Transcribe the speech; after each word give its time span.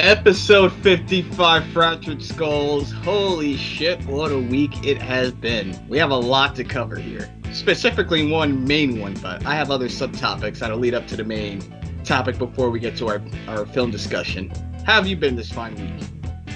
Episode 0.00 0.72
55 0.82 1.62
Fractured 1.74 2.22
Skulls. 2.22 2.90
Holy 2.90 3.54
shit, 3.58 4.02
what 4.06 4.32
a 4.32 4.38
week 4.38 4.82
it 4.82 4.96
has 4.96 5.30
been. 5.30 5.78
We 5.90 5.98
have 5.98 6.10
a 6.10 6.16
lot 6.16 6.56
to 6.56 6.64
cover 6.64 6.96
here. 6.96 7.30
Specifically, 7.52 8.32
one 8.32 8.64
main 8.64 8.98
one, 8.98 9.12
but 9.20 9.44
I 9.44 9.54
have 9.54 9.70
other 9.70 9.88
subtopics 9.88 10.60
that'll 10.60 10.78
lead 10.78 10.94
up 10.94 11.06
to 11.08 11.16
the 11.16 11.24
main 11.24 11.60
topic 12.02 12.38
before 12.38 12.70
we 12.70 12.80
get 12.80 12.96
to 12.96 13.08
our, 13.08 13.20
our 13.46 13.66
film 13.66 13.90
discussion. 13.90 14.50
How 14.86 14.94
have 14.94 15.06
you 15.06 15.16
been 15.16 15.36
this 15.36 15.52
fine 15.52 15.74
week? 15.74 15.92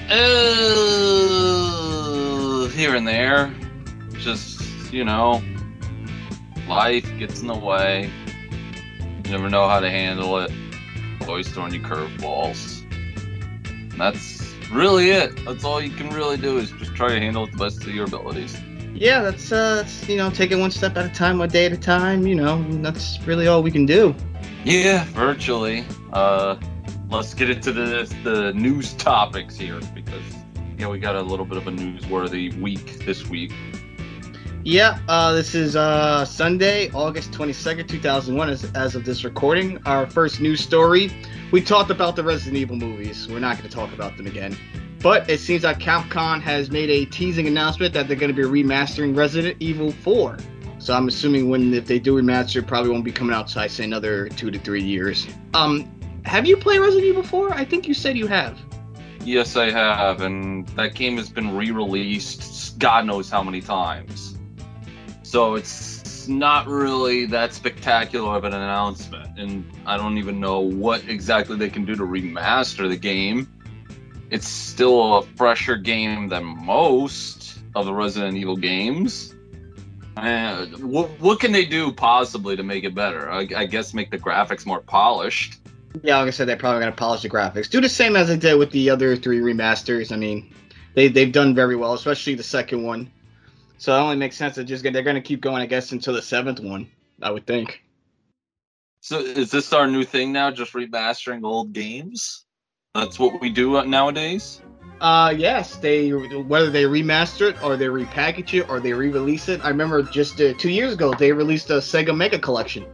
Uh, 0.08 0.16
here 2.68 2.94
and 2.94 3.06
there. 3.06 3.54
Just, 4.14 4.90
you 4.90 5.04
know, 5.04 5.42
life 6.66 7.06
gets 7.18 7.42
in 7.42 7.48
the 7.48 7.54
way. 7.54 8.10
You 9.26 9.32
never 9.32 9.50
know 9.50 9.68
how 9.68 9.80
to 9.80 9.90
handle 9.90 10.38
it. 10.38 10.50
Always 11.28 11.46
throwing 11.50 11.74
you 11.74 11.80
curveballs. 11.80 12.73
And 13.94 14.00
that's 14.00 14.42
really 14.72 15.10
it. 15.10 15.44
That's 15.44 15.62
all 15.62 15.80
you 15.80 15.90
can 15.90 16.10
really 16.10 16.36
do 16.36 16.58
is 16.58 16.72
just 16.72 16.96
try 16.96 17.10
to 17.10 17.20
handle 17.20 17.44
it 17.44 17.52
the 17.52 17.58
best 17.58 17.82
of 17.82 17.94
your 17.94 18.06
abilities. 18.06 18.60
Yeah, 18.92 19.22
that's, 19.22 19.52
uh, 19.52 19.76
that's, 19.76 20.08
you 20.08 20.16
know, 20.16 20.30
taking 20.30 20.58
one 20.58 20.72
step 20.72 20.96
at 20.96 21.06
a 21.06 21.14
time, 21.14 21.38
one 21.38 21.48
day 21.48 21.66
at 21.66 21.72
a 21.72 21.76
time, 21.76 22.26
you 22.26 22.34
know, 22.34 22.60
that's 22.82 23.20
really 23.24 23.46
all 23.46 23.62
we 23.62 23.70
can 23.70 23.86
do. 23.86 24.14
Yeah, 24.64 25.04
virtually. 25.12 25.84
Uh, 26.12 26.56
let's 27.08 27.34
get 27.34 27.50
into 27.50 27.72
the 27.72 28.12
the 28.24 28.52
news 28.54 28.94
topics 28.94 29.56
here 29.56 29.78
because 29.94 30.22
you 30.56 30.84
know 30.84 30.90
we 30.90 30.98
got 30.98 31.14
a 31.14 31.22
little 31.22 31.44
bit 31.44 31.56
of 31.56 31.68
a 31.68 31.70
newsworthy 31.70 32.60
week 32.60 32.98
this 33.04 33.28
week. 33.28 33.52
Yeah, 34.66 34.98
uh, 35.08 35.34
this 35.34 35.54
is 35.54 35.76
uh, 35.76 36.24
Sunday, 36.24 36.90
August 36.92 37.32
22nd, 37.32 37.86
2001, 37.86 38.48
as, 38.48 38.64
as 38.72 38.94
of 38.94 39.04
this 39.04 39.22
recording. 39.22 39.78
Our 39.84 40.08
first 40.08 40.40
news 40.40 40.60
story. 40.60 41.12
We 41.52 41.60
talked 41.60 41.90
about 41.90 42.16
the 42.16 42.24
Resident 42.24 42.56
Evil 42.56 42.76
movies. 42.76 43.28
We're 43.28 43.40
not 43.40 43.58
going 43.58 43.68
to 43.68 43.76
talk 43.76 43.92
about 43.92 44.16
them 44.16 44.26
again. 44.26 44.56
But 45.00 45.28
it 45.28 45.40
seems 45.40 45.64
like 45.64 45.80
Capcom 45.80 46.40
has 46.40 46.70
made 46.70 46.88
a 46.88 47.04
teasing 47.04 47.46
announcement 47.46 47.92
that 47.92 48.08
they're 48.08 48.16
going 48.16 48.34
to 48.34 48.36
be 48.36 48.62
remastering 48.62 49.14
Resident 49.14 49.58
Evil 49.60 49.92
4. 49.92 50.38
So 50.78 50.94
I'm 50.94 51.08
assuming 51.08 51.50
when 51.50 51.74
if 51.74 51.84
they 51.84 51.98
do 51.98 52.16
remaster, 52.16 52.62
it 52.62 52.66
probably 52.66 52.90
won't 52.90 53.04
be 53.04 53.12
coming 53.12 53.36
out, 53.36 53.50
so 53.50 53.60
I 53.60 53.66
say 53.66 53.84
another 53.84 54.30
two 54.30 54.50
to 54.50 54.58
three 54.58 54.82
years. 54.82 55.26
Um, 55.52 55.92
have 56.24 56.46
you 56.46 56.56
played 56.56 56.80
Resident 56.80 57.04
Evil 57.04 57.22
4? 57.22 57.52
I 57.52 57.66
think 57.66 57.86
you 57.86 57.92
said 57.92 58.16
you 58.16 58.28
have. 58.28 58.58
Yes, 59.26 59.56
I 59.56 59.70
have, 59.70 60.22
and 60.22 60.66
that 60.68 60.94
game 60.94 61.18
has 61.18 61.28
been 61.28 61.54
re-released 61.54 62.78
God 62.78 63.06
knows 63.06 63.30
how 63.30 63.42
many 63.42 63.60
times. 63.60 64.33
So 65.34 65.56
it's 65.56 66.28
not 66.28 66.68
really 66.68 67.26
that 67.26 67.52
spectacular 67.52 68.36
of 68.36 68.44
an 68.44 68.54
announcement, 68.54 69.36
and 69.36 69.68
I 69.84 69.96
don't 69.96 70.16
even 70.16 70.38
know 70.38 70.60
what 70.60 71.08
exactly 71.08 71.56
they 71.56 71.68
can 71.68 71.84
do 71.84 71.96
to 71.96 72.04
remaster 72.04 72.88
the 72.88 72.96
game. 72.96 73.52
It's 74.30 74.46
still 74.46 75.16
a 75.16 75.22
fresher 75.24 75.74
game 75.76 76.28
than 76.28 76.44
most 76.44 77.58
of 77.74 77.84
the 77.84 77.92
Resident 77.92 78.36
Evil 78.36 78.56
games. 78.56 79.34
And 80.16 80.72
what, 80.88 81.10
what 81.18 81.40
can 81.40 81.50
they 81.50 81.64
do 81.64 81.90
possibly 81.90 82.54
to 82.54 82.62
make 82.62 82.84
it 82.84 82.94
better? 82.94 83.28
I, 83.28 83.48
I 83.56 83.66
guess 83.66 83.92
make 83.92 84.12
the 84.12 84.18
graphics 84.18 84.64
more 84.64 84.82
polished. 84.82 85.58
Yeah, 86.04 86.18
like 86.18 86.28
I 86.28 86.30
said, 86.30 86.46
they're 86.46 86.56
probably 86.56 86.82
going 86.82 86.92
to 86.92 86.96
polish 86.96 87.22
the 87.22 87.28
graphics. 87.28 87.68
Do 87.68 87.80
the 87.80 87.88
same 87.88 88.14
as 88.14 88.28
they 88.28 88.36
did 88.36 88.54
with 88.54 88.70
the 88.70 88.88
other 88.88 89.16
three 89.16 89.40
remasters. 89.40 90.12
I 90.12 90.16
mean, 90.16 90.54
they, 90.94 91.08
they've 91.08 91.32
done 91.32 91.56
very 91.56 91.74
well, 91.74 91.94
especially 91.94 92.36
the 92.36 92.44
second 92.44 92.84
one. 92.84 93.10
So 93.78 93.94
it 93.94 94.00
only 94.00 94.16
makes 94.16 94.36
sense 94.36 94.56
that 94.56 94.64
just 94.64 94.82
they're 94.82 95.02
going 95.02 95.16
to 95.16 95.20
keep 95.20 95.40
going, 95.40 95.62
I 95.62 95.66
guess, 95.66 95.92
until 95.92 96.14
the 96.14 96.22
seventh 96.22 96.60
one. 96.60 96.88
I 97.22 97.30
would 97.30 97.46
think. 97.46 97.82
So 99.00 99.18
is 99.18 99.50
this 99.50 99.72
our 99.72 99.86
new 99.86 100.04
thing 100.04 100.32
now? 100.32 100.50
Just 100.50 100.72
remastering 100.72 101.44
old 101.44 101.72
games? 101.72 102.44
That's 102.94 103.18
what 103.18 103.40
we 103.40 103.50
do 103.50 103.84
nowadays. 103.84 104.62
Uh, 105.00 105.34
yes. 105.36 105.76
They 105.76 106.10
whether 106.10 106.70
they 106.70 106.84
remaster 106.84 107.50
it 107.50 107.62
or 107.62 107.76
they 107.76 107.86
repackage 107.86 108.58
it 108.58 108.68
or 108.68 108.80
they 108.80 108.92
re-release 108.92 109.48
it. 109.48 109.64
I 109.64 109.68
remember 109.68 110.02
just 110.02 110.40
uh, 110.40 110.54
two 110.54 110.70
years 110.70 110.94
ago 110.94 111.12
they 111.12 111.32
released 111.32 111.70
a 111.70 111.74
Sega 111.74 112.16
Mega 112.16 112.38
Collection. 112.38 112.86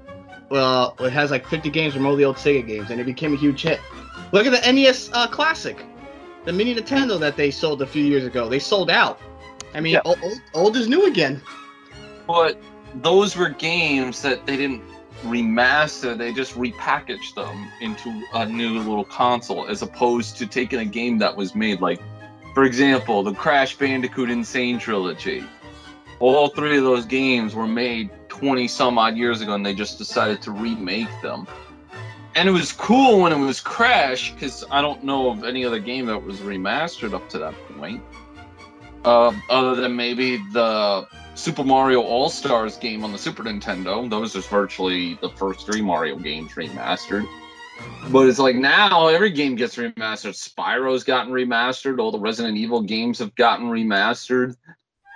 Well, 0.48 0.96
it 0.98 1.12
has 1.12 1.30
like 1.30 1.46
50 1.46 1.70
games 1.70 1.94
from 1.94 2.06
all 2.06 2.16
the 2.16 2.24
old 2.24 2.36
Sega 2.36 2.66
games, 2.66 2.90
and 2.90 3.00
it 3.00 3.04
became 3.04 3.34
a 3.34 3.36
huge 3.36 3.62
hit. 3.62 3.78
Look 4.32 4.46
at 4.46 4.50
the 4.50 4.72
NES 4.72 5.10
uh, 5.12 5.28
Classic, 5.28 5.84
the 6.44 6.52
mini 6.52 6.74
Nintendo 6.74 7.20
that 7.20 7.36
they 7.36 7.52
sold 7.52 7.82
a 7.82 7.86
few 7.86 8.02
years 8.02 8.24
ago. 8.24 8.48
They 8.48 8.58
sold 8.58 8.90
out. 8.90 9.20
I 9.74 9.80
mean, 9.80 9.94
yeah. 9.94 10.02
old, 10.04 10.18
old 10.54 10.76
is 10.76 10.88
new 10.88 11.06
again. 11.06 11.40
But 12.26 12.60
those 12.94 13.36
were 13.36 13.48
games 13.48 14.22
that 14.22 14.46
they 14.46 14.56
didn't 14.56 14.82
remaster, 15.22 16.16
they 16.16 16.32
just 16.32 16.54
repackaged 16.54 17.34
them 17.34 17.68
into 17.80 18.22
a 18.34 18.46
new 18.46 18.78
little 18.78 19.04
console, 19.04 19.66
as 19.66 19.82
opposed 19.82 20.36
to 20.38 20.46
taking 20.46 20.80
a 20.80 20.84
game 20.84 21.18
that 21.18 21.36
was 21.36 21.54
made 21.54 21.80
like, 21.80 22.00
for 22.54 22.64
example, 22.64 23.22
the 23.22 23.34
Crash 23.34 23.76
Bandicoot 23.76 24.30
N. 24.30 24.44
Sane 24.44 24.78
Trilogy. 24.78 25.44
All 26.18 26.48
three 26.48 26.76
of 26.78 26.84
those 26.84 27.04
games 27.06 27.54
were 27.54 27.66
made 27.66 28.10
20 28.28 28.68
some 28.68 28.98
odd 28.98 29.16
years 29.16 29.40
ago, 29.40 29.54
and 29.54 29.64
they 29.64 29.74
just 29.74 29.98
decided 29.98 30.42
to 30.42 30.50
remake 30.50 31.08
them. 31.22 31.46
And 32.34 32.48
it 32.48 32.52
was 32.52 32.72
cool 32.72 33.20
when 33.20 33.32
it 33.32 33.38
was 33.38 33.60
Crash, 33.60 34.32
because 34.32 34.64
I 34.70 34.80
don't 34.80 35.02
know 35.02 35.30
of 35.30 35.44
any 35.44 35.64
other 35.64 35.78
game 35.78 36.06
that 36.06 36.22
was 36.22 36.40
remastered 36.40 37.14
up 37.14 37.28
to 37.30 37.38
that 37.38 37.54
point. 37.76 38.02
Uh, 39.04 39.32
other 39.48 39.74
than 39.74 39.96
maybe 39.96 40.36
the 40.52 41.06
Super 41.34 41.64
Mario 41.64 42.02
All 42.02 42.28
Stars 42.28 42.76
game 42.76 43.02
on 43.02 43.12
the 43.12 43.18
Super 43.18 43.42
Nintendo. 43.42 44.08
Those 44.08 44.36
is 44.36 44.46
virtually 44.46 45.14
the 45.22 45.30
first 45.30 45.64
three 45.64 45.80
Mario 45.80 46.16
games 46.16 46.52
remastered. 46.52 47.26
But 48.10 48.28
it's 48.28 48.38
like 48.38 48.56
now 48.56 49.08
every 49.08 49.30
game 49.30 49.54
gets 49.54 49.76
remastered. 49.76 50.34
Spyro's 50.34 51.02
gotten 51.02 51.32
remastered. 51.32 51.98
All 51.98 52.12
the 52.12 52.18
Resident 52.18 52.58
Evil 52.58 52.82
games 52.82 53.18
have 53.20 53.34
gotten 53.36 53.70
remastered. 53.70 54.54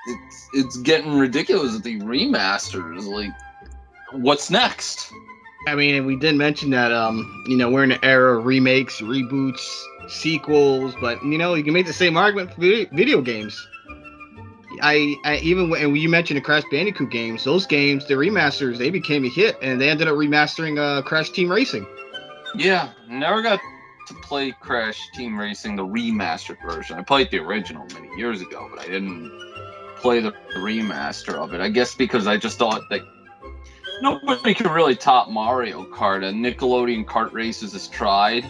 It's 0.06 0.49
it's 0.55 0.77
getting 0.78 1.19
ridiculous 1.19 1.75
with 1.75 1.83
the 1.83 2.01
remasters. 2.01 3.05
Like, 3.06 3.33
what's 4.12 4.51
next? 4.51 5.12
I 5.66 5.75
mean, 5.75 6.06
we 6.06 6.16
did 6.16 6.37
mention 6.37 6.71
that 6.71 6.93
um, 6.93 7.45
you 7.49 7.56
know, 7.56 7.71
we're 7.71 7.84
in 7.84 7.93
an 7.93 8.01
era 8.03 8.39
of 8.39 8.47
remakes, 8.47 9.01
reboots, 9.01 9.66
sequels, 10.09 10.95
but 11.01 11.22
you 11.22 11.37
know, 11.37 11.55
you 11.55 11.65
can 11.65 11.75
make 11.75 11.87
the 11.87 11.93
same 11.93 12.16
argument 12.16 12.55
for 12.55 12.61
video 12.61 13.21
games. 13.21 13.66
I, 14.82 15.16
I 15.24 15.36
even 15.42 15.70
when 15.70 15.94
you 15.96 16.08
mentioned 16.08 16.36
the 16.36 16.42
Crash 16.42 16.64
Bandicoot 16.70 17.10
games, 17.10 17.44
those 17.44 17.66
games, 17.66 18.06
the 18.06 18.14
remasters, 18.14 18.78
they 18.78 18.90
became 18.90 19.24
a 19.24 19.28
hit, 19.28 19.56
and 19.62 19.80
they 19.80 19.90
ended 19.90 20.08
up 20.08 20.14
remastering 20.14 20.78
uh, 20.78 21.02
Crash 21.02 21.30
Team 21.30 21.50
Racing. 21.50 21.86
Yeah, 22.56 22.90
never 23.08 23.42
got 23.42 23.60
to 24.08 24.14
play 24.14 24.52
Crash 24.60 25.10
Team 25.14 25.38
Racing, 25.38 25.76
the 25.76 25.86
remastered 25.86 26.58
version. 26.66 26.98
I 26.98 27.02
played 27.02 27.30
the 27.30 27.38
original 27.38 27.86
many 27.94 28.08
years 28.16 28.40
ago, 28.40 28.68
but 28.70 28.84
I 28.84 28.86
didn't 28.86 29.30
play 29.96 30.20
the 30.20 30.32
remaster 30.56 31.34
of 31.34 31.54
it. 31.54 31.60
I 31.60 31.68
guess 31.68 31.94
because 31.94 32.26
I 32.26 32.36
just 32.36 32.58
thought 32.58 32.82
that 32.91 33.00
nobody 34.00 34.54
could 34.54 34.70
really 34.70 34.96
top 34.96 35.30
Mario 35.30 35.84
Kart, 35.84 36.24
and 36.24 36.44
Nickelodeon 36.44 37.04
Kart 37.04 37.32
Races 37.32 37.72
has 37.72 37.88
tried. 37.88 38.44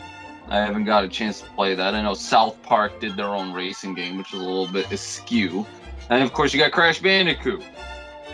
I 0.48 0.58
haven't 0.58 0.84
got 0.84 1.04
a 1.04 1.08
chance 1.08 1.40
to 1.40 1.46
play 1.50 1.74
that. 1.74 1.94
I 1.94 2.02
know 2.02 2.14
South 2.14 2.60
Park 2.62 3.00
did 3.00 3.16
their 3.16 3.28
own 3.28 3.52
racing 3.52 3.94
game, 3.94 4.18
which 4.18 4.34
is 4.34 4.40
a 4.40 4.44
little 4.44 4.66
bit 4.66 4.90
askew. 4.92 5.64
And 6.10 6.22
of 6.22 6.32
course, 6.32 6.52
you 6.52 6.60
got 6.60 6.72
Crash 6.72 7.00
Bandicoot. 7.00 7.62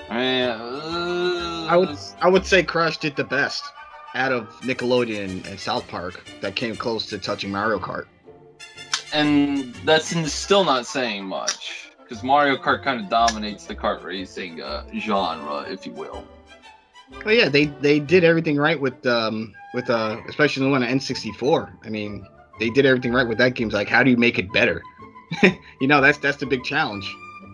I 0.08 0.16
mean, 0.16 0.48
uh, 0.48 1.66
I 1.68 1.76
would 1.76 1.96
I 2.20 2.28
would 2.28 2.44
say 2.44 2.62
Crash 2.62 2.98
did 2.98 3.16
the 3.16 3.24
best 3.24 3.64
out 4.14 4.32
of 4.32 4.48
Nickelodeon 4.62 5.46
and 5.46 5.60
South 5.60 5.86
Park 5.86 6.24
that 6.40 6.56
came 6.56 6.76
close 6.76 7.06
to 7.06 7.18
touching 7.18 7.50
Mario 7.50 7.78
Kart. 7.78 8.06
And 9.12 9.72
that's 9.84 10.14
still 10.32 10.64
not 10.64 10.86
saying 10.86 11.24
much 11.24 11.90
because 12.02 12.24
Mario 12.24 12.56
Kart 12.56 12.82
kind 12.82 13.00
of 13.00 13.08
dominates 13.08 13.66
the 13.66 13.74
kart 13.76 14.02
racing 14.02 14.60
uh, 14.60 14.84
genre, 14.98 15.64
if 15.68 15.86
you 15.86 15.92
will. 15.92 16.24
Well, 17.24 17.34
yeah, 17.34 17.48
they 17.48 17.66
they 17.66 18.00
did 18.00 18.24
everything 18.24 18.56
right 18.56 18.80
with 18.80 19.04
um 19.06 19.54
with 19.74 19.90
uh 19.90 20.20
especially 20.28 20.64
the 20.64 20.70
one 20.70 20.82
on 20.82 20.88
N64. 20.88 21.72
I 21.84 21.88
mean, 21.88 22.26
they 22.58 22.70
did 22.70 22.84
everything 22.84 23.12
right 23.12 23.26
with 23.26 23.38
that 23.38 23.54
game. 23.54 23.68
It's 23.68 23.74
like, 23.74 23.88
how 23.88 24.02
do 24.02 24.10
you 24.10 24.16
make 24.16 24.38
it 24.38 24.52
better? 24.52 24.82
you 25.80 25.86
know, 25.86 26.00
that's 26.00 26.18
that's 26.18 26.38
the 26.38 26.46
big 26.46 26.64
challenge 26.64 27.08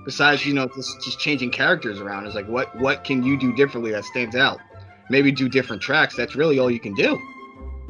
besides 0.07 0.47
you 0.47 0.55
know 0.55 0.69
just 0.75 1.03
just 1.05 1.19
changing 1.19 1.51
characters 1.51 2.01
around 2.01 2.27
is 2.27 2.35
like 2.35 2.47
what 2.49 2.75
what 2.81 3.05
can 3.05 3.23
you 3.23 3.37
do 3.37 3.55
differently 3.55 3.91
that 3.91 4.05
stands 4.05 4.35
out? 4.35 4.59
Maybe 5.11 5.31
do 5.31 5.51
different 5.51 5.83
tracks 5.83 6.17
that's 6.17 6.35
really 6.35 6.59
all 6.59 6.71
you 6.71 6.81
can 6.81 6.95
do. 6.95 7.21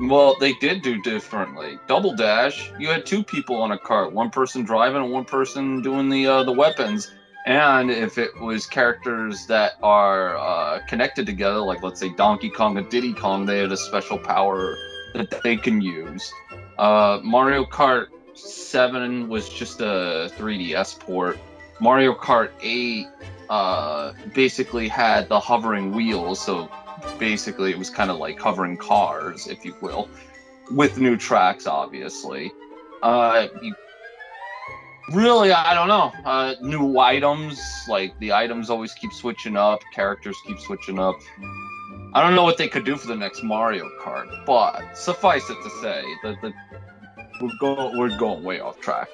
Well 0.00 0.34
they 0.40 0.54
did 0.54 0.82
do 0.82 1.00
differently. 1.02 1.78
Double 1.86 2.16
dash 2.16 2.72
you 2.80 2.88
had 2.88 3.06
two 3.06 3.22
people 3.22 3.56
on 3.56 3.70
a 3.70 3.78
cart 3.78 4.12
one 4.12 4.30
person 4.30 4.64
driving 4.64 5.02
and 5.02 5.12
one 5.12 5.24
person 5.24 5.82
doing 5.82 6.08
the 6.08 6.26
uh, 6.26 6.42
the 6.42 6.52
weapons. 6.52 7.12
And 7.46 7.92
if 7.92 8.18
it 8.18 8.36
was 8.40 8.66
characters 8.66 9.46
that 9.46 9.74
are 9.80 10.36
uh, 10.36 10.80
connected 10.88 11.26
together 11.26 11.60
like 11.60 11.82
let's 11.82 12.00
say 12.00 12.08
donkey 12.08 12.50
kong 12.50 12.76
and 12.78 12.88
diddy 12.88 13.12
kong 13.12 13.46
they 13.46 13.58
had 13.58 13.70
a 13.70 13.76
special 13.76 14.18
power 14.18 14.74
that 15.14 15.42
they 15.44 15.56
can 15.56 15.80
use. 15.80 16.32
Uh, 16.78 17.20
mario 17.22 17.64
kart 17.64 18.06
7 18.34 19.28
was 19.28 19.48
just 19.48 19.80
a 19.80 20.30
3ds 20.36 21.00
port 21.00 21.38
Mario 21.80 22.14
Kart 22.14 22.50
8 22.60 23.06
uh, 23.50 24.12
basically 24.34 24.88
had 24.88 25.28
the 25.28 25.38
hovering 25.38 25.92
wheels, 25.92 26.40
so 26.40 26.70
basically 27.18 27.70
it 27.70 27.78
was 27.78 27.90
kind 27.90 28.10
of 28.10 28.18
like 28.18 28.38
hovering 28.38 28.76
cars, 28.76 29.46
if 29.46 29.64
you 29.64 29.74
will, 29.80 30.08
with 30.70 30.98
new 30.98 31.16
tracks, 31.16 31.66
obviously. 31.66 32.50
Uh, 33.02 33.48
you, 33.62 33.74
really, 35.12 35.52
I 35.52 35.74
don't 35.74 35.88
know. 35.88 36.12
Uh, 36.24 36.54
new 36.60 36.98
items, 36.98 37.60
like 37.88 38.18
the 38.18 38.32
items 38.32 38.70
always 38.70 38.94
keep 38.94 39.12
switching 39.12 39.56
up, 39.56 39.80
characters 39.92 40.36
keep 40.46 40.58
switching 40.58 40.98
up. 40.98 41.16
I 42.14 42.22
don't 42.22 42.34
know 42.34 42.44
what 42.44 42.56
they 42.56 42.68
could 42.68 42.84
do 42.84 42.96
for 42.96 43.06
the 43.08 43.16
next 43.16 43.42
Mario 43.42 43.88
Kart, 44.00 44.46
but 44.46 44.96
suffice 44.96 45.50
it 45.50 45.62
to 45.62 45.70
say 45.82 46.02
that 46.22 46.40
the, 46.40 46.52
we're 47.42 47.50
going 47.60 47.98
we're 47.98 48.16
going 48.16 48.42
way 48.42 48.60
off 48.60 48.80
track. 48.80 49.08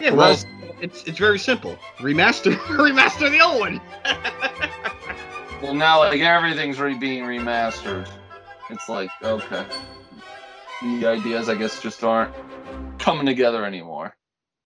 Yeah, 0.00 0.10
well, 0.10 0.32
it's, 0.32 0.46
it's 0.80 1.04
it's 1.04 1.18
very 1.18 1.38
simple. 1.38 1.76
Remaster, 1.98 2.54
remaster 2.66 3.30
the 3.30 3.40
old 3.40 3.60
one. 3.60 3.80
well, 5.62 5.74
now 5.74 6.00
like 6.00 6.20
everything's 6.20 6.80
re- 6.80 6.98
being 6.98 7.24
remastered. 7.24 8.08
It's 8.70 8.88
like 8.88 9.10
okay, 9.22 9.64
the 10.82 11.06
ideas 11.06 11.48
I 11.48 11.54
guess 11.54 11.80
just 11.80 12.02
aren't 12.02 12.34
coming 12.98 13.26
together 13.26 13.64
anymore. 13.64 14.16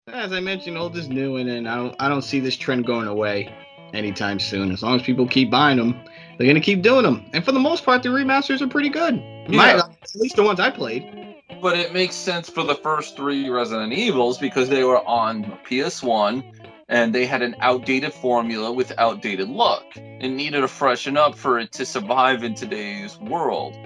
As 0.07 0.33
I 0.33 0.41
mentioned, 0.41 0.79
old 0.79 0.97
is 0.97 1.09
new, 1.09 1.37
and, 1.37 1.49
and 1.49 1.69
I 1.69 1.77
don't 1.77 1.97
I 2.01 2.09
don't 2.09 2.23
see 2.23 2.41
this 2.41 2.57
trend 2.57 2.87
going 2.87 3.07
away 3.07 3.53
anytime 3.93 4.41
soon. 4.41 4.73
As 4.73 4.83
long 4.83 4.97
as 4.97 5.03
people 5.03 5.27
keep 5.27 5.51
buying 5.51 5.77
them, 5.77 6.01
they're 6.39 6.47
gonna 6.47 6.61
keep 6.61 6.83
doing 6.83 7.03
them. 7.03 7.29
And 7.33 7.45
for 7.45 7.53
the 7.53 7.61
most 7.61 7.85
part, 7.85 8.03
the 8.03 8.09
remasters 8.09 8.61
are 8.63 8.69
pretty 8.69 8.89
good. 8.89 9.15
Yeah. 9.51 9.57
My, 9.57 9.71
at 9.79 10.15
least 10.15 10.37
the 10.37 10.43
ones 10.43 10.61
I 10.61 10.71
played 10.71 11.31
but 11.61 11.79
it 11.79 11.93
makes 11.93 12.15
sense 12.15 12.49
for 12.49 12.63
the 12.65 12.75
first 12.75 13.17
three 13.17 13.49
Resident 13.49 13.93
Evils 13.93 14.39
because 14.39 14.69
they 14.69 14.85
were 14.85 15.07
on 15.07 15.45
PS1 15.69 16.43
and 16.89 17.15
they 17.15 17.27
had 17.27 17.43
an 17.43 17.55
outdated 17.61 18.13
formula 18.13 18.73
with 18.73 18.93
outdated 18.99 19.49
look. 19.49 19.85
It 19.95 20.29
needed 20.29 20.63
to 20.63 20.69
freshen 20.69 21.17
up 21.17 21.37
for 21.37 21.59
it 21.59 21.73
to 21.73 21.87
survive 21.87 22.43
in 22.43 22.55
today's 22.55 23.19
world. 23.19 23.77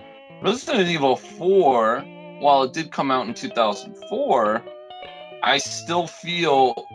Resident 0.42 0.88
Evil 0.88 1.16
4, 1.16 2.00
while 2.40 2.62
it 2.62 2.72
did 2.72 2.92
come 2.92 3.10
out 3.10 3.26
in 3.26 3.34
2004, 3.34 4.62
I 5.42 5.58
still 5.58 6.06
feel 6.06 6.86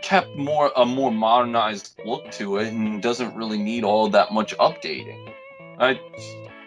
kept 0.00 0.34
more 0.36 0.72
a 0.76 0.84
more 0.84 1.12
modernized 1.12 2.00
look 2.04 2.30
to 2.32 2.56
it 2.56 2.72
and 2.72 3.02
doesn't 3.02 3.34
really 3.36 3.58
need 3.58 3.84
all 3.84 4.08
that 4.08 4.32
much 4.32 4.56
updating. 4.58 5.32
I 5.78 6.00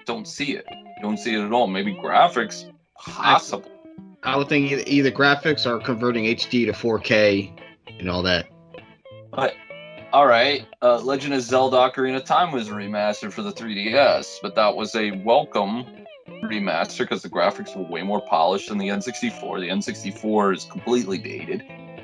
don't 0.05 0.27
see 0.27 0.55
it. 0.55 0.65
Don't 1.01 1.17
see 1.17 1.35
it 1.35 1.43
at 1.43 1.51
all. 1.51 1.67
Maybe 1.67 1.93
graphics 1.93 2.71
possible. 2.97 3.71
I 4.23 4.35
would 4.37 4.49
think 4.49 4.71
either, 4.71 4.83
either 4.87 5.11
graphics 5.11 5.65
or 5.65 5.79
converting 5.79 6.25
HD 6.25 6.65
to 6.65 6.71
4K 6.71 7.51
and 7.99 8.09
all 8.09 8.23
that. 8.23 8.47
But 9.31 9.53
all 10.13 10.25
right, 10.25 10.65
uh, 10.81 10.99
Legend 10.99 11.33
of 11.33 11.41
Zelda: 11.41 11.77
Ocarina 11.77 12.17
of 12.17 12.25
Time 12.25 12.51
was 12.51 12.69
remastered 12.69 13.33
for 13.33 13.41
the 13.41 13.51
3DS, 13.51 14.37
but 14.41 14.55
that 14.55 14.75
was 14.75 14.95
a 14.95 15.11
welcome 15.11 15.85
remaster 16.43 16.99
because 16.99 17.21
the 17.21 17.29
graphics 17.29 17.75
were 17.75 17.83
way 17.83 18.01
more 18.01 18.21
polished 18.21 18.69
than 18.69 18.77
the 18.77 18.87
N64. 18.87 19.59
The 19.59 19.69
N64 19.69 20.55
is 20.55 20.65
completely 20.65 21.17
dated. 21.17 21.63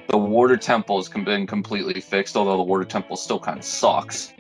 The 0.09 0.17
Water 0.17 0.57
Temple 0.57 0.97
has 0.97 1.07
been 1.07 1.47
completely 1.47 2.01
fixed, 2.01 2.35
although 2.35 2.57
the 2.57 2.63
Water 2.63 2.83
Temple 2.83 3.15
still 3.15 3.39
kind 3.39 3.59
of 3.59 3.65
sucks. 3.65 4.33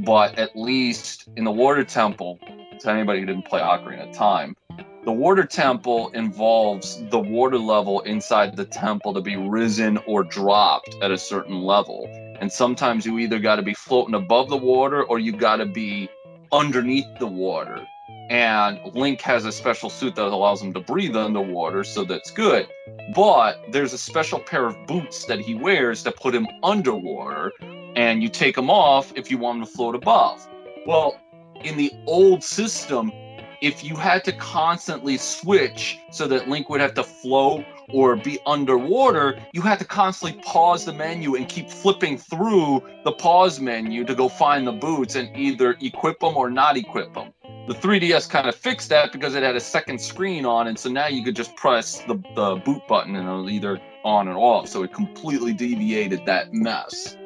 But 0.00 0.38
at 0.38 0.56
least 0.56 1.28
in 1.36 1.44
the 1.44 1.50
Water 1.50 1.84
Temple, 1.84 2.38
to 2.80 2.90
anybody 2.90 3.20
who 3.20 3.26
didn't 3.26 3.46
play 3.46 3.60
Ocarina 3.60 4.08
of 4.08 4.14
Time, 4.14 4.56
the 5.04 5.12
water 5.12 5.44
temple 5.44 6.10
involves 6.10 7.02
the 7.10 7.18
water 7.18 7.58
level 7.58 8.00
inside 8.00 8.56
the 8.56 8.66
temple 8.66 9.14
to 9.14 9.20
be 9.22 9.36
risen 9.36 9.98
or 10.06 10.22
dropped 10.22 10.94
at 11.02 11.10
a 11.10 11.16
certain 11.16 11.62
level. 11.62 12.06
And 12.38 12.52
sometimes 12.52 13.06
you 13.06 13.18
either 13.18 13.38
got 13.38 13.56
to 13.56 13.62
be 13.62 13.74
floating 13.74 14.14
above 14.14 14.50
the 14.50 14.56
water 14.56 15.02
or 15.02 15.18
you 15.18 15.32
got 15.32 15.56
to 15.56 15.66
be 15.66 16.08
underneath 16.52 17.06
the 17.18 17.26
water. 17.26 17.86
And 18.30 18.78
Link 18.94 19.20
has 19.22 19.44
a 19.44 19.52
special 19.52 19.90
suit 19.90 20.14
that 20.16 20.26
allows 20.26 20.62
him 20.62 20.72
to 20.74 20.80
breathe 20.80 21.16
underwater, 21.16 21.82
so 21.82 22.04
that's 22.04 22.30
good. 22.30 22.68
But 23.14 23.60
there's 23.72 23.92
a 23.92 23.98
special 23.98 24.38
pair 24.38 24.66
of 24.66 24.76
boots 24.86 25.24
that 25.24 25.40
he 25.40 25.54
wears 25.54 26.04
that 26.04 26.16
put 26.16 26.34
him 26.34 26.46
underwater, 26.62 27.52
and 27.96 28.22
you 28.22 28.28
take 28.28 28.54
them 28.54 28.70
off 28.70 29.12
if 29.16 29.30
you 29.30 29.38
want 29.38 29.58
him 29.58 29.64
to 29.64 29.70
float 29.72 29.94
above. 29.96 30.46
Well, 30.86 31.18
in 31.64 31.76
the 31.76 31.92
old 32.06 32.42
system, 32.42 33.12
if 33.60 33.84
you 33.84 33.94
had 33.94 34.24
to 34.24 34.32
constantly 34.32 35.16
switch 35.18 35.98
so 36.10 36.26
that 36.26 36.48
Link 36.48 36.70
would 36.70 36.80
have 36.80 36.94
to 36.94 37.04
float 37.04 37.64
or 37.90 38.16
be 38.16 38.38
underwater, 38.46 39.38
you 39.52 39.60
had 39.60 39.78
to 39.78 39.84
constantly 39.84 40.40
pause 40.42 40.84
the 40.84 40.92
menu 40.92 41.34
and 41.34 41.48
keep 41.48 41.68
flipping 41.68 42.16
through 42.16 42.82
the 43.04 43.12
pause 43.12 43.60
menu 43.60 44.04
to 44.04 44.14
go 44.14 44.28
find 44.28 44.66
the 44.66 44.72
boots 44.72 45.14
and 45.14 45.34
either 45.36 45.76
equip 45.80 46.20
them 46.20 46.36
or 46.36 46.50
not 46.50 46.76
equip 46.76 47.12
them. 47.12 47.32
The 47.68 47.74
3DS 47.74 48.30
kind 48.30 48.48
of 48.48 48.54
fixed 48.54 48.88
that 48.88 49.12
because 49.12 49.34
it 49.34 49.42
had 49.42 49.56
a 49.56 49.60
second 49.60 50.00
screen 50.00 50.46
on, 50.46 50.68
and 50.68 50.78
so 50.78 50.88
now 50.90 51.08
you 51.08 51.22
could 51.22 51.36
just 51.36 51.54
press 51.56 52.00
the, 52.08 52.14
the 52.34 52.56
boot 52.64 52.86
button 52.88 53.14
and 53.14 53.28
it'll 53.28 53.50
either 53.50 53.78
on 54.04 54.26
or 54.26 54.38
off. 54.38 54.68
So 54.68 54.82
it 54.82 54.92
completely 54.94 55.52
deviated 55.52 56.24
that 56.24 56.52
mess. 56.52 57.16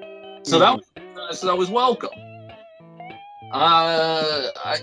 So 0.43 0.59
that 0.59 0.81
mm-hmm. 0.81 1.35
so 1.35 1.47
that 1.47 1.57
was 1.57 1.71
welcome. 1.71 2.11
Uh, 3.55 4.49
I, 4.65 4.79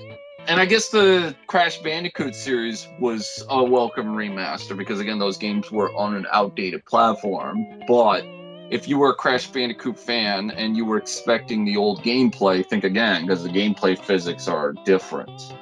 and 0.48 0.58
I 0.58 0.66
guess 0.66 0.88
the 0.88 1.36
Crash 1.48 1.80
Bandicoot 1.80 2.34
series 2.34 2.88
was 3.02 3.46
a 3.50 3.62
welcome 3.62 4.16
remaster 4.16 4.78
because 4.78 5.02
again, 5.02 5.20
those 5.20 5.38
games 5.38 5.70
were 5.70 5.94
on 5.94 6.16
an 6.16 6.26
outdated 6.32 6.86
platform. 6.86 7.68
But 7.86 8.24
if 8.70 8.88
you 8.88 8.98
were 8.98 9.10
a 9.10 9.14
Crash 9.14 9.48
Bandicoot 9.48 10.00
fan 10.00 10.52
and 10.52 10.78
you 10.78 10.86
were 10.86 10.96
expecting 10.96 11.66
the 11.66 11.76
old 11.76 12.02
gameplay, 12.02 12.66
think 12.66 12.86
again 12.86 13.26
because 13.26 13.44
the 13.44 13.50
gameplay 13.50 14.00
physics 14.00 14.48
are 14.48 14.74
different. 14.86 15.54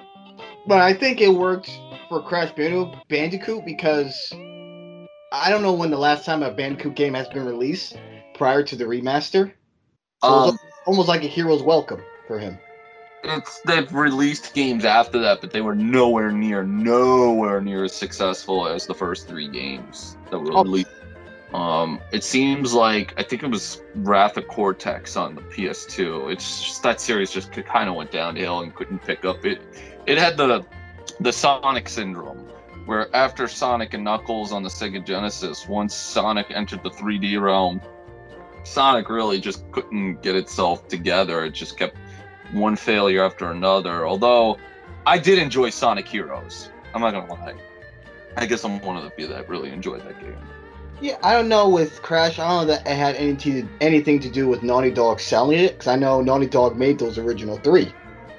But 0.68 0.82
I 0.82 0.94
think 0.94 1.20
it 1.20 1.30
worked 1.30 1.76
for 2.10 2.22
Crash 2.22 2.52
Bandicoot 2.52 3.66
because 3.66 4.30
I 5.32 5.50
don't 5.50 5.64
know 5.64 5.74
when 5.74 5.90
the 5.90 5.98
last 5.98 6.26
time 6.26 6.44
a 6.44 6.52
Bandicoot 6.52 6.94
game 6.94 7.16
has 7.16 7.28
been 7.30 7.48
released 7.48 7.98
prior 8.36 8.62
to 8.62 8.76
the 8.76 8.84
remaster. 8.84 9.52
So 10.22 10.30
um, 10.30 10.60
almost 10.86 11.08
like 11.08 11.24
a 11.24 11.28
hero's 11.28 11.64
welcome 11.64 12.04
for 12.28 12.38
him 12.38 12.60
it's 13.24 13.60
they've 13.62 13.92
released 13.94 14.54
games 14.54 14.86
after 14.86 15.20
that, 15.20 15.42
but 15.42 15.52
they 15.52 15.62
were 15.62 15.76
nowhere 15.76 16.32
near, 16.32 16.64
nowhere 16.64 17.62
near 17.62 17.84
as 17.84 17.94
successful 17.94 18.68
as 18.68 18.86
the 18.86 18.94
first 18.94 19.28
three 19.28 19.48
games 19.48 20.18
that 20.30 20.40
were 20.40 20.54
oh. 20.54 20.64
released. 20.64 20.90
Um, 21.54 22.00
it 22.12 22.24
seems 22.24 22.74
like 22.74 23.14
I 23.18 23.24
think 23.24 23.42
it 23.42 23.50
was 23.50 23.82
Wrath 23.96 24.38
of 24.38 24.48
Cortex 24.48 25.16
on 25.16 25.36
the 25.36 25.42
PS2. 25.42 26.32
It's 26.32 26.64
just 26.64 26.84
that 26.84 27.02
series 27.02 27.32
just 27.32 27.52
kind 27.52 27.90
of 27.90 27.96
went 27.96 28.12
downhill 28.12 28.62
and 28.62 28.74
couldn't 28.76 29.00
pick 29.00 29.26
up. 29.26 29.44
It 29.46 29.62
it 30.06 30.18
had 30.18 30.38
the 30.38 30.66
the 31.20 31.34
Sonic 31.34 31.90
syndrome, 31.90 32.48
where 32.86 33.14
after 33.16 33.48
Sonic 33.48 33.94
and 33.96 34.04
Knuckles 34.04 34.52
on 34.52 34.64
the 34.64 34.70
Sega 34.70 35.04
Genesis, 35.04 35.68
once 35.68 35.96
Sonic 35.96 36.48
entered 36.52 36.84
the 36.84 36.92
3D 36.92 37.42
realm, 37.42 37.82
Sonic 38.64 39.10
really 39.10 39.40
just 39.40 39.70
couldn't 39.72 40.22
get 40.22 40.36
itself 40.36 40.88
together. 40.88 41.44
It 41.46 41.52
just 41.52 41.78
kept 41.78 41.98
one 42.52 42.76
failure 42.76 43.24
after 43.24 43.52
another. 43.52 44.08
Although 44.08 44.58
I 45.06 45.18
did 45.18 45.40
enjoy 45.40 45.70
Sonic 45.70 46.08
Heroes. 46.08 46.70
I'm 46.94 47.02
not 47.02 47.12
gonna 47.12 47.32
lie. 47.32 47.56
I 48.38 48.46
guess 48.46 48.64
I'm 48.64 48.80
one 48.82 48.98
of 48.98 49.04
the 49.04 49.10
few 49.12 49.28
that 49.28 49.50
really 49.50 49.70
enjoyed 49.70 50.06
that 50.06 50.20
game. 50.20 50.38
Yeah, 51.02 51.18
I 51.24 51.34
don't 51.34 51.48
know 51.48 51.70
with 51.70 52.02
Crash. 52.02 52.40
I 52.40 52.48
don't 52.48 52.68
know 52.68 52.74
that 52.74 52.86
it 52.86 52.96
had 52.96 53.16
anything 53.16 53.70
anything 53.80 54.20
to 54.20 54.30
do 54.30 54.48
with 54.48 54.64
Naughty 54.64 54.92
Dog 54.92 55.20
selling 55.20 55.60
it, 55.60 55.74
because 55.74 55.88
I 55.88 55.96
know 55.96 56.22
Naughty 56.22 56.48
Dog 56.48 56.78
made 56.78 57.00
those 57.00 57.18
original 57.18 57.58
three. 57.58 57.94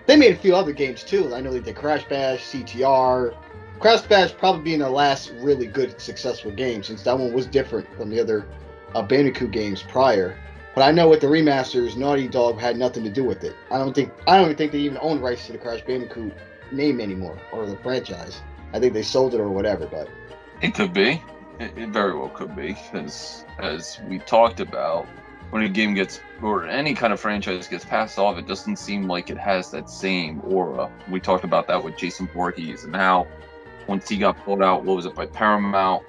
They 0.07 0.17
made 0.17 0.33
a 0.33 0.37
few 0.37 0.55
other 0.55 0.73
games 0.73 1.02
too. 1.02 1.35
I 1.35 1.40
know 1.40 1.52
they 1.52 1.61
did 1.61 1.76
Crash 1.76 2.05
Bash, 2.09 2.40
CTR. 2.50 3.35
Crash 3.79 4.02
Bash 4.02 4.37
probably 4.37 4.62
being 4.62 4.81
their 4.81 4.90
last 4.90 5.33
really 5.38 5.67
good 5.67 5.99
successful 6.00 6.50
game, 6.50 6.83
since 6.83 7.02
that 7.05 7.19
one 7.19 7.33
was 7.33 7.47
different 7.47 7.87
from 7.97 8.11
the 8.11 8.21
other 8.21 8.47
uh, 8.95 9.02
Bandicoot 9.02 9.52
games 9.52 9.83
prior. 9.83 10.37
But 10.75 10.83
I 10.83 10.93
know 10.93 11.09
with 11.09 11.21
the 11.21 11.27
remasters, 11.27 11.97
Naughty 11.97 12.29
Dog 12.29 12.61
had 12.61 12.77
nothing 12.77 13.03
to 13.05 13.11
do 13.11 13.25
with 13.25 13.43
it. 13.43 13.57
I 13.71 13.79
don't 13.79 13.93
think 13.95 14.12
I 14.27 14.37
don't 14.37 14.47
even 14.47 14.57
think 14.57 14.73
they 14.73 14.79
even 14.79 14.99
own 15.00 15.21
rights 15.21 15.47
to 15.47 15.53
the 15.53 15.59
Crash 15.59 15.83
Bandicoot 15.83 16.33
name 16.71 17.00
anymore 17.00 17.39
or 17.53 17.67
the 17.67 17.77
franchise. 17.79 18.41
I 18.73 18.79
think 18.79 18.93
they 18.93 19.03
sold 19.03 19.35
it 19.35 19.41
or 19.41 19.50
whatever. 19.50 19.87
But 19.87 20.09
it 20.62 20.75
could 20.75 20.93
be. 20.93 21.23
It, 21.59 21.77
it 21.77 21.89
very 21.91 22.17
well 22.17 22.29
could 22.29 22.55
be, 22.55 22.77
as 22.93 23.45
as 23.59 24.00
we 24.07 24.19
talked 24.21 24.61
about. 24.61 25.07
When 25.50 25.65
a 25.65 25.69
game 25.69 25.95
gets 25.95 26.21
or 26.41 26.65
any 26.69 26.95
kind 26.95 27.12
of 27.12 27.19
franchise 27.19 27.67
gets 27.67 27.85
passed 27.85 28.21
off, 28.21 28.39
it 28.39 28.47
doesn't 28.47 28.77
seem 28.77 29.09
like 29.09 29.31
it 29.31 29.39
has 29.39 29.73
that 29.73 29.91
same 29.91 30.41
aura. 30.45 30.89
We 31.09 31.19
talked 31.19 31.43
about 31.43 31.67
that 31.67 31.83
with 31.83 31.97
Jason 31.97 32.29
Voorhees 32.29 32.85
and 32.85 32.95
how 32.95 33.27
once 33.89 34.09
he 34.09 34.17
got 34.17 34.39
pulled 34.45 34.62
out, 34.62 34.85
what 34.85 34.95
was 34.95 35.07
it 35.07 35.17
by 35.17 35.27
Paramount? 35.27 36.05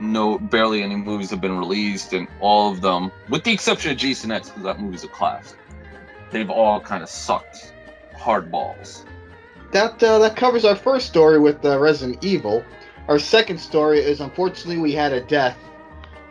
No 0.00 0.38
barely 0.38 0.82
any 0.82 0.96
movies 0.96 1.30
have 1.30 1.40
been 1.40 1.58
released, 1.58 2.12
and 2.12 2.26
all 2.40 2.72
of 2.72 2.80
them, 2.80 3.12
with 3.28 3.44
the 3.44 3.52
exception 3.52 3.92
of 3.92 3.98
Jason 3.98 4.30
X, 4.30 4.48
because 4.48 4.62
that 4.64 4.80
movie's 4.80 5.04
a 5.04 5.08
classic, 5.08 5.58
they've 6.30 6.50
all 6.50 6.80
kind 6.80 7.02
of 7.02 7.08
sucked 7.08 7.72
hard 8.16 8.50
balls. 8.50 9.04
That 9.72 10.02
uh, 10.02 10.18
that 10.20 10.36
covers 10.36 10.64
our 10.64 10.76
first 10.76 11.06
story 11.06 11.38
with 11.38 11.64
uh, 11.64 11.78
Resident 11.78 12.24
Evil. 12.24 12.64
Our 13.08 13.18
second 13.18 13.58
story 13.58 14.00
is 14.00 14.20
unfortunately 14.20 14.78
we 14.78 14.92
had 14.92 15.12
a 15.12 15.20
death. 15.20 15.56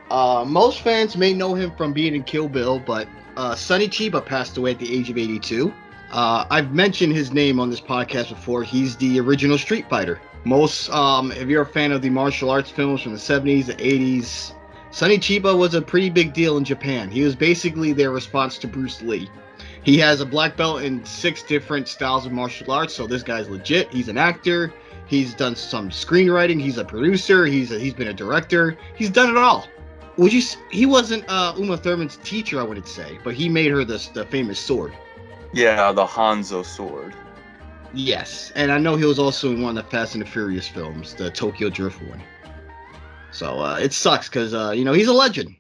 Uh, 0.10 0.44
most 0.46 0.82
fans 0.82 1.16
may 1.16 1.34
know 1.34 1.54
him 1.54 1.72
from 1.76 1.94
being 1.94 2.16
in 2.16 2.24
Kill 2.24 2.50
Bill, 2.50 2.80
but 2.80 3.08
uh, 3.38 3.56
Sonny 3.56 3.88
Chiba 3.88 4.26
passed 4.26 4.58
away 4.58 4.72
at 4.72 4.80
the 4.80 4.94
age 4.94 5.10
of 5.10 5.18
82. 5.18 5.72
Uh, 6.12 6.46
I've 6.50 6.74
mentioned 6.74 7.14
his 7.14 7.32
name 7.32 7.60
on 7.60 7.70
this 7.70 7.80
podcast 7.80 8.30
before. 8.30 8.64
He's 8.64 8.96
the 8.98 9.20
original 9.20 9.58
Street 9.58 9.88
Fighter. 9.88 10.20
Most, 10.46 10.90
um, 10.90 11.32
if 11.34 11.48
you're 11.48 11.64
a 11.64 11.66
fan 11.66 11.92
of 11.92 12.02
the 12.02 12.10
martial 12.10 12.50
arts 12.50 12.70
films 12.70 13.02
from 13.02 13.14
the 13.14 13.20
70s, 13.20 13.66
the 13.66 13.76
80s, 13.76 14.54
Sonny 14.92 15.18
Chiba 15.18 15.58
was 15.58 15.76
a 15.76 15.82
pretty 15.82 16.10
big 16.10 16.34
deal 16.34 16.58
in 16.58 16.64
Japan. 16.64 17.12
He 17.12 17.22
was 17.22 17.36
basically 17.36 17.94
their 17.94 18.12
response 18.12 18.58
to 18.60 18.68
Bruce 18.68 19.02
Lee. 19.02 19.30
He 19.84 19.98
has 20.00 20.22
a 20.22 20.26
black 20.26 20.58
belt 20.58 20.82
in 20.82 21.06
six 21.06 21.44
different 21.44 21.88
styles 21.88 22.26
of 22.26 22.32
martial 22.32 22.72
arts, 22.72 22.94
so 22.94 23.06
this 23.06 23.24
guy's 23.24 23.50
legit. 23.50 23.92
He's 23.92 24.08
an 24.08 24.18
actor. 24.18 24.74
He's 25.08 25.34
done 25.34 25.56
some 25.56 25.90
screenwriting. 25.90 26.62
He's 26.62 26.78
a 26.78 26.86
producer. 26.86 27.46
He's 27.46 27.72
a, 27.72 27.80
he's 27.80 27.94
been 27.94 28.10
a 28.10 28.14
director. 28.14 28.78
He's 28.96 29.10
done 29.10 29.30
it 29.30 29.38
all. 29.38 29.68
Would 30.18 30.34
you? 30.34 30.42
He 30.70 30.86
wasn't 30.86 31.24
uh, 31.30 31.54
Uma 31.58 31.78
Thurman's 31.78 32.18
teacher, 32.18 32.60
I 32.60 32.64
wouldn't 32.64 32.88
say, 32.88 33.20
but 33.24 33.34
he 33.34 33.48
made 33.48 33.72
her 33.72 33.86
the 33.86 34.06
the 34.14 34.26
famous 34.26 34.60
sword. 34.60 34.94
Yeah, 35.54 35.92
the 35.92 36.06
Hanzo 36.06 36.66
sword. 36.66 37.16
Yes, 37.94 38.52
and 38.56 38.72
I 38.72 38.78
know 38.78 38.96
he 38.96 39.06
was 39.06 39.18
also 39.18 39.52
in 39.52 39.62
one 39.62 39.78
of 39.78 39.84
the 39.84 39.90
Fast 39.90 40.14
and 40.14 40.24
the 40.24 40.28
Furious 40.30 40.68
films, 40.68 41.16
the 41.16 41.32
Tokyo 41.32 41.70
Drift 41.70 42.02
one. 42.04 42.22
So 43.32 43.60
uh, 43.60 43.80
it 43.82 43.94
sucks 43.94 44.30
because 44.30 44.54
uh, 44.54 44.72
you 44.72 44.86
know 44.86 44.94
he's 44.94 45.08
a 45.08 45.14
legend, 45.14 45.56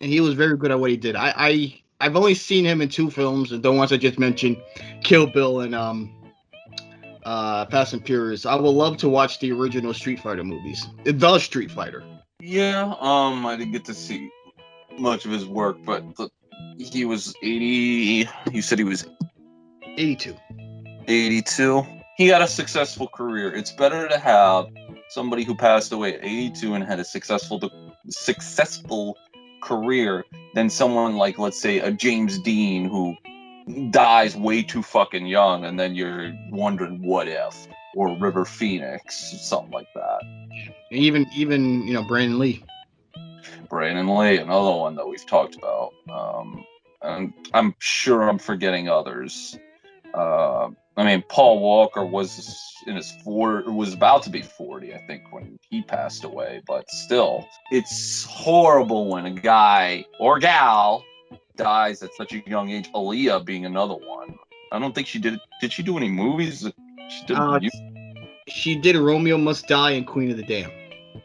and 0.00 0.10
he 0.10 0.20
was 0.20 0.34
very 0.34 0.56
good 0.56 0.70
at 0.70 0.78
what 0.78 0.90
he 0.90 0.96
did. 0.96 1.16
I, 1.16 1.32
I 1.36 1.82
I've 2.00 2.16
only 2.16 2.34
seen 2.34 2.64
him 2.64 2.80
in 2.80 2.88
two 2.88 3.10
films, 3.10 3.50
the 3.50 3.72
ones 3.72 3.92
I 3.92 3.96
just 3.96 4.18
mentioned, 4.18 4.56
Kill 5.02 5.26
Bill 5.26 5.60
and 5.60 5.74
um, 5.74 6.12
uh, 7.24 7.66
Fast 7.66 7.92
and 7.92 8.04
Furious. 8.04 8.46
I 8.46 8.54
would 8.54 8.68
love 8.68 8.96
to 8.98 9.08
watch 9.08 9.38
the 9.38 9.52
original 9.52 9.94
Street 9.94 10.20
Fighter 10.20 10.44
movies, 10.44 10.86
the 11.04 11.38
Street 11.38 11.70
Fighter. 11.70 12.04
Yeah, 12.40 12.94
um, 12.98 13.46
I 13.46 13.56
didn't 13.56 13.72
get 13.72 13.84
to 13.84 13.94
see 13.94 14.30
much 14.98 15.24
of 15.24 15.30
his 15.30 15.46
work, 15.46 15.76
but 15.84 16.02
he 16.76 17.04
was 17.04 17.34
80. 17.42 18.28
You 18.52 18.62
said 18.62 18.78
he 18.78 18.84
was 18.84 19.06
82. 19.96 20.36
82. 21.08 21.84
He 22.16 22.28
had 22.28 22.42
a 22.42 22.46
successful 22.46 23.08
career. 23.08 23.52
It's 23.52 23.72
better 23.72 24.08
to 24.08 24.18
have 24.18 24.66
somebody 25.08 25.44
who 25.44 25.54
passed 25.54 25.92
away 25.92 26.14
at 26.14 26.24
82 26.24 26.74
and 26.74 26.84
had 26.84 27.00
a 27.00 27.04
successful 27.04 27.60
successful 28.08 29.16
career 29.62 30.24
than 30.54 30.68
someone 30.68 31.16
like 31.16 31.38
let's 31.38 31.60
say 31.60 31.78
a 31.78 31.90
James 31.90 32.38
Dean 32.38 32.88
who 32.88 33.14
dies 33.90 34.36
way 34.36 34.62
too 34.62 34.82
fucking 34.82 35.26
young 35.26 35.64
and 35.64 35.78
then 35.78 35.94
you're 35.94 36.32
wondering 36.50 37.00
what 37.02 37.28
if 37.28 37.68
or 37.94 38.16
River 38.18 38.44
Phoenix 38.44 39.34
something 39.40 39.72
like 39.72 39.86
that. 39.94 40.20
Even 40.90 41.26
even 41.34 41.86
you 41.86 41.94
know 41.94 42.02
Brandon 42.02 42.38
Lee. 42.38 42.64
Brandon 43.68 44.14
Lee, 44.16 44.36
another 44.36 44.76
one 44.76 44.96
that 44.96 45.08
we've 45.08 45.26
talked 45.26 45.56
about. 45.56 45.92
Um, 46.10 46.64
and 47.00 47.32
I'm 47.54 47.74
sure 47.78 48.28
I'm 48.28 48.38
forgetting 48.38 48.88
others. 48.88 49.58
Uh, 50.12 50.70
I 50.96 51.04
mean, 51.04 51.24
Paul 51.28 51.60
Walker 51.60 52.04
was 52.04 52.58
in 52.86 52.96
his 52.96 53.12
four, 53.24 53.62
was 53.66 53.94
about 53.94 54.22
to 54.24 54.30
be 54.30 54.42
40, 54.42 54.94
I 54.94 54.98
think, 55.06 55.32
when 55.32 55.58
he 55.70 55.82
passed 55.82 56.24
away. 56.24 56.62
But 56.66 56.88
still, 56.90 57.46
it's 57.70 58.24
horrible 58.24 59.08
when 59.08 59.26
a 59.26 59.30
guy 59.30 60.04
or 60.18 60.38
gal 60.38 61.02
dies 61.56 62.02
at 62.02 62.12
such 62.14 62.32
a 62.34 62.42
young 62.46 62.70
age. 62.70 62.90
Aaliyah 62.92 63.44
being 63.44 63.64
another 63.64 63.94
one. 63.94 64.36
I 64.70 64.78
don't 64.78 64.94
think 64.94 65.06
she 65.06 65.18
did. 65.18 65.38
Did 65.60 65.72
she 65.72 65.82
do 65.82 65.96
any 65.96 66.08
movies? 66.08 66.68
She 67.08 67.26
did. 67.26 67.36
Uh, 67.38 67.60
she 68.48 68.74
did 68.74 68.96
Romeo 68.96 69.38
Must 69.38 69.66
Die 69.66 69.90
and 69.92 70.06
Queen 70.06 70.30
of 70.30 70.36
the 70.36 70.42
Damned. 70.42 70.72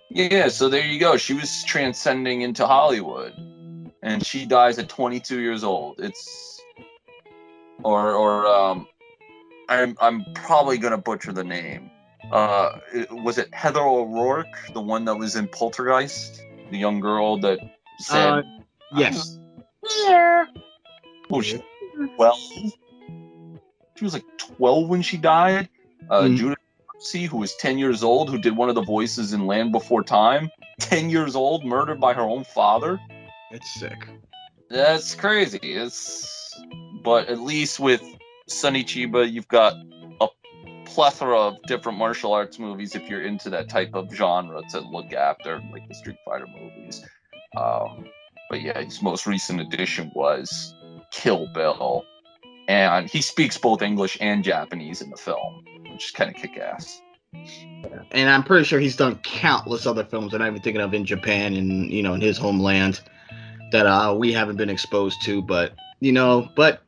Yeah, 0.10 0.48
so 0.48 0.70
there 0.70 0.86
you 0.86 1.00
go. 1.00 1.18
She 1.18 1.34
was 1.34 1.64
transcending 1.64 2.42
into 2.42 2.66
Hollywood, 2.66 3.34
and 4.02 4.26
she 4.26 4.46
dies 4.46 4.80
at 4.80 4.88
22 4.90 5.40
years 5.40 5.64
old. 5.64 6.00
It's 6.00 6.62
or 7.84 8.14
or 8.14 8.48
um, 8.48 8.88
I'm 9.70 9.98
I'm 10.00 10.26
probably 10.34 10.78
gonna 10.78 10.98
butcher 10.98 11.32
the 11.32 11.44
name. 11.44 11.92
Uh, 12.32 12.80
was 13.12 13.38
it 13.38 13.54
Heather 13.54 13.82
O'Rourke, 13.82 14.74
the 14.74 14.82
one 14.82 15.06
that 15.06 15.16
was 15.16 15.36
in 15.36 15.48
Poltergeist, 15.48 16.44
the 16.72 16.78
young 16.78 17.00
girl 17.00 17.40
that 17.40 17.60
said, 18.00 18.30
uh, 18.30 18.42
"Yes." 18.96 19.38
Here. 20.06 20.48
Oh, 21.32 21.42
she 21.42 21.62
twelve. 22.16 22.40
She 23.96 24.04
was 24.04 24.14
like 24.14 24.26
twelve 24.38 24.90
when 24.90 25.02
she 25.02 25.18
died. 25.18 25.70
Uh, 26.10 26.24
mm. 26.24 26.38
Judith 26.38 26.58
C, 27.00 27.26
who 27.26 27.38
was 27.38 27.56
ten 27.56 27.78
years 27.78 28.04
old, 28.04 28.30
who 28.30 28.38
did 28.38 28.56
one 28.56 28.70
of 28.70 28.76
the 28.76 28.84
voices 28.84 29.34
in 29.34 29.48
Land 29.48 29.72
Before 29.72 30.04
Time, 30.04 30.50
ten 30.80 31.10
years 31.10 31.36
old, 31.36 31.66
murdered 31.66 32.00
by 32.00 32.14
her 32.14 32.22
own 32.22 32.44
father. 32.44 33.00
That's 33.52 33.80
sick. 33.80 34.08
That's 34.70 35.16
crazy. 35.16 35.60
It's 35.62 36.54
but 37.04 37.30
at 37.30 37.40
least 37.40 37.80
with 37.80 38.02
Sonny 38.48 38.84
Chiba, 38.84 39.30
you've 39.30 39.48
got 39.48 39.74
a 40.22 40.28
plethora 40.86 41.38
of 41.38 41.62
different 41.64 41.98
martial 41.98 42.34
arts 42.34 42.60
movies 42.60 42.96
if 42.96 43.10
you're 43.10 43.24
into 43.24 43.50
that 43.50 43.70
type 43.70 43.94
of 43.94 44.12
genre 44.14 44.62
to 44.72 44.80
look 44.80 45.14
after, 45.14 45.62
like 45.72 45.88
the 45.88 45.94
Street 45.94 46.18
Fighter 46.26 46.48
movies. 46.48 47.06
Um, 47.58 48.06
but 48.50 48.62
yeah, 48.62 48.82
his 48.82 49.02
most 49.02 49.28
recent 49.28 49.60
addition 49.60 50.12
was 50.16 50.74
Kill 51.12 51.48
Bill, 51.54 52.06
and 52.68 53.10
he 53.10 53.22
speaks 53.22 53.58
both 53.58 53.82
English 53.82 54.18
and 54.22 54.44
Japanese 54.44 55.02
in 55.02 55.10
the 55.10 55.18
film, 55.18 55.66
which 55.92 56.06
is 56.06 56.12
kind 56.12 56.34
of 56.34 56.42
kick 56.42 56.58
ass. 56.58 57.02
And 58.12 58.30
I'm 58.30 58.44
pretty 58.44 58.64
sure 58.64 58.80
he's 58.80 58.96
done 58.96 59.20
countless 59.24 59.86
other 59.86 60.06
films 60.06 60.32
that 60.32 60.42
I'm 60.42 60.54
even 60.54 60.62
thinking 60.62 60.82
of 60.82 60.94
in 60.94 61.06
Japan 61.06 61.54
and 61.56 61.92
you 61.92 62.02
know 62.02 62.14
in 62.14 62.22
his 62.22 62.38
homeland 62.38 63.02
that 63.72 63.86
uh, 63.86 64.16
we 64.18 64.32
haven't 64.32 64.56
been 64.56 64.70
exposed 64.70 65.22
to. 65.24 65.42
But 65.42 65.74
you 66.00 66.14
know, 66.14 66.48
but 66.56 66.84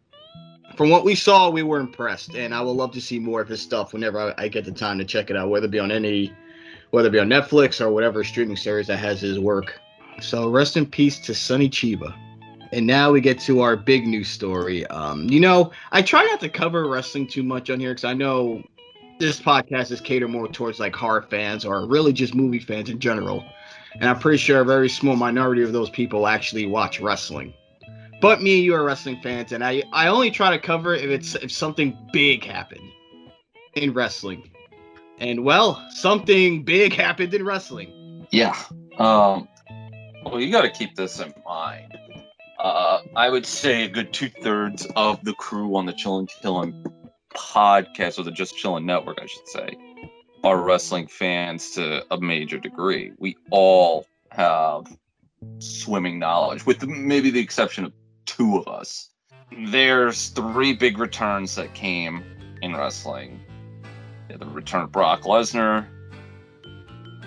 from 0.79 0.89
what 0.89 1.03
we 1.03 1.13
saw, 1.13 1.49
we 1.49 1.61
were 1.61 1.81
impressed, 1.81 2.35
and 2.35 2.55
I 2.55 2.61
would 2.61 2.71
love 2.71 2.93
to 2.93 3.01
see 3.01 3.19
more 3.19 3.41
of 3.41 3.49
his 3.49 3.61
stuff 3.61 3.91
whenever 3.91 4.17
I, 4.17 4.45
I 4.45 4.47
get 4.47 4.63
the 4.63 4.71
time 4.71 4.97
to 4.99 5.03
check 5.03 5.29
it 5.29 5.35
out, 5.35 5.49
whether 5.49 5.65
it 5.65 5.71
be 5.71 5.79
on 5.79 5.91
any, 5.91 6.33
whether 6.91 7.09
it 7.09 7.11
be 7.11 7.19
on 7.19 7.27
Netflix 7.27 7.81
or 7.81 7.91
whatever 7.91 8.23
streaming 8.23 8.55
series 8.55 8.87
that 8.87 8.95
has 8.95 9.19
his 9.19 9.39
work. 9.39 9.77
So 10.21 10.47
rest 10.47 10.77
in 10.77 10.85
peace 10.85 11.19
to 11.19 11.35
Sonny 11.35 11.69
Chiba. 11.69 12.15
And 12.71 12.87
now 12.87 13.11
we 13.11 13.19
get 13.19 13.41
to 13.41 13.59
our 13.59 13.75
big 13.75 14.07
news 14.07 14.29
story. 14.29 14.87
Um, 14.87 15.29
you 15.29 15.41
know, 15.41 15.73
I 15.91 16.01
try 16.01 16.23
not 16.23 16.39
to 16.39 16.47
cover 16.47 16.87
wrestling 16.87 17.27
too 17.27 17.43
much 17.43 17.69
on 17.69 17.81
here 17.81 17.91
because 17.91 18.05
I 18.05 18.13
know 18.13 18.63
this 19.19 19.37
podcast 19.37 19.91
is 19.91 19.99
catered 19.99 20.29
more 20.29 20.47
towards 20.47 20.79
like 20.79 20.95
horror 20.95 21.23
fans 21.23 21.65
or 21.65 21.87
really 21.87 22.13
just 22.13 22.33
movie 22.33 22.57
fans 22.57 22.89
in 22.89 22.99
general. 22.99 23.43
And 23.95 24.09
I'm 24.09 24.17
pretty 24.17 24.37
sure 24.37 24.61
a 24.61 24.65
very 24.65 24.87
small 24.87 25.17
minority 25.17 25.61
of 25.61 25.73
those 25.73 25.89
people 25.89 26.25
actually 26.25 26.67
watch 26.67 27.01
wrestling. 27.01 27.53
But 28.21 28.41
me 28.41 28.57
and 28.57 28.65
you 28.65 28.75
are 28.75 28.83
wrestling 28.83 29.21
fans, 29.21 29.53
and 29.53 29.63
I, 29.63 29.83
I 29.93 30.07
only 30.07 30.29
try 30.29 30.49
to 30.51 30.59
cover 30.59 30.93
if 30.93 31.09
it's 31.09 31.35
if 31.35 31.51
something 31.51 31.97
big 32.11 32.43
happened 32.43 32.91
in 33.75 33.93
wrestling. 33.93 34.51
And 35.19 35.43
well, 35.43 35.85
something 35.91 36.63
big 36.63 36.93
happened 36.93 37.33
in 37.33 37.45
wrestling. 37.45 38.27
Yeah. 38.31 38.57
Um, 38.97 39.47
well, 40.25 40.39
you 40.39 40.51
got 40.51 40.63
to 40.63 40.69
keep 40.69 40.95
this 40.95 41.19
in 41.19 41.33
mind. 41.45 41.97
Uh, 42.59 43.01
I 43.15 43.29
would 43.29 43.45
say 43.45 43.85
a 43.85 43.87
good 43.87 44.11
two 44.11 44.29
thirds 44.29 44.85
of 44.97 45.23
the 45.23 45.33
crew 45.33 45.75
on 45.77 45.85
the 45.85 45.93
Chillin' 45.93 46.27
Killin' 46.41 46.85
podcast, 47.33 48.19
or 48.19 48.23
the 48.23 48.31
Just 48.31 48.55
Chillin' 48.57 48.83
Network, 48.83 49.19
I 49.21 49.25
should 49.27 49.47
say, 49.47 49.77
are 50.43 50.57
wrestling 50.57 51.07
fans 51.07 51.71
to 51.71 52.03
a 52.11 52.19
major 52.19 52.57
degree. 52.57 53.13
We 53.17 53.37
all 53.49 54.05
have 54.31 54.85
swimming 55.59 56.19
knowledge, 56.19 56.65
with 56.65 56.85
maybe 56.85 57.29
the 57.29 57.39
exception 57.39 57.85
of 57.85 57.93
two 58.25 58.57
of 58.57 58.67
us. 58.67 59.09
There's 59.67 60.29
three 60.29 60.73
big 60.73 60.97
returns 60.97 61.55
that 61.55 61.73
came 61.73 62.23
in 62.61 62.75
wrestling. 62.75 63.39
The 64.29 64.45
return 64.45 64.83
of 64.83 64.91
Brock 64.91 65.23
Lesnar, 65.23 65.87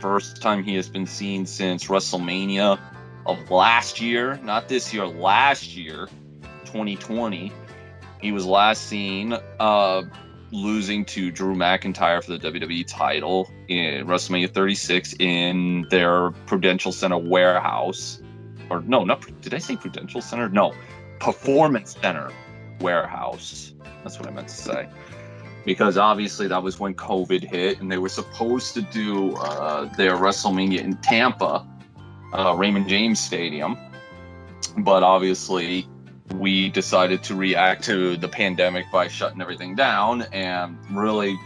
first 0.00 0.40
time 0.40 0.62
he 0.62 0.74
has 0.76 0.88
been 0.88 1.06
seen 1.06 1.46
since 1.46 1.86
WrestleMania 1.86 2.78
of 3.26 3.50
last 3.50 4.00
year, 4.00 4.38
not 4.42 4.68
this 4.68 4.92
year, 4.94 5.06
last 5.06 5.76
year, 5.76 6.08
2020. 6.64 7.52
He 8.20 8.32
was 8.32 8.46
last 8.46 8.86
seen 8.86 9.36
uh, 9.58 10.02
losing 10.52 11.04
to 11.06 11.30
Drew 11.30 11.54
McIntyre 11.54 12.22
for 12.22 12.36
the 12.36 12.38
WWE 12.38 12.84
title 12.86 13.50
in 13.68 14.06
WrestleMania 14.06 14.52
36 14.52 15.14
in 15.18 15.86
their 15.90 16.30
Prudential 16.46 16.92
Center 16.92 17.18
warehouse. 17.18 18.21
Or 18.72 18.80
no, 18.80 19.04
not 19.04 19.26
did 19.42 19.52
I 19.52 19.58
say 19.58 19.76
Prudential 19.76 20.22
Center? 20.22 20.48
No, 20.48 20.72
Performance 21.20 21.94
Center 22.00 22.30
warehouse. 22.80 23.74
That's 24.02 24.18
what 24.18 24.26
I 24.26 24.30
meant 24.32 24.48
to 24.48 24.54
say. 24.54 24.88
Because 25.66 25.98
obviously 25.98 26.48
that 26.48 26.62
was 26.62 26.80
when 26.80 26.94
COVID 26.94 27.44
hit, 27.44 27.80
and 27.80 27.92
they 27.92 27.98
were 27.98 28.08
supposed 28.08 28.72
to 28.74 28.80
do 28.80 29.34
uh, 29.36 29.94
their 29.96 30.16
WrestleMania 30.16 30.80
in 30.80 30.96
Tampa 30.96 31.68
uh, 32.32 32.54
Raymond 32.56 32.88
James 32.88 33.20
Stadium. 33.20 33.76
But 34.78 35.02
obviously, 35.02 35.86
we 36.34 36.70
decided 36.70 37.22
to 37.24 37.34
react 37.34 37.84
to 37.84 38.16
the 38.16 38.28
pandemic 38.28 38.86
by 38.90 39.08
shutting 39.08 39.42
everything 39.42 39.74
down, 39.74 40.22
and 40.32 40.78
really, 40.90 41.36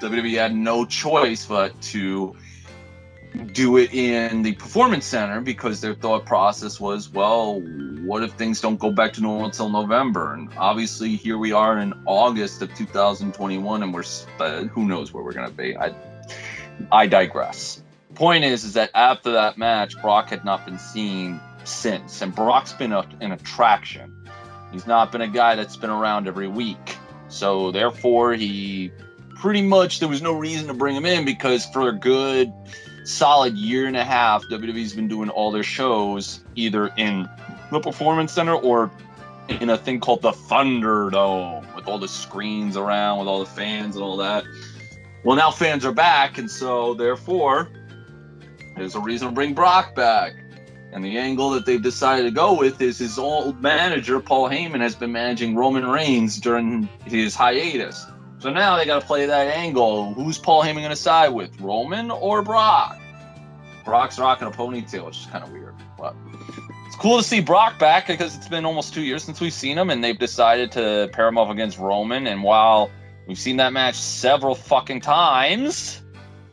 WWE 0.00 0.36
had 0.36 0.54
no 0.54 0.84
choice 0.84 1.46
but 1.46 1.80
to 1.80 2.36
do 3.52 3.76
it 3.76 3.92
in 3.92 4.42
the 4.42 4.52
performance 4.52 5.06
center 5.06 5.40
because 5.40 5.80
their 5.80 5.94
thought 5.94 6.26
process 6.26 6.80
was, 6.80 7.08
well, 7.08 7.60
what 8.04 8.22
if 8.22 8.32
things 8.32 8.60
don't 8.60 8.78
go 8.78 8.90
back 8.90 9.12
to 9.14 9.20
normal 9.20 9.46
until 9.46 9.68
November? 9.68 10.34
And 10.34 10.50
obviously, 10.56 11.16
here 11.16 11.38
we 11.38 11.52
are 11.52 11.78
in 11.78 11.92
August 12.06 12.62
of 12.62 12.74
2021, 12.74 13.82
and 13.82 13.94
we're 13.94 14.04
uh, 14.38 14.64
who 14.64 14.86
knows 14.86 15.12
where 15.12 15.22
we're 15.22 15.32
going 15.32 15.48
to 15.48 15.56
be. 15.56 15.76
I 15.76 15.94
I 16.90 17.06
digress. 17.06 17.82
Point 18.14 18.44
is, 18.44 18.64
is 18.64 18.72
that 18.74 18.90
after 18.94 19.32
that 19.32 19.58
match, 19.58 20.00
Brock 20.00 20.30
had 20.30 20.44
not 20.44 20.64
been 20.64 20.78
seen 20.78 21.40
since, 21.64 22.22
and 22.22 22.34
Brock's 22.34 22.72
been 22.72 22.92
a, 22.92 23.06
an 23.20 23.32
attraction. 23.32 24.16
He's 24.72 24.86
not 24.86 25.12
been 25.12 25.20
a 25.20 25.28
guy 25.28 25.54
that's 25.54 25.76
been 25.76 25.90
around 25.90 26.28
every 26.28 26.48
week. 26.48 26.96
So 27.28 27.70
therefore, 27.70 28.34
he 28.34 28.90
pretty 29.36 29.62
much 29.62 30.00
there 30.00 30.08
was 30.08 30.20
no 30.20 30.32
reason 30.36 30.68
to 30.68 30.74
bring 30.74 30.94
him 30.94 31.06
in 31.06 31.24
because 31.24 31.66
for 31.66 31.88
a 31.88 31.92
good 31.92 32.52
solid 33.10 33.56
year 33.56 33.86
and 33.86 33.96
a 33.96 34.04
half, 34.04 34.44
WWE's 34.44 34.94
been 34.94 35.08
doing 35.08 35.28
all 35.28 35.50
their 35.50 35.62
shows 35.62 36.44
either 36.54 36.90
in 36.96 37.28
the 37.70 37.80
Performance 37.80 38.32
Center 38.32 38.54
or 38.54 38.90
in 39.48 39.70
a 39.70 39.76
thing 39.76 40.00
called 40.00 40.22
the 40.22 40.32
Thunderdome 40.32 41.74
with 41.74 41.88
all 41.88 41.98
the 41.98 42.08
screens 42.08 42.76
around, 42.76 43.18
with 43.18 43.28
all 43.28 43.40
the 43.40 43.50
fans 43.50 43.96
and 43.96 44.04
all 44.04 44.16
that. 44.18 44.44
Well, 45.24 45.36
now 45.36 45.50
fans 45.50 45.84
are 45.84 45.92
back, 45.92 46.38
and 46.38 46.50
so 46.50 46.94
therefore, 46.94 47.68
there's 48.76 48.94
a 48.94 49.00
reason 49.00 49.28
to 49.28 49.34
bring 49.34 49.54
Brock 49.54 49.94
back. 49.94 50.32
And 50.92 51.04
the 51.04 51.18
angle 51.18 51.50
that 51.50 51.66
they've 51.66 51.82
decided 51.82 52.24
to 52.24 52.30
go 52.30 52.52
with 52.58 52.80
is 52.80 52.98
his 52.98 53.18
old 53.18 53.62
manager, 53.62 54.18
Paul 54.18 54.48
Heyman, 54.48 54.80
has 54.80 54.94
been 54.94 55.12
managing 55.12 55.54
Roman 55.54 55.86
Reigns 55.86 56.40
during 56.40 56.88
his 57.04 57.34
hiatus. 57.34 58.06
So 58.38 58.50
now 58.50 58.76
they 58.76 58.86
got 58.86 59.00
to 59.00 59.06
play 59.06 59.26
that 59.26 59.48
angle. 59.48 60.14
Who's 60.14 60.38
Paul 60.38 60.64
Heyman 60.64 60.76
going 60.76 60.90
to 60.90 60.96
side 60.96 61.28
with, 61.28 61.60
Roman 61.60 62.10
or 62.10 62.42
Brock? 62.42 62.99
Brock's 63.84 64.18
rocking 64.18 64.48
a 64.48 64.50
ponytail, 64.50 65.06
which 65.06 65.18
is 65.18 65.26
kind 65.26 65.44
of 65.44 65.50
weird. 65.50 65.74
But 65.98 66.14
it's 66.86 66.96
cool 66.96 67.18
to 67.18 67.24
see 67.24 67.40
Brock 67.40 67.78
back 67.78 68.06
because 68.06 68.36
it's 68.36 68.48
been 68.48 68.64
almost 68.64 68.94
two 68.94 69.02
years 69.02 69.24
since 69.24 69.40
we've 69.40 69.52
seen 69.52 69.78
him, 69.78 69.90
and 69.90 70.02
they've 70.02 70.18
decided 70.18 70.72
to 70.72 71.08
pair 71.12 71.28
him 71.28 71.38
up 71.38 71.48
against 71.48 71.78
Roman. 71.78 72.26
And 72.26 72.42
while 72.42 72.90
we've 73.26 73.38
seen 73.38 73.56
that 73.58 73.72
match 73.72 73.94
several 73.94 74.54
fucking 74.54 75.00
times, 75.00 76.02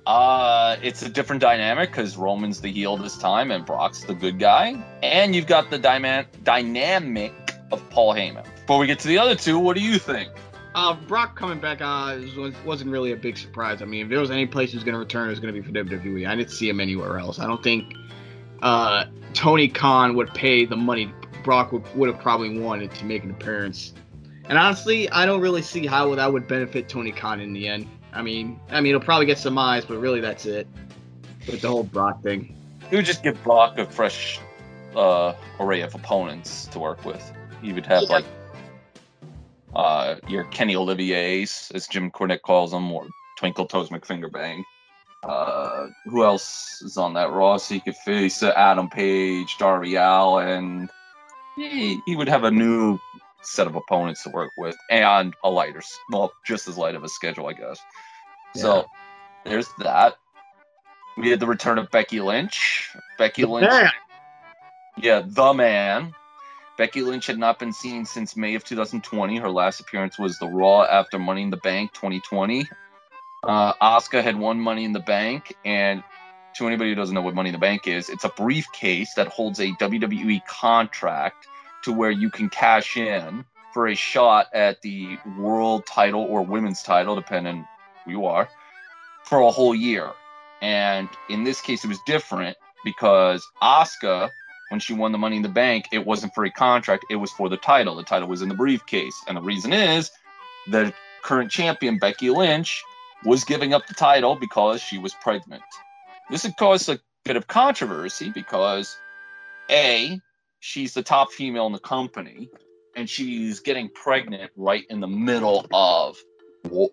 uh, 0.05 0.77
it's 0.81 1.01
a 1.01 1.09
different 1.09 1.41
dynamic 1.41 1.89
because 1.89 2.15
Roman's 2.15 2.61
the 2.61 2.71
heel 2.71 2.95
this 2.95 3.17
time 3.17 3.51
and 3.51 3.65
Brock's 3.65 4.05
the 4.05 4.13
good 4.13 4.39
guy. 4.39 4.81
And 5.03 5.35
you've 5.35 5.47
got 5.47 5.69
the 5.69 5.77
dyma- 5.77 6.25
dynamic 6.43 7.33
of 7.71 7.87
Paul 7.89 8.13
Heyman. 8.13 8.45
Before 8.61 8.79
we 8.79 8.87
get 8.87 8.99
to 8.99 9.07
the 9.09 9.17
other 9.17 9.35
two, 9.35 9.59
what 9.59 9.75
do 9.75 9.83
you 9.83 9.99
think? 9.99 10.31
Uh, 10.77 10.93
Brock 10.93 11.35
coming 11.35 11.59
back 11.59 11.81
uh, 11.81 12.19
was, 12.37 12.53
wasn't 12.63 12.91
really 12.91 13.11
a 13.11 13.15
big 13.15 13.35
surprise. 13.35 13.81
I 13.81 13.85
mean, 13.85 14.03
if 14.05 14.09
there 14.09 14.19
was 14.19 14.29
any 14.29 14.45
place 14.45 14.69
he 14.69 14.77
was 14.77 14.83
going 14.83 14.93
to 14.93 14.99
return, 14.99 15.25
it 15.25 15.31
was 15.31 15.39
going 15.39 15.51
to 15.51 15.59
be 15.59 15.65
for 15.65 15.73
WWE. 15.73 16.27
I 16.27 16.35
didn't 16.35 16.51
see 16.51 16.69
him 16.69 16.79
anywhere 16.79 17.17
else. 17.17 17.39
I 17.39 17.47
don't 17.47 17.63
think 17.63 17.95
uh, 18.61 19.05
Tony 19.33 19.69
Khan 19.69 20.15
would 20.15 20.31
pay 20.35 20.65
the 20.65 20.75
money 20.75 21.11
Brock 21.43 21.71
would, 21.71 21.83
would 21.95 22.09
have 22.09 22.21
probably 22.21 22.59
wanted 22.59 22.93
to 22.93 23.05
make 23.05 23.23
an 23.23 23.31
appearance. 23.31 23.93
And 24.49 24.55
honestly, 24.59 25.09
I 25.09 25.25
don't 25.25 25.41
really 25.41 25.63
see 25.63 25.87
how 25.87 26.13
that 26.13 26.31
would 26.31 26.47
benefit 26.47 26.87
Tony 26.87 27.11
Khan 27.11 27.39
in 27.39 27.53
the 27.53 27.67
end. 27.67 27.87
I 28.13 28.21
mean, 28.21 28.59
I 28.69 28.79
mean, 28.79 28.91
he'll 28.91 28.99
probably 28.99 29.25
get 29.25 29.39
some 29.39 29.57
eyes, 29.57 29.83
but 29.83 29.97
really, 29.97 30.21
that's 30.21 30.45
it. 30.45 30.67
With 31.47 31.61
the 31.61 31.69
whole 31.69 31.85
Brock 31.85 32.21
thing, 32.21 32.55
He 32.91 32.97
would 32.97 33.05
just 33.05 33.23
give 33.23 33.41
Brock 33.43 33.79
a 33.79 33.85
fresh 33.87 34.39
uh, 34.95 35.33
array 35.59 35.81
of 35.81 35.95
opponents 35.95 36.67
to 36.67 36.77
work 36.77 37.03
with. 37.03 37.33
He 37.63 37.73
would 37.73 37.87
have 37.87 38.03
Yeah. 38.03 38.09
like 38.17 38.25
uh, 39.77 40.15
your 40.27 40.43
Kenny 40.45 40.75
Olivier's, 40.75 41.71
as 41.73 41.87
Jim 41.87 42.09
Cornette 42.09 42.41
calls 42.41 42.71
them, 42.71 42.91
or 42.91 43.07
Twinkle 43.37 43.67
Toes 43.67 43.89
McFingerbang. 43.89 44.63
Uh, 45.23 45.87
who 46.05 46.23
else 46.23 46.81
is 46.81 46.97
on 46.97 47.13
that? 47.13 47.29
He 47.69 47.79
could 47.79 47.95
face 47.97 48.41
uh, 48.41 48.53
Adam 48.55 48.89
Page, 48.89 49.57
Darby 49.57 49.95
Allin. 49.95 50.89
He, 51.55 51.99
he 52.05 52.15
would 52.15 52.27
have 52.27 52.43
a 52.43 52.51
new 52.51 52.99
set 53.43 53.67
of 53.67 53.75
opponents 53.75 54.23
to 54.23 54.29
work 54.29 54.51
with, 54.57 54.75
and 54.89 55.33
a 55.43 55.49
lighter, 55.49 55.81
well, 56.11 56.33
just 56.45 56.67
as 56.67 56.77
light 56.77 56.95
of 56.95 57.03
a 57.03 57.09
schedule, 57.09 57.47
I 57.47 57.53
guess. 57.53 57.79
So 58.55 58.85
there's 59.45 59.69
that. 59.79 60.15
We 61.17 61.29
had 61.29 61.39
the 61.39 61.47
return 61.47 61.77
of 61.77 61.89
Becky 61.91 62.19
Lynch. 62.19 62.89
Becky 63.17 63.45
Lynch, 63.45 63.71
Yeah. 63.71 63.89
yeah, 64.97 65.21
the 65.25 65.53
man. 65.53 66.13
Becky 66.77 67.01
Lynch 67.01 67.25
had 67.25 67.39
not 67.39 67.57
been 67.57 67.73
seen 67.73 68.05
since 68.05 68.37
May 68.37 68.55
of 68.55 68.63
2020. 68.63 69.37
Her 69.37 69.49
last 69.49 69.79
appearance 69.79 70.19
was 70.19 70.37
the 70.37 70.47
Raw 70.47 70.83
after 70.83 71.17
Money 71.17 71.41
in 71.41 71.49
the 71.49 71.57
Bank 71.57 71.91
2020. 71.93 72.67
Uh, 73.43 73.73
Asuka 73.73 74.21
had 74.21 74.37
won 74.37 74.59
Money 74.59 74.83
in 74.83 74.93
the 74.93 74.99
Bank, 74.99 75.55
and 75.65 76.03
to 76.55 76.67
anybody 76.67 76.91
who 76.91 76.95
doesn't 76.95 77.15
know 77.15 77.21
what 77.21 77.35
Money 77.35 77.49
in 77.49 77.53
the 77.53 77.59
Bank 77.59 77.87
is, 77.87 78.09
it's 78.09 78.23
a 78.23 78.29
briefcase 78.29 79.13
that 79.15 79.27
holds 79.27 79.59
a 79.59 79.71
WWE 79.73 80.45
contract 80.45 81.47
to 81.83 81.93
where 81.93 82.11
you 82.11 82.29
can 82.29 82.49
cash 82.49 82.97
in 82.97 83.45
for 83.73 83.87
a 83.87 83.95
shot 83.95 84.47
at 84.53 84.81
the 84.81 85.17
world 85.37 85.85
title 85.85 86.21
or 86.21 86.41
women's 86.41 86.83
title, 86.83 87.15
depending 87.15 87.65
who 88.05 88.11
you 88.11 88.25
are, 88.25 88.49
for 89.23 89.39
a 89.39 89.51
whole 89.51 89.75
year. 89.75 90.11
And 90.61 91.09
in 91.29 91.43
this 91.43 91.61
case, 91.61 91.83
it 91.83 91.87
was 91.87 91.99
different 92.05 92.57
because 92.83 93.47
Asuka, 93.61 94.29
when 94.69 94.79
she 94.79 94.93
won 94.93 95.11
the 95.11 95.17
Money 95.17 95.37
in 95.37 95.41
the 95.41 95.49
Bank, 95.49 95.87
it 95.91 96.05
wasn't 96.05 96.33
for 96.33 96.45
a 96.45 96.51
contract, 96.51 97.05
it 97.09 97.15
was 97.15 97.31
for 97.31 97.49
the 97.49 97.57
title. 97.57 97.95
The 97.95 98.03
title 98.03 98.27
was 98.27 98.41
in 98.41 98.49
the 98.49 98.55
briefcase. 98.55 99.15
And 99.27 99.37
the 99.37 99.41
reason 99.41 99.73
is 99.73 100.11
the 100.67 100.93
current 101.23 101.51
champion, 101.51 101.97
Becky 101.97 102.29
Lynch, 102.29 102.83
was 103.23 103.43
giving 103.43 103.73
up 103.73 103.87
the 103.87 103.93
title 103.93 104.35
because 104.35 104.81
she 104.81 104.97
was 104.97 105.13
pregnant. 105.21 105.63
This 106.29 106.43
had 106.43 106.57
caused 106.57 106.89
a 106.89 106.99
bit 107.23 107.35
of 107.35 107.47
controversy 107.47 108.29
because 108.29 108.97
A, 109.69 110.19
she's 110.59 110.93
the 110.93 111.03
top 111.03 111.31
female 111.31 111.65
in 111.67 111.73
the 111.73 111.79
company, 111.79 112.49
and 112.95 113.09
she's 113.09 113.59
getting 113.59 113.89
pregnant 113.89 114.51
right 114.55 114.83
in 114.89 114.99
the 114.99 115.07
middle 115.07 115.65
of 115.71 116.17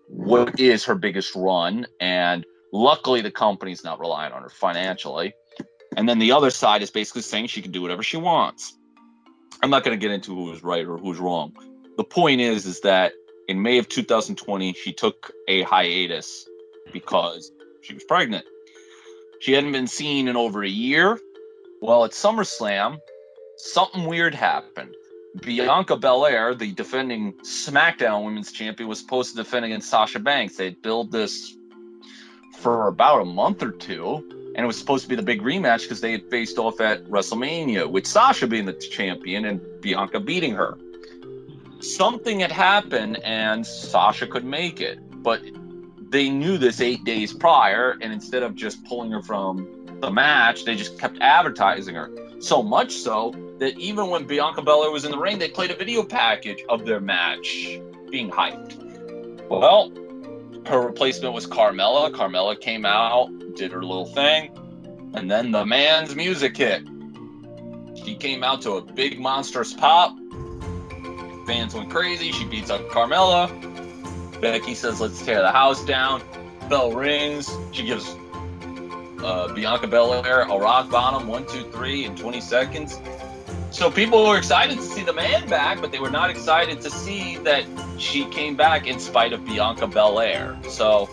what 0.09 0.61
is 0.61 0.85
her 0.85 0.95
biggest 0.95 1.35
run. 1.35 1.87
And 2.01 2.45
luckily, 2.73 3.21
the 3.21 3.31
company's 3.31 3.83
not 3.83 3.99
relying 4.01 4.33
on 4.33 4.43
her 4.43 4.49
financially. 4.49 5.35
And 5.97 6.09
then 6.09 6.19
the 6.19 6.33
other 6.33 6.51
side 6.51 6.83
is 6.83 6.91
basically 6.91 7.23
saying 7.23 7.47
she 7.49 7.63
can 7.63 7.71
do 7.71 7.83
whatever 7.83 8.03
she 8.03 8.17
wants. 8.17 8.77
I'm 9.63 9.71
not 9.71 9.85
going 9.85 9.99
to 9.99 10.01
get 10.01 10.13
into 10.13 10.35
who's 10.35 10.63
right 10.63 10.87
or 10.87 10.99
who's 10.99 11.19
wrong. 11.19 11.55
The 11.97 12.05
point 12.05 12.41
is, 12.41 12.67
is 12.67 12.81
that 12.81 13.13
in 13.49 13.63
May 13.63 13.79
of 13.79 13.89
2020, 13.89 14.73
she 14.75 14.93
took 14.93 15.33
a 15.49 15.63
hiatus 15.63 16.47
because 16.93 17.53
she 17.83 17.95
was 17.95 18.05
pregnant. 18.05 18.45
She 19.41 19.53
hadn't 19.53 19.73
been 19.73 19.87
seen 19.87 20.29
in 20.29 20.37
over 20.37 20.63
a 20.63 20.69
year. 20.69 21.19
Well, 21.81 22.05
at 22.05 22.13
SummerSlam, 22.13 22.99
something 23.57 24.07
weird 24.07 24.35
happened. 24.35 24.95
Bianca 25.41 25.97
Belair, 25.97 26.55
the 26.55 26.73
defending 26.73 27.33
SmackDown 27.43 28.25
Women's 28.25 28.53
Champion, 28.53 28.89
was 28.89 29.01
supposed 29.01 29.31
to 29.31 29.43
defend 29.43 29.65
against 29.65 29.91
Sasha 29.91 30.21
Banks. 30.21 30.57
They 30.57 30.71
built 30.71 31.11
this 31.11 31.57
for 32.59 32.87
about 32.87 33.21
a 33.21 33.25
month 33.25 33.63
or 33.63 33.73
two, 33.73 34.44
and 34.55 34.65
it 34.65 34.67
was 34.67 34.79
supposed 34.79 35.03
to 35.05 35.09
be 35.09 35.17
the 35.17 35.23
big 35.23 35.43
rematch 35.43 35.83
because 35.83 36.01
they 36.01 36.13
had 36.13 36.31
faced 36.31 36.59
off 36.59 36.81
at 36.81 37.05
WrestleMania, 37.05 37.91
with 37.91 38.07
Sasha 38.07 38.47
being 38.47 38.67
the 38.67 38.73
champion 38.73 39.45
and 39.47 39.61
Bianca 39.81 40.21
beating 40.21 40.55
her. 40.55 40.79
Something 41.81 42.41
had 42.41 42.53
happened, 42.53 43.19
and 43.25 43.67
Sasha 43.67 44.27
could 44.27 44.45
make 44.45 44.81
it, 44.81 44.99
but 45.23 45.43
they 46.11 46.31
knew 46.31 46.57
this 46.57 46.81
eight 46.81 47.05
days 47.05 47.33
prior, 47.33 47.97
and 48.01 48.13
instead 48.13 48.43
of 48.43 48.55
just 48.55 48.85
pulling 48.85 49.11
her 49.11 49.23
from 49.23 49.99
the 50.01 50.11
match, 50.11 50.65
they 50.65 50.77
just 50.77 50.99
kept 50.99 51.19
advertising 51.21 51.95
her. 51.95 52.11
So 52.39 52.63
much 52.63 52.93
so 52.93 53.35
that 53.59 53.79
even 53.79 54.11
when 54.11 54.25
Bianca 54.27 54.63
Belair 54.63 54.91
was 54.91 55.05
in 55.05 55.11
the 55.11 55.19
ring, 55.19 55.39
they 55.39 55.49
played 55.49 55.71
a 55.71 55.77
video 55.77 56.03
package 56.05 56.63
of 56.69 56.85
their 56.85 57.01
match 57.01 57.79
being 58.11 58.31
hyped. 58.31 58.79
Well, 59.49 59.93
her 60.67 60.81
replacement 60.81 61.35
was 61.35 61.47
Carmella. 61.47 62.11
Carmella 62.11 62.61
came 62.61 62.85
out, 62.85 63.29
did 63.55 63.73
her 63.73 63.83
little 63.83 64.07
thing, 64.07 64.51
and 65.15 65.31
then 65.31 65.51
the 65.51 65.65
man's 65.65 66.15
music 66.15 66.57
hit. 66.57 66.83
She 68.05 68.15
came 68.15 68.43
out 68.43 68.63
to 68.63 68.73
a 68.73 68.83
big 68.83 69.21
monstrous 69.21 69.73
pop. 69.73 70.17
Fans 71.47 71.75
went 71.75 71.91
crazy. 71.91 72.33
She 72.33 72.45
beats 72.45 72.71
up 72.71 72.89
Carmella. 72.89 73.51
Becky 74.41 74.75
says, 74.75 75.01
"Let's 75.01 75.25
tear 75.25 75.41
the 75.41 75.53
house 75.53 75.85
down." 75.85 76.23
Bell 76.69 76.93
rings. 76.93 77.51
She 77.73 77.85
gives 77.85 78.17
uh, 79.23 79.53
Bianca 79.53 79.87
Belair 79.87 80.43
a 80.43 80.59
rock 80.59 80.91
bottom, 80.91 81.29
one, 81.29 81.47
two, 81.47 81.65
three, 81.71 82.05
in 82.05 82.17
20 82.17 82.41
seconds. 82.41 83.01
So 83.75 83.91
people 83.91 84.25
were 84.25 84.39
excited 84.39 84.79
to 84.79 84.85
see 84.85 85.03
the 85.03 85.13
man 85.13 85.49
back, 85.49 85.81
but 85.81 85.91
they 85.91 85.99
were 85.99 86.09
not 86.09 86.31
excited 86.31 86.81
to 86.83 86.91
see 86.91 87.39
that 87.39 87.67
she 87.99 88.25
came 88.27 88.55
back 88.55 88.87
in 88.87 89.01
spite 89.01 89.33
of 89.33 89.45
Bianca 89.45 89.89
Belair. 89.89 90.57
So 90.69 91.11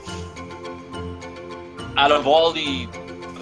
out 1.97 2.11
of 2.11 2.27
all 2.27 2.51
the 2.51 2.85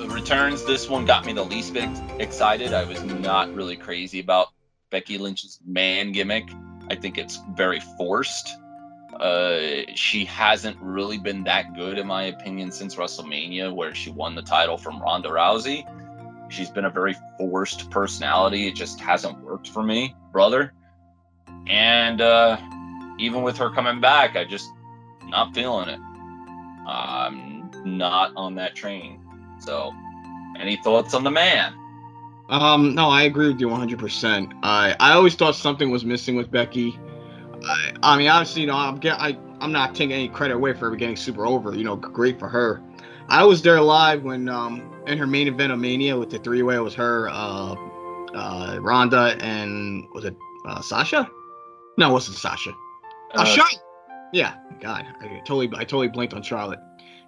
returns, 0.08 0.63
this 0.63 0.88
one 0.88 1.03
got 1.03 1.25
me 1.25 1.34
the 1.34 1.43
least 1.43 1.73
bit 1.73 1.89
excited. 2.17 2.73
I 2.73 2.86
was 2.86 3.03
not 3.03 3.53
really 3.53 3.75
crazy 3.75 4.21
about 4.21 4.47
Becky 4.89 5.17
Lynch's 5.17 5.60
man 5.67 6.13
gimmick. 6.13 6.49
I 6.89 6.95
think 6.95 7.17
it's 7.17 7.41
very 7.51 7.82
forced. 7.97 8.55
Uh, 9.19 9.82
she 9.95 10.23
hasn't 10.23 10.77
really 10.79 11.17
been 11.17 11.43
that 11.43 11.75
good, 11.75 11.97
in 11.97 12.08
my 12.08 12.23
opinion, 12.23 12.71
since 12.71 12.95
WrestleMania, 12.95 13.75
where 13.75 13.93
she 13.93 14.12
won 14.12 14.34
the 14.36 14.43
title 14.43 14.77
from 14.77 15.01
Ronda 15.01 15.27
Rousey. 15.27 15.86
She's 16.49 16.69
been 16.69 16.85
a 16.85 16.89
very 16.89 17.15
forced 17.38 17.89
personality. 17.89 18.67
It 18.67 18.75
just 18.75 18.99
hasn't 18.99 19.39
worked 19.43 19.69
for 19.69 19.83
me, 19.83 20.15
brother. 20.31 20.73
And 21.67 22.21
uh, 22.21 22.57
even 23.19 23.43
with 23.43 23.57
her 23.57 23.69
coming 23.69 24.01
back, 24.01 24.35
I 24.35 24.45
just 24.45 24.69
not 25.27 25.53
feeling 25.53 25.89
it. 25.89 25.99
I'm 26.88 27.69
not 27.85 28.33
on 28.35 28.55
that 28.55 28.75
train. 28.75 29.21
So, 29.59 29.93
any 30.59 30.77
thoughts 30.77 31.13
on 31.13 31.23
the 31.23 31.31
man? 31.31 31.73
Um, 32.49 32.95
no, 32.95 33.09
I 33.09 33.23
agree 33.23 33.49
with 33.49 33.62
you 33.62 33.67
100%. 33.67 34.53
I 34.63 34.95
I 34.99 35.13
always 35.13 35.35
thought 35.35 35.55
something 35.55 35.91
was 35.91 36.03
missing 36.03 36.35
with 36.35 36.49
Becky. 36.49 36.97
I, 37.63 37.93
I 38.01 38.17
mean, 38.17 38.27
obviously, 38.27 38.62
you 38.62 38.67
know, 38.67 38.75
I'm 38.75 38.97
get, 38.97 39.19
I 39.19 39.38
I'm 39.62 39.71
not 39.71 39.93
taking 39.93 40.13
any 40.13 40.29
credit 40.29 40.55
away 40.55 40.73
for 40.73 40.89
her 40.89 40.95
getting 40.95 41.15
super 41.15 41.45
over. 41.45 41.75
You 41.75 41.83
know, 41.83 41.95
great 41.95 42.39
for 42.39 42.49
her. 42.49 42.81
I 43.29 43.43
was 43.43 43.61
there 43.61 43.79
live 43.79 44.23
when 44.23 44.49
um 44.49 44.91
in 45.05 45.17
her 45.17 45.27
main 45.27 45.47
event 45.47 45.71
of 45.71 45.79
Mania 45.79 46.17
with 46.17 46.29
the 46.29 46.39
three 46.39 46.63
way. 46.63 46.75
It 46.75 46.79
was 46.79 46.95
her, 46.95 47.29
uh, 47.29 47.75
uh, 48.33 48.77
Ronda, 48.81 49.37
and 49.39 50.07
was 50.13 50.25
it 50.25 50.35
uh, 50.65 50.81
Sasha? 50.81 51.29
No, 51.97 52.09
it 52.09 52.13
wasn't 52.13 52.37
Sasha. 52.37 52.71
Uh, 53.35 53.41
uh, 53.41 53.45
Charlotte. 53.45 53.79
Yeah, 54.33 54.55
God, 54.79 55.05
I 55.21 55.41
totally 55.45 55.69
I 55.73 55.83
totally 55.83 56.07
blinked 56.07 56.33
on 56.33 56.43
Charlotte. 56.43 56.79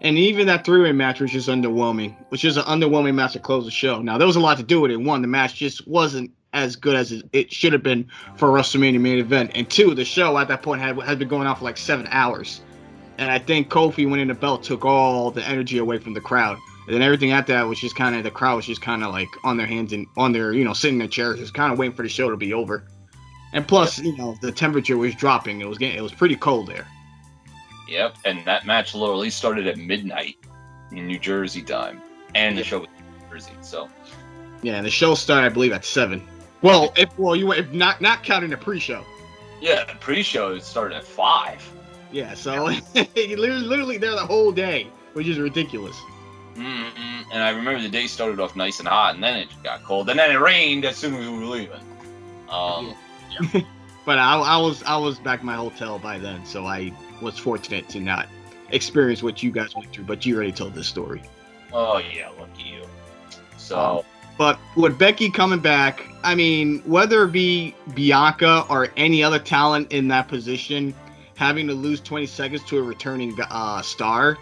And 0.01 0.17
even 0.17 0.47
that 0.47 0.65
three 0.65 0.81
way 0.81 0.91
match 0.91 1.19
was 1.19 1.31
just 1.31 1.47
underwhelming, 1.47 2.15
which 2.29 2.43
is 2.43 2.57
an 2.57 2.63
underwhelming 2.63 3.13
match 3.13 3.33
to 3.33 3.39
close 3.39 3.65
the 3.65 3.71
show. 3.71 4.01
Now 4.01 4.17
there 4.17 4.27
was 4.27 4.35
a 4.35 4.39
lot 4.39 4.57
to 4.57 4.63
do 4.63 4.81
with 4.81 4.91
it. 4.91 4.97
One, 4.97 5.21
the 5.21 5.27
match 5.27 5.55
just 5.55 5.87
wasn't 5.87 6.31
as 6.53 6.75
good 6.75 6.95
as 6.95 7.23
it 7.31 7.51
should 7.51 7.73
have 7.73 7.83
been 7.83 8.07
for 8.35 8.49
a 8.49 8.59
WrestleMania 8.59 8.99
main 8.99 9.19
event. 9.19 9.51
And 9.53 9.69
two, 9.69 9.93
the 9.93 10.03
show 10.03 10.37
at 10.37 10.47
that 10.47 10.63
point 10.63 10.81
had 10.81 10.99
had 11.01 11.19
been 11.19 11.27
going 11.27 11.47
on 11.47 11.55
for 11.55 11.63
like 11.63 11.77
seven 11.77 12.07
hours. 12.09 12.61
And 13.21 13.29
I 13.29 13.37
think 13.37 13.69
Kofi 13.69 14.09
winning 14.09 14.29
the 14.29 14.33
belt 14.33 14.63
took 14.63 14.83
all 14.83 15.29
the 15.29 15.47
energy 15.47 15.77
away 15.77 15.99
from 15.99 16.15
the 16.15 16.21
crowd. 16.21 16.57
And 16.87 16.95
then 16.95 17.03
everything 17.03 17.33
after 17.33 17.53
that 17.53 17.67
was 17.67 17.79
just 17.79 17.95
kind 17.95 18.15
of 18.15 18.23
the 18.23 18.31
crowd 18.31 18.55
was 18.55 18.65
just 18.65 18.81
kind 18.81 19.03
of 19.03 19.11
like 19.11 19.27
on 19.43 19.57
their 19.57 19.67
hands 19.67 19.93
and 19.93 20.07
on 20.17 20.31
their 20.31 20.53
you 20.53 20.63
know 20.63 20.73
sitting 20.73 20.95
in 20.95 20.99
their 20.99 21.07
chairs, 21.07 21.37
just 21.37 21.53
kind 21.53 21.71
of 21.71 21.77
waiting 21.77 21.95
for 21.95 22.01
the 22.01 22.09
show 22.09 22.31
to 22.31 22.35
be 22.35 22.51
over. 22.51 22.83
And 23.53 23.67
plus, 23.67 23.99
you 23.99 24.17
know, 24.17 24.35
the 24.41 24.51
temperature 24.51 24.97
was 24.97 25.13
dropping. 25.13 25.61
It 25.61 25.67
was 25.69 25.77
getting 25.77 25.99
it 25.99 26.01
was 26.01 26.11
pretty 26.11 26.35
cold 26.35 26.65
there. 26.65 26.87
Yep, 27.87 28.15
and 28.25 28.43
that 28.45 28.65
match 28.65 28.95
literally 28.95 29.29
started 29.29 29.67
at 29.67 29.77
midnight 29.77 30.37
in 30.91 31.05
New 31.05 31.19
Jersey 31.19 31.61
time, 31.61 32.01
and 32.33 32.57
the 32.57 32.63
show 32.63 32.79
was 32.79 32.87
in 32.97 33.05
New 33.19 33.29
Jersey. 33.29 33.53
So 33.61 33.87
yeah, 34.63 34.77
and 34.77 34.85
the 34.85 34.89
show 34.89 35.13
started, 35.13 35.45
I 35.45 35.49
believe, 35.49 35.73
at 35.73 35.85
seven. 35.85 36.27
Well, 36.63 36.91
if 36.97 37.15
well, 37.19 37.35
you 37.35 37.51
if 37.51 37.71
not 37.71 38.01
not 38.01 38.23
counting 38.23 38.49
the 38.49 38.57
pre-show. 38.57 39.05
Yeah, 39.61 39.85
the 39.85 39.93
pre-show 39.99 40.57
started 40.57 40.95
at 40.95 41.03
five. 41.03 41.71
Yeah, 42.11 42.33
so 42.33 42.65
literally, 42.95 43.61
literally 43.61 43.97
there 43.97 44.11
the 44.11 44.25
whole 44.25 44.51
day, 44.51 44.87
which 45.13 45.27
is 45.27 45.39
ridiculous. 45.39 45.95
Mm-hmm. 46.55 47.31
And 47.31 47.41
I 47.41 47.49
remember 47.49 47.81
the 47.81 47.89
day 47.89 48.07
started 48.07 48.39
off 48.39 48.55
nice 48.55 48.79
and 48.79 48.87
hot, 48.87 49.15
and 49.15 49.23
then 49.23 49.37
it 49.37 49.47
got 49.63 49.83
cold, 49.83 50.09
and 50.09 50.19
then 50.19 50.31
it 50.31 50.39
rained 50.39 50.83
as 50.85 50.97
soon 50.97 51.15
as 51.15 51.27
we 51.27 51.37
were 51.37 51.45
leaving. 51.45 51.79
Um, 52.49 52.93
yeah. 53.53 53.61
but 54.05 54.19
I, 54.19 54.37
I 54.37 54.57
was 54.57 54.83
I 54.83 54.97
was 54.97 55.19
back 55.19 55.39
in 55.39 55.45
my 55.45 55.55
hotel 55.55 55.97
by 55.99 56.19
then, 56.19 56.45
so 56.45 56.65
I 56.65 56.91
was 57.21 57.37
fortunate 57.37 57.87
to 57.89 58.01
not 58.01 58.27
experience 58.69 59.23
what 59.23 59.41
you 59.41 59.51
guys 59.51 59.75
went 59.75 59.91
through. 59.91 60.05
But 60.05 60.25
you 60.25 60.35
already 60.35 60.51
told 60.51 60.73
this 60.73 60.87
story. 60.87 61.23
Oh 61.71 61.99
yeah, 61.99 62.29
lucky 62.39 62.63
you. 62.63 62.83
So. 63.57 63.79
Um, 63.79 64.01
but 64.37 64.59
with 64.75 64.97
Becky 64.97 65.29
coming 65.29 65.59
back, 65.59 66.03
I 66.23 66.33
mean, 66.33 66.79
whether 66.79 67.23
it 67.23 67.31
be 67.31 67.75
Bianca 67.93 68.65
or 68.69 68.87
any 68.97 69.23
other 69.23 69.37
talent 69.37 69.91
in 69.91 70.07
that 70.07 70.27
position, 70.27 70.95
having 71.41 71.65
to 71.65 71.73
lose 71.73 71.99
20 71.99 72.27
seconds 72.27 72.63
to 72.63 72.77
a 72.77 72.81
returning 72.83 73.35
uh, 73.49 73.81
star, 73.81 74.37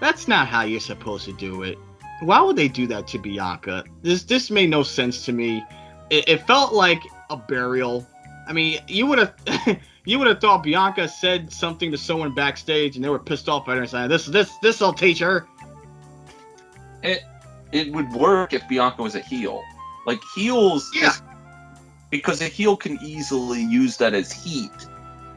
that's 0.00 0.26
not 0.26 0.48
how 0.48 0.62
you're 0.62 0.80
supposed 0.80 1.26
to 1.26 1.34
do 1.34 1.64
it. 1.64 1.78
Why 2.20 2.40
would 2.40 2.56
they 2.56 2.66
do 2.66 2.86
that 2.86 3.06
to 3.08 3.18
Bianca? 3.18 3.84
This 4.00 4.22
this 4.22 4.50
made 4.50 4.70
no 4.70 4.82
sense 4.82 5.26
to 5.26 5.32
me. 5.32 5.62
It, 6.08 6.26
it 6.26 6.46
felt 6.46 6.72
like 6.72 7.02
a 7.28 7.36
burial. 7.36 8.06
I 8.48 8.54
mean, 8.54 8.80
you 8.88 9.04
would 9.04 9.18
have 9.18 9.34
you 10.06 10.18
would 10.18 10.28
have 10.28 10.40
thought 10.40 10.62
Bianca 10.62 11.08
said 11.08 11.52
something 11.52 11.90
to 11.90 11.98
someone 11.98 12.34
backstage 12.34 12.96
and 12.96 13.04
they 13.04 13.10
were 13.10 13.18
pissed 13.18 13.50
off 13.50 13.68
at 13.68 13.76
her 13.76 13.82
and 13.82 13.90
saying, 13.90 14.08
"This 14.08 14.24
this 14.24 14.50
this'll 14.62 14.94
teach 14.94 15.18
her." 15.18 15.46
It 17.02 17.22
it 17.70 17.92
would 17.92 18.10
work 18.12 18.54
if 18.54 18.66
Bianca 18.66 19.02
was 19.02 19.14
a 19.14 19.20
heel. 19.20 19.62
Like 20.06 20.20
heels, 20.34 20.90
yeah. 20.94 21.12
because 22.08 22.40
a 22.40 22.48
heel 22.48 22.78
can 22.78 22.98
easily 23.02 23.62
use 23.62 23.98
that 23.98 24.14
as 24.14 24.32
heat 24.32 24.86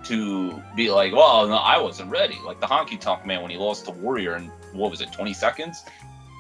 to 0.06 0.62
be 0.76 0.90
like, 0.90 1.14
well, 1.14 1.48
no, 1.48 1.56
I 1.56 1.80
wasn't 1.80 2.12
ready. 2.12 2.38
Like 2.46 2.60
the 2.60 2.68
Honky 2.68 3.00
Tonk 3.00 3.26
Man 3.26 3.42
when 3.42 3.52
he 3.52 3.58
lost 3.58 3.86
to 3.86 3.92
Warrior 3.92 4.36
in 4.36 4.52
what 4.74 4.92
was 4.92 5.02
it, 5.02 5.12
20 5.12 5.34
seconds? 5.34 5.84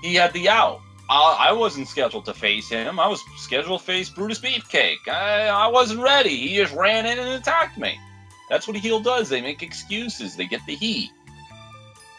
He 0.02 0.15
had 0.15 0.34
the 0.34 0.49
out. 0.49 0.82
I, 1.10 1.47
I 1.49 1.52
wasn't 1.52 1.88
scheduled 1.88 2.26
to 2.26 2.34
face 2.34 2.69
him. 2.69 2.99
I 2.99 3.08
was 3.08 3.21
scheduled 3.38 3.80
to 3.80 3.86
face 3.86 4.10
Brutus 4.10 4.39
Beefcake. 4.39 5.08
I, 5.08 5.47
I 5.47 5.67
wasn't 5.67 6.02
ready. 6.02 6.36
He 6.36 6.56
just 6.56 6.73
ran 6.73 7.06
in 7.06 7.19
and 7.19 7.30
attacked 7.30 7.78
me. 7.78 7.99
That's 8.49 8.67
what 8.67 8.76
a 8.76 8.80
heel 8.80 8.99
does. 8.99 9.30
They 9.30 9.41
make 9.41 9.63
excuses. 9.63 10.36
They 10.36 10.45
get 10.45 10.62
the 10.65 10.76
heat. 10.76 11.12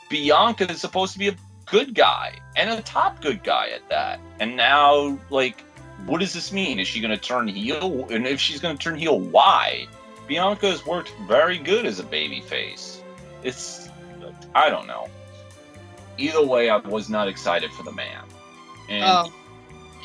Bianca 0.09 0.71
is 0.71 0.81
supposed 0.81 1.13
to 1.15 1.19
be 1.19 1.29
a 1.29 1.37
good 1.67 1.95
guy 1.95 2.39
and 2.57 2.71
a 2.71 2.83
top 2.83 3.21
good 3.21 3.43
guy 3.43 3.71
at 3.71 3.89
that. 3.89 4.21
And 4.41 4.57
now, 4.57 5.19
like, 5.31 5.61
what 6.07 6.21
does 6.21 6.33
this 6.33 6.53
mean? 6.53 6.79
Is 6.79 6.89
she 6.89 7.01
going 7.01 7.11
to 7.11 7.17
turn 7.17 7.49
heel? 7.49 8.07
And 8.11 8.27
if 8.27 8.41
she's 8.41 8.61
going 8.61 8.77
to 8.77 8.83
turn 8.83 8.99
heel, 8.99 9.19
why? 9.19 9.87
Bianca 10.27 10.71
has 10.71 10.87
worked 10.87 11.13
very 11.27 11.59
good 11.59 11.87
as 11.87 12.01
a 12.01 12.05
baby 12.05 12.41
face. 12.41 13.03
It's, 13.43 13.89
I 14.55 14.71
don't 14.71 14.87
know. 14.87 15.09
Either 16.17 16.45
way, 16.45 16.71
I 16.71 16.77
was 16.77 17.09
not 17.09 17.29
excited 17.29 17.73
for 17.73 17.83
the 17.83 17.93
man. 17.93 18.23
And 18.89 19.05
oh. 19.05 19.33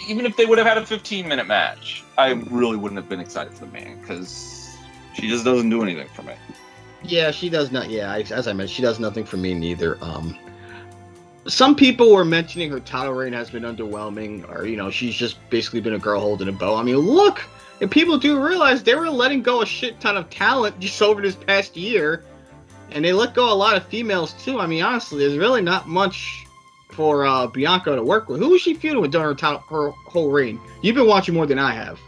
even 0.08 0.25
if 0.25 0.36
they 0.36 0.45
would 0.45 0.58
have 0.58 0.67
had 0.67 0.77
a 0.77 0.86
15 0.86 1.27
minute 1.27 1.47
match, 1.47 2.03
I 2.17 2.32
really 2.49 2.77
wouldn't 2.77 2.99
have 2.99 3.10
been 3.10 3.19
excited 3.19 3.53
for 3.53 3.65
the 3.65 3.71
man 3.71 3.99
because 4.01 4.75
she 5.13 5.27
just 5.27 5.45
doesn't 5.45 5.69
do 5.69 5.82
anything 5.84 6.08
for 6.10 6.23
me. 6.23 6.34
Yeah, 7.03 7.32
she 7.32 7.49
does 7.49 7.71
not. 7.71 7.89
Yeah, 7.89 8.13
as 8.13 8.47
I 8.47 8.53
mentioned, 8.53 8.75
she 8.75 8.82
does 8.82 8.99
nothing 8.99 9.23
for 9.23 9.38
me 9.38 9.53
neither. 9.53 9.97
Um, 10.01 10.38
some 11.47 11.75
people 11.75 12.13
were 12.13 12.25
mentioning 12.25 12.69
her 12.71 12.79
title 12.79 13.13
reign 13.13 13.34
has 13.34 13.49
been 13.49 13.63
underwhelming, 13.63 14.49
or 14.49 14.65
you 14.65 14.75
know, 14.75 14.91
she's 14.91 15.15
just 15.15 15.38
basically 15.49 15.82
been 15.82 15.93
a 15.93 15.99
girl 15.99 16.19
holding 16.19 16.47
a 16.47 16.51
bow. 16.51 16.75
I 16.75 16.84
mean, 16.84 16.97
look, 16.97 17.41
and 17.82 17.89
people 17.89 18.18
do 18.18 18.44
realize 18.46 18.84
they 18.84 18.96
were 18.96 19.10
letting 19.10 19.42
go 19.42 19.62
a 19.62 19.65
shit 19.65 20.00
ton 20.00 20.18
of 20.18 20.30
talent 20.30 20.80
just 20.82 21.02
over 21.02 21.22
this 21.22 21.36
past 21.36 21.76
year, 21.78 22.24
and 22.92 23.04
they 23.06 23.13
let 23.13 23.34
go 23.34 23.52
a 23.52 23.56
lot 23.56 23.76
of 23.76 23.86
females 23.86 24.34
too. 24.44 24.60
I 24.60 24.68
mean, 24.68 24.84
honestly, 24.84 25.20
there's 25.20 25.38
really 25.38 25.62
not 25.62 25.88
much 25.88 26.46
for 26.92 27.26
uh, 27.26 27.48
Bianca 27.48 27.96
to 27.96 28.04
work 28.04 28.30
with. 28.30 28.39
Who 28.39 28.50
was 28.50 28.62
she 28.62 28.74
feuding 28.74 29.02
with 29.02 29.12
during 29.12 29.28
her, 29.28 29.36
title, 29.36 29.63
her 29.70 29.92
whole 29.92 30.32
reign? 30.32 30.60
You've 30.82 30.96
been 30.96 31.08
watching 31.08 31.36
more 31.36 31.46
than 31.46 31.60
I 31.60 31.72
have. 31.74 32.00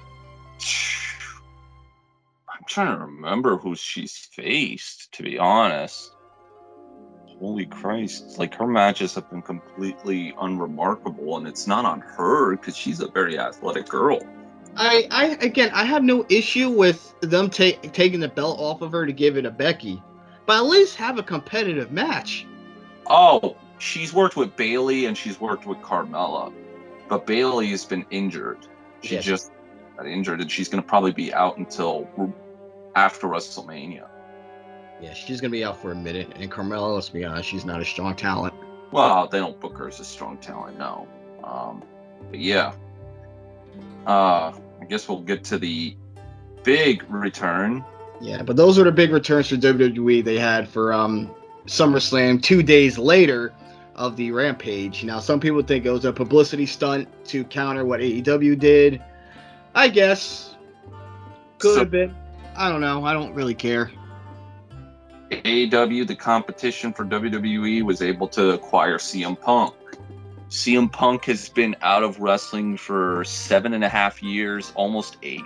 I'm 2.50 2.66
trying 2.68 2.98
to 2.98 3.06
remember 3.06 3.58
who 3.58 3.76
she's 3.76 4.30
faced, 4.34 5.12
to 5.14 5.24
be 5.24 5.38
honest 5.38 6.12
holy 7.42 7.66
Christ, 7.66 8.38
like 8.38 8.54
her 8.54 8.68
matches 8.68 9.16
have 9.16 9.28
been 9.32 9.42
completely 9.42 10.32
unremarkable, 10.40 11.38
and 11.38 11.48
it's 11.48 11.66
not 11.66 11.86
on 11.86 12.00
her 12.00 12.56
because 12.56 12.78
she's 12.78 13.00
a 13.00 13.08
very 13.08 13.40
athletic 13.40 13.90
girl. 13.90 14.20
I, 14.76 15.08
I 15.12 15.26
again, 15.42 15.72
I 15.74 15.84
have 15.86 16.04
no 16.04 16.26
issue 16.30 16.70
with 16.70 17.14
them 17.22 17.50
ta- 17.50 17.80
taking 17.92 18.20
the 18.20 18.30
belt 18.30 18.60
off 18.60 18.82
of 18.82 18.92
her 18.94 19.06
to 19.06 19.14
give 19.14 19.38
it 19.38 19.44
to 19.44 19.52
Becky, 19.52 20.02
but 20.46 20.58
at 20.58 20.66
least 20.66 20.96
have 20.96 21.18
a 21.18 21.24
competitive 21.24 21.92
match. 21.92 22.46
Oh, 23.08 23.58
she's 23.80 24.14
worked 24.14 24.36
with 24.36 24.56
Bayley 24.56 25.06
and 25.06 25.18
she's 25.18 25.40
worked 25.40 25.66
with 25.66 25.78
Carmella, 25.80 26.54
but 27.10 27.26
Bayley 27.26 27.68
has 27.72 27.86
been 27.86 28.06
injured. 28.12 28.60
She 29.02 29.16
yes. 29.16 29.24
just 29.24 29.52
got 29.98 30.08
injured, 30.08 30.42
and 30.42 30.52
she's 30.52 30.70
going 30.70 30.82
to 30.82 30.88
probably 30.88 31.12
be 31.12 31.34
out 31.34 31.58
until 31.58 32.08
after 32.96 33.28
WrestleMania. 33.28 34.08
Yeah, 35.02 35.14
she's 35.14 35.42
gonna 35.42 35.52
be 35.52 35.64
out 35.64 35.82
for 35.82 35.92
a 35.92 35.96
minute. 35.96 36.32
And 36.36 36.52
Carmella, 36.52 36.94
let's 36.94 37.10
be 37.10 37.26
honest, 37.26 37.50
she's 37.50 37.66
not 37.66 37.82
a 37.82 37.86
strong 37.86 38.16
talent. 38.16 38.54
Well, 38.92 39.28
they 39.28 39.40
don't 39.40 39.60
book 39.60 39.76
her 39.78 39.88
as 39.88 40.00
a 40.00 40.06
strong 40.06 40.38
talent, 40.38 40.78
no. 40.78 41.08
Um, 41.44 41.84
but 42.30 42.40
yeah, 42.40 42.74
uh, 44.06 44.54
I 44.82 44.86
guess 44.86 45.08
we'll 45.08 45.22
get 45.22 45.44
to 45.46 45.58
the 45.58 45.96
big 46.64 47.04
return. 47.10 47.86
Yeah, 48.20 48.44
but 48.44 48.56
those 48.56 48.78
were 48.78 48.84
the 48.84 48.92
big 48.92 49.12
returns 49.12 49.48
for 49.48 49.56
WWE. 49.56 50.24
They 50.24 50.38
had 50.38 50.68
for 50.68 50.92
um, 50.92 51.34
SummerSlam 51.66 52.42
two 52.42 52.64
days 52.64 52.98
later 52.98 53.54
of 53.96 54.16
the 54.16 54.32
Rampage. 54.32 55.04
Now, 55.04 55.20
some 55.20 55.40
people 55.40 55.62
think 55.62 55.86
it 55.86 55.92
was 55.92 56.06
a 56.06 56.14
publicity 56.14 56.66
stunt 56.66 57.08
to 57.26 57.44
counter 57.46 57.86
what 57.86 58.00
AEW 58.00 58.58
did. 58.60 59.02
I 59.74 59.88
guess 59.88 60.56
could 61.60 61.74
so, 61.74 61.80
have 61.80 61.92
been. 61.92 62.16
I 62.56 62.70
don't 62.70 62.82
know. 62.82 63.06
I 63.06 63.14
don't 63.14 63.34
really 63.34 63.54
care. 63.54 63.92
AEW, 65.32 66.06
the 66.06 66.16
competition 66.16 66.92
for 66.92 67.06
WWE, 67.06 67.84
was 67.84 68.02
able 68.02 68.28
to 68.30 68.52
acquire 68.52 68.98
CM 68.98 69.40
Punk. 69.40 69.74
CM 70.52 70.92
Punk 70.92 71.24
has 71.26 71.48
been 71.48 71.78
out 71.82 72.04
of 72.04 72.20
wrestling 72.20 72.76
for 72.76 73.24
seven 73.24 73.74
and 73.74 73.86
a 73.86 73.90
half 73.90 74.22
years, 74.22 74.74
almost 74.76 75.16
eight. 75.24 75.46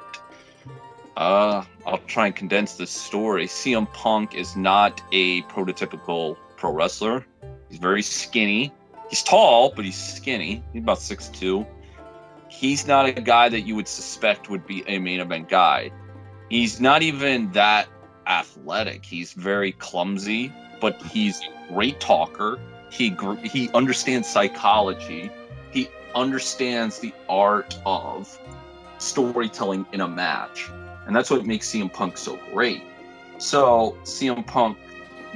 Uh, 1.16 1.64
I'll 1.86 2.00
try 2.08 2.26
and 2.26 2.36
condense 2.36 2.74
this 2.74 2.90
story. 2.90 3.46
CM 3.46 3.92
Punk 3.94 4.34
is 4.34 4.56
not 4.56 5.04
a 5.12 5.44
prototypical 5.44 6.38
pro 6.58 6.74
wrestler. 6.74 7.24
He's 7.70 7.78
very 7.78 8.02
skinny. 8.02 8.74
He's 9.12 9.22
tall, 9.22 9.72
but 9.76 9.86
he's 9.86 9.96
skinny. 9.96 10.64
He's 10.74 10.82
about 10.82 10.98
six 10.98 11.30
two. 11.30 11.68
He's 12.48 12.88
not 12.88 13.06
a 13.06 13.14
guy 13.14 13.48
that 13.48 13.62
you 13.62 13.76
would 13.76 13.88
suspect 13.88 14.50
would 14.50 14.66
be 14.66 14.84
a 14.88 14.98
main 14.98 15.20
event 15.20 15.50
guy. 15.50 15.92
He's 16.50 16.82
not 16.82 17.04
even 17.04 17.52
that 17.52 17.88
athletic. 18.26 19.06
He's 19.06 19.34
very 19.34 19.72
clumsy, 19.74 20.52
but 20.82 21.00
he's 21.04 21.42
a 21.42 21.74
great 21.74 22.00
talker. 22.00 22.60
He 22.90 23.16
he 23.44 23.70
understands 23.74 24.28
psychology. 24.28 25.30
He 25.72 25.90
understands 26.14 27.00
the 27.00 27.14
art 27.28 27.78
of 27.86 28.40
storytelling 28.98 29.86
in 29.92 30.02
a 30.02 30.08
match, 30.08 30.70
and 31.06 31.16
that's 31.16 31.30
what 31.30 31.46
makes 31.46 31.70
CM 31.70 31.92
Punk 31.92 32.18
so 32.18 32.40
great. 32.54 32.84
So 33.38 33.98
CM 34.04 34.46
Punk 34.46 34.78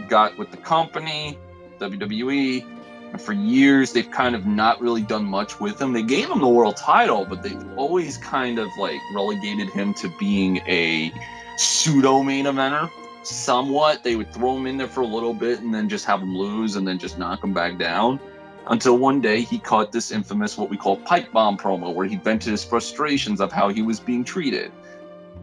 got 0.07 0.37
with 0.37 0.51
the 0.51 0.57
company, 0.57 1.37
WWE, 1.79 2.65
and 3.11 3.21
for 3.21 3.33
years 3.33 3.91
they've 3.91 4.09
kind 4.09 4.35
of 4.35 4.45
not 4.45 4.79
really 4.79 5.01
done 5.01 5.25
much 5.25 5.59
with 5.59 5.81
him. 5.81 5.93
They 5.93 6.03
gave 6.03 6.29
him 6.29 6.39
the 6.39 6.47
world 6.47 6.77
title, 6.77 7.25
but 7.25 7.43
they've 7.43 7.77
always 7.77 8.17
kind 8.17 8.59
of 8.59 8.67
like 8.79 8.99
relegated 9.13 9.69
him 9.69 9.93
to 9.95 10.13
being 10.19 10.57
a 10.67 11.11
pseudo 11.57 12.23
main 12.23 12.45
eventer. 12.45 12.89
Somewhat, 13.23 14.03
they 14.03 14.15
would 14.15 14.33
throw 14.33 14.57
him 14.57 14.65
in 14.65 14.77
there 14.77 14.87
for 14.87 15.01
a 15.01 15.07
little 15.07 15.33
bit 15.33 15.59
and 15.59 15.73
then 15.73 15.89
just 15.89 16.05
have 16.05 16.21
him 16.21 16.35
lose 16.35 16.75
and 16.75 16.87
then 16.87 16.97
just 16.97 17.17
knock 17.17 17.43
him 17.43 17.53
back 17.53 17.77
down. 17.77 18.19
Until 18.67 18.97
one 18.97 19.19
day 19.19 19.41
he 19.41 19.59
caught 19.59 19.91
this 19.91 20.11
infamous, 20.11 20.57
what 20.57 20.69
we 20.69 20.77
call 20.77 20.97
pipe 20.97 21.31
bomb 21.31 21.57
promo, 21.57 21.93
where 21.93 22.05
he 22.05 22.15
vented 22.17 22.51
his 22.51 22.63
frustrations 22.63 23.41
of 23.41 23.51
how 23.51 23.69
he 23.69 23.81
was 23.81 23.99
being 23.99 24.23
treated. 24.23 24.71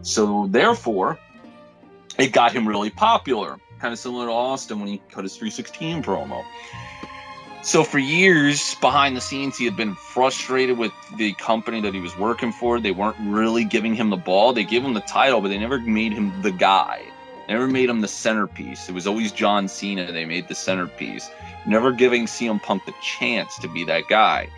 So, 0.01 0.47
therefore, 0.49 1.19
it 2.17 2.31
got 2.31 2.51
him 2.51 2.67
really 2.67 2.89
popular, 2.89 3.57
kind 3.79 3.93
of 3.93 3.99
similar 3.99 4.27
to 4.27 4.31
Austin 4.31 4.79
when 4.79 4.87
he 4.87 5.01
cut 5.09 5.23
his 5.23 5.35
316 5.35 6.03
promo. 6.03 6.43
So 7.63 7.83
for 7.83 7.99
years 7.99 8.75
behind 8.75 9.17
the 9.17 9.21
scenes, 9.21 9.57
he 9.57 9.65
had 9.65 9.75
been 9.75 9.93
frustrated 9.93 10.77
with 10.77 10.93
the 11.17 11.33
company 11.33 11.81
that 11.81 11.93
he 11.93 11.99
was 11.99 12.17
working 12.17 12.53
for. 12.53 12.79
They 12.79 12.91
weren't 12.91 13.17
really 13.19 13.65
giving 13.65 13.93
him 13.93 14.09
the 14.09 14.15
ball. 14.15 14.53
They 14.53 14.63
gave 14.63 14.83
him 14.83 14.93
the 14.93 15.01
title, 15.01 15.41
but 15.41 15.49
they 15.49 15.57
never 15.57 15.79
made 15.79 16.13
him 16.13 16.41
the 16.41 16.51
guy. 16.51 17.03
Never 17.47 17.67
made 17.67 17.89
him 17.89 18.01
the 18.01 18.07
centerpiece. 18.07 18.89
It 18.89 18.93
was 18.93 19.07
always 19.07 19.31
John 19.31 19.67
Cena. 19.67 20.11
They 20.11 20.25
made 20.25 20.47
the 20.47 20.55
centerpiece, 20.55 21.29
never 21.65 21.91
giving 21.91 22.25
CM 22.25 22.61
Punk 22.61 22.85
the 22.85 22.93
chance 23.01 23.57
to 23.59 23.67
be 23.69 23.85
that 23.85 24.03
guy. 24.09 24.49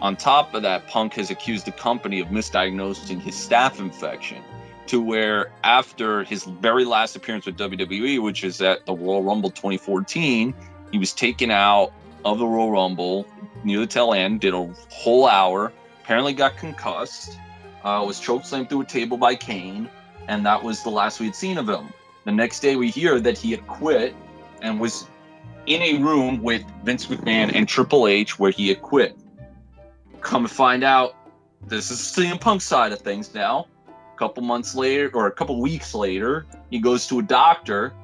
On 0.00 0.16
top 0.16 0.54
of 0.54 0.62
that, 0.62 0.86
Punk 0.86 1.14
has 1.14 1.30
accused 1.30 1.66
the 1.66 1.72
company 1.72 2.20
of 2.20 2.28
misdiagnosing 2.28 3.20
his 3.20 3.34
staph 3.34 3.80
infection 3.80 4.42
to 4.86 5.02
where 5.02 5.50
after 5.64 6.22
his 6.24 6.44
very 6.44 6.84
last 6.84 7.16
appearance 7.16 7.46
with 7.46 7.56
WWE, 7.58 8.22
which 8.22 8.44
is 8.44 8.60
at 8.62 8.86
the 8.86 8.94
Royal 8.94 9.22
Rumble 9.22 9.50
2014, 9.50 10.54
he 10.92 10.98
was 10.98 11.12
taken 11.12 11.50
out 11.50 11.92
of 12.24 12.38
the 12.38 12.46
Royal 12.46 12.70
Rumble 12.70 13.26
near 13.64 13.80
the 13.80 13.86
tail 13.86 14.14
end, 14.14 14.40
did 14.40 14.54
a 14.54 14.74
whole 14.90 15.26
hour, 15.26 15.72
apparently 16.02 16.32
got 16.32 16.56
concussed, 16.56 17.36
uh, 17.84 18.02
was 18.06 18.20
chokeslammed 18.20 18.68
through 18.68 18.82
a 18.82 18.84
table 18.84 19.16
by 19.16 19.34
Kane, 19.34 19.90
and 20.28 20.46
that 20.46 20.62
was 20.62 20.82
the 20.82 20.90
last 20.90 21.20
we 21.20 21.26
had 21.26 21.34
seen 21.34 21.58
of 21.58 21.68
him. 21.68 21.92
The 22.28 22.34
next 22.34 22.60
day, 22.60 22.76
we 22.76 22.90
hear 22.90 23.18
that 23.20 23.38
he 23.38 23.52
had 23.52 23.66
quit 23.66 24.14
and 24.60 24.78
was 24.78 25.06
in 25.64 25.80
a 25.80 25.96
room 26.02 26.42
with 26.42 26.62
Vince 26.84 27.06
McMahon 27.06 27.50
and 27.54 27.66
Triple 27.66 28.06
H 28.06 28.38
where 28.38 28.50
he 28.50 28.68
had 28.68 28.82
quit. 28.82 29.16
Come 30.20 30.42
to 30.42 30.54
find 30.54 30.84
out, 30.84 31.16
this 31.66 31.90
is 31.90 31.98
CM 32.00 32.38
Punk 32.38 32.60
side 32.60 32.92
of 32.92 32.98
things 32.98 33.32
now. 33.32 33.66
A 33.88 34.18
couple 34.18 34.42
months 34.42 34.74
later, 34.74 35.10
or 35.14 35.26
a 35.26 35.30
couple 35.30 35.58
weeks 35.58 35.94
later, 35.94 36.44
he 36.68 36.78
goes 36.78 37.06
to 37.06 37.20
a 37.20 37.22
doctor 37.22 37.94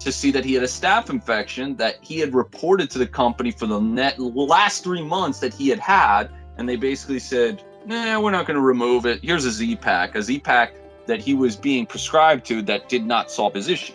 to 0.00 0.10
see 0.10 0.32
that 0.32 0.44
he 0.44 0.54
had 0.54 0.64
a 0.64 0.66
staph 0.66 1.08
infection 1.08 1.76
that 1.76 1.98
he 2.00 2.18
had 2.18 2.34
reported 2.34 2.90
to 2.90 2.98
the 2.98 3.06
company 3.06 3.52
for 3.52 3.66
the 3.66 3.78
net 3.78 4.18
last 4.18 4.82
three 4.82 5.04
months 5.04 5.38
that 5.38 5.54
he 5.54 5.68
had 5.68 5.78
had, 5.78 6.30
and 6.56 6.68
they 6.68 6.74
basically 6.74 7.20
said, 7.20 7.62
"Nah, 7.86 8.18
we're 8.18 8.32
not 8.32 8.44
going 8.44 8.56
to 8.56 8.60
remove 8.60 9.06
it. 9.06 9.20
Here's 9.22 9.44
a 9.44 9.52
Z 9.52 9.76
pack, 9.76 10.16
a 10.16 10.22
Z 10.22 10.40
pack 10.40 10.74
that 11.08 11.20
he 11.20 11.34
was 11.34 11.56
being 11.56 11.86
prescribed 11.86 12.46
to 12.46 12.62
that 12.62 12.88
did 12.88 13.04
not 13.04 13.30
solve 13.30 13.54
his 13.54 13.68
issue. 13.68 13.94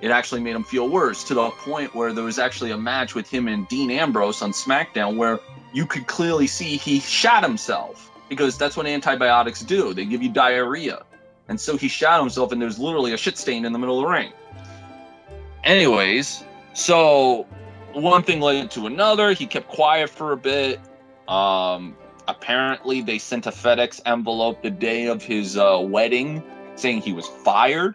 It 0.00 0.10
actually 0.10 0.40
made 0.40 0.56
him 0.56 0.64
feel 0.64 0.88
worse 0.88 1.22
to 1.24 1.34
the 1.34 1.50
point 1.50 1.94
where 1.94 2.12
there 2.12 2.24
was 2.24 2.38
actually 2.38 2.70
a 2.70 2.78
match 2.78 3.14
with 3.14 3.28
him 3.28 3.48
and 3.48 3.68
Dean 3.68 3.90
Ambrose 3.90 4.42
on 4.42 4.52
SmackDown 4.52 5.16
where 5.16 5.38
you 5.72 5.86
could 5.86 6.06
clearly 6.06 6.46
see 6.46 6.76
he 6.76 7.00
shot 7.00 7.42
himself 7.42 8.10
because 8.28 8.56
that's 8.56 8.76
what 8.76 8.86
antibiotics 8.86 9.60
do. 9.60 9.92
They 9.92 10.04
give 10.04 10.22
you 10.22 10.30
diarrhea. 10.30 11.04
And 11.48 11.60
so 11.60 11.76
he 11.76 11.88
shot 11.88 12.20
himself, 12.20 12.52
and 12.52 12.60
there's 12.60 12.78
literally 12.78 13.14
a 13.14 13.16
shit 13.16 13.38
stain 13.38 13.64
in 13.64 13.72
the 13.72 13.78
middle 13.78 13.98
of 13.98 14.04
the 14.04 14.10
ring. 14.10 14.32
Anyways, 15.64 16.44
so 16.74 17.46
one 17.94 18.22
thing 18.22 18.40
led 18.40 18.70
to 18.72 18.86
another. 18.86 19.32
He 19.32 19.46
kept 19.46 19.68
quiet 19.68 20.10
for 20.10 20.32
a 20.32 20.36
bit. 20.36 20.78
Um, 21.26 21.96
apparently, 22.28 23.00
they 23.00 23.18
sent 23.18 23.46
a 23.46 23.50
FedEx 23.50 24.00
envelope 24.06 24.62
the 24.62 24.70
day 24.70 25.06
of 25.06 25.22
his 25.22 25.56
uh, 25.56 25.80
wedding 25.82 26.42
saying 26.76 27.00
he 27.00 27.12
was 27.12 27.26
fired. 27.26 27.94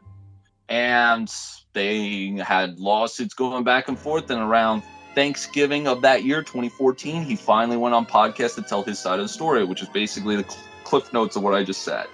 And 0.68 1.32
they 1.74 2.42
had 2.46 2.80
lawsuits 2.80 3.34
going 3.34 3.64
back 3.64 3.88
and 3.88 3.98
forth. 3.98 4.30
And 4.30 4.42
around 4.42 4.84
Thanksgiving 5.16 5.88
of 5.88 6.02
that 6.02 6.24
year, 6.24 6.42
2014, 6.42 7.24
he 7.24 7.36
finally 7.36 7.78
went 7.78 7.96
on 7.96 8.06
podcast 8.06 8.56
to 8.56 8.64
tell 8.64 8.84
his 8.84 9.00
side 9.00 9.20
of 9.20 9.26
the 9.26 9.30
story, 9.30 9.64
which 9.64 9.82
is 9.82 9.90
basically 9.90 10.36
the 10.36 10.56
cliff 10.84 11.14
notes 11.14 11.36
of 11.36 11.44
what 11.44 11.54
I 11.54 11.64
just 11.64 11.84
said. 11.84 12.08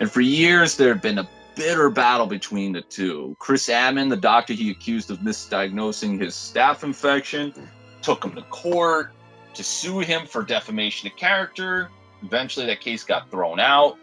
And 0.00 0.10
for 0.10 0.22
years, 0.22 0.76
there 0.76 0.92
had 0.92 1.02
been 1.02 1.18
a 1.18 1.28
bitter 1.54 1.90
battle 1.90 2.26
between 2.26 2.72
the 2.72 2.82
two. 2.82 3.36
Chris 3.38 3.68
Amann, 3.68 4.08
the 4.08 4.16
doctor 4.16 4.54
he 4.54 4.70
accused 4.70 5.10
of 5.10 5.18
misdiagnosing 5.18 6.20
his 6.20 6.34
staph 6.34 6.82
infection, 6.82 7.54
took 8.02 8.24
him 8.24 8.34
to 8.34 8.42
court 8.42 9.12
to 9.54 9.64
sue 9.64 10.00
him 10.00 10.26
for 10.26 10.42
defamation 10.42 11.08
of 11.08 11.16
character. 11.16 11.90
Eventually, 12.22 12.66
that 12.66 12.80
case 12.80 13.04
got 13.04 13.30
thrown 13.30 13.60
out. 13.60 13.98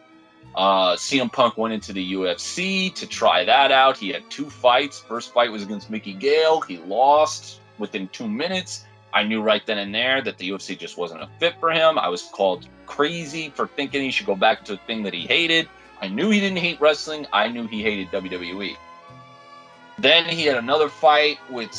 Uh, 0.56 0.96
CM 0.96 1.32
Punk 1.32 1.58
went 1.58 1.74
into 1.74 1.94
the 1.94 2.14
UFC 2.14 2.94
to 2.96 3.08
try 3.08 3.44
that 3.46 3.72
out. 3.72 3.98
He 3.98 4.10
had 4.10 4.30
two 4.30 4.50
fights. 4.50 5.00
First 5.00 5.34
fight 5.34 5.52
was 5.52 5.64
against 5.64 5.90
Mickey 5.90 6.14
Gall. 6.14 6.62
He 6.62 6.78
lost 6.78 7.62
within 7.78 8.08
two 8.10 8.28
minutes. 8.28 8.86
I 9.14 9.24
knew 9.24 9.42
right 9.42 9.66
then 9.66 9.78
and 9.78 9.94
there 9.94 10.22
that 10.22 10.38
the 10.38 10.50
UFC 10.50 10.78
just 10.78 10.98
wasn't 10.98 11.22
a 11.22 11.30
fit 11.40 11.56
for 11.60 11.72
him. 11.72 11.98
I 11.98 12.10
was 12.10 12.24
called 12.24 12.68
crazy 12.86 13.50
for 13.50 13.68
thinking 13.68 14.02
he 14.02 14.12
should 14.12 14.26
go 14.26 14.36
back 14.36 14.64
to 14.66 14.74
a 14.74 14.78
thing 14.78 15.04
that 15.04 15.14
he 15.14 15.22
hated. 15.22 15.68
I 16.02 16.08
knew 16.08 16.30
he 16.30 16.40
didn't 16.40 16.60
hate 16.60 16.80
wrestling. 16.82 17.28
I 17.32 17.48
knew 17.48 17.68
he 17.68 17.82
hated 17.82 18.10
WWE. 18.10 18.76
Then 20.00 20.26
he 20.26 20.46
had 20.46 20.58
another 20.58 20.90
fight 20.90 21.38
with 21.50 21.74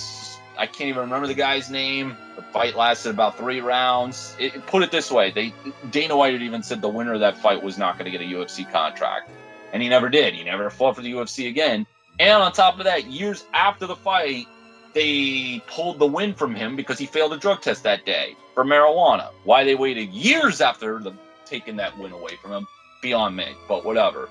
I 0.58 0.66
can't 0.66 0.88
even 0.88 1.02
remember 1.02 1.26
the 1.26 1.34
guy's 1.34 1.70
name. 1.70 2.16
The 2.36 2.42
fight 2.42 2.76
lasted 2.76 3.10
about 3.10 3.38
three 3.38 3.60
rounds. 3.60 4.36
It, 4.38 4.66
put 4.66 4.82
it 4.82 4.90
this 4.90 5.10
way: 5.10 5.30
they 5.30 5.52
Dana 5.90 6.16
White 6.16 6.34
had 6.34 6.42
even 6.42 6.62
said 6.62 6.82
the 6.82 6.88
winner 6.88 7.14
of 7.14 7.20
that 7.20 7.38
fight 7.38 7.62
was 7.62 7.78
not 7.78 7.98
going 7.98 8.10
to 8.10 8.16
get 8.16 8.20
a 8.20 8.30
UFC 8.30 8.70
contract, 8.70 9.30
and 9.72 9.82
he 9.82 9.88
never 9.88 10.08
did. 10.08 10.34
He 10.34 10.44
never 10.44 10.70
fought 10.70 10.96
for 10.96 11.02
the 11.02 11.12
UFC 11.12 11.48
again. 11.48 11.86
And 12.20 12.42
on 12.42 12.52
top 12.52 12.78
of 12.78 12.84
that, 12.84 13.06
years 13.06 13.44
after 13.54 13.86
the 13.86 13.96
fight, 13.96 14.46
they 14.92 15.62
pulled 15.66 15.98
the 15.98 16.06
win 16.06 16.34
from 16.34 16.54
him 16.54 16.76
because 16.76 16.98
he 16.98 17.06
failed 17.06 17.32
a 17.32 17.38
drug 17.38 17.62
test 17.62 17.82
that 17.84 18.04
day 18.04 18.36
for 18.54 18.64
marijuana. 18.64 19.30
Why 19.44 19.64
they 19.64 19.74
waited 19.74 20.10
years 20.10 20.60
after 20.60 20.98
the, 20.98 21.14
taking 21.46 21.76
that 21.76 21.96
win 21.98 22.12
away 22.12 22.36
from 22.40 22.52
him 22.52 22.66
beyond 23.00 23.36
me, 23.36 23.48
but 23.66 23.84
whatever. 23.84 24.28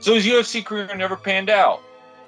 So 0.00 0.14
his 0.14 0.26
UFC 0.26 0.64
career 0.64 0.90
never 0.96 1.16
panned 1.16 1.48
out. 1.48 1.80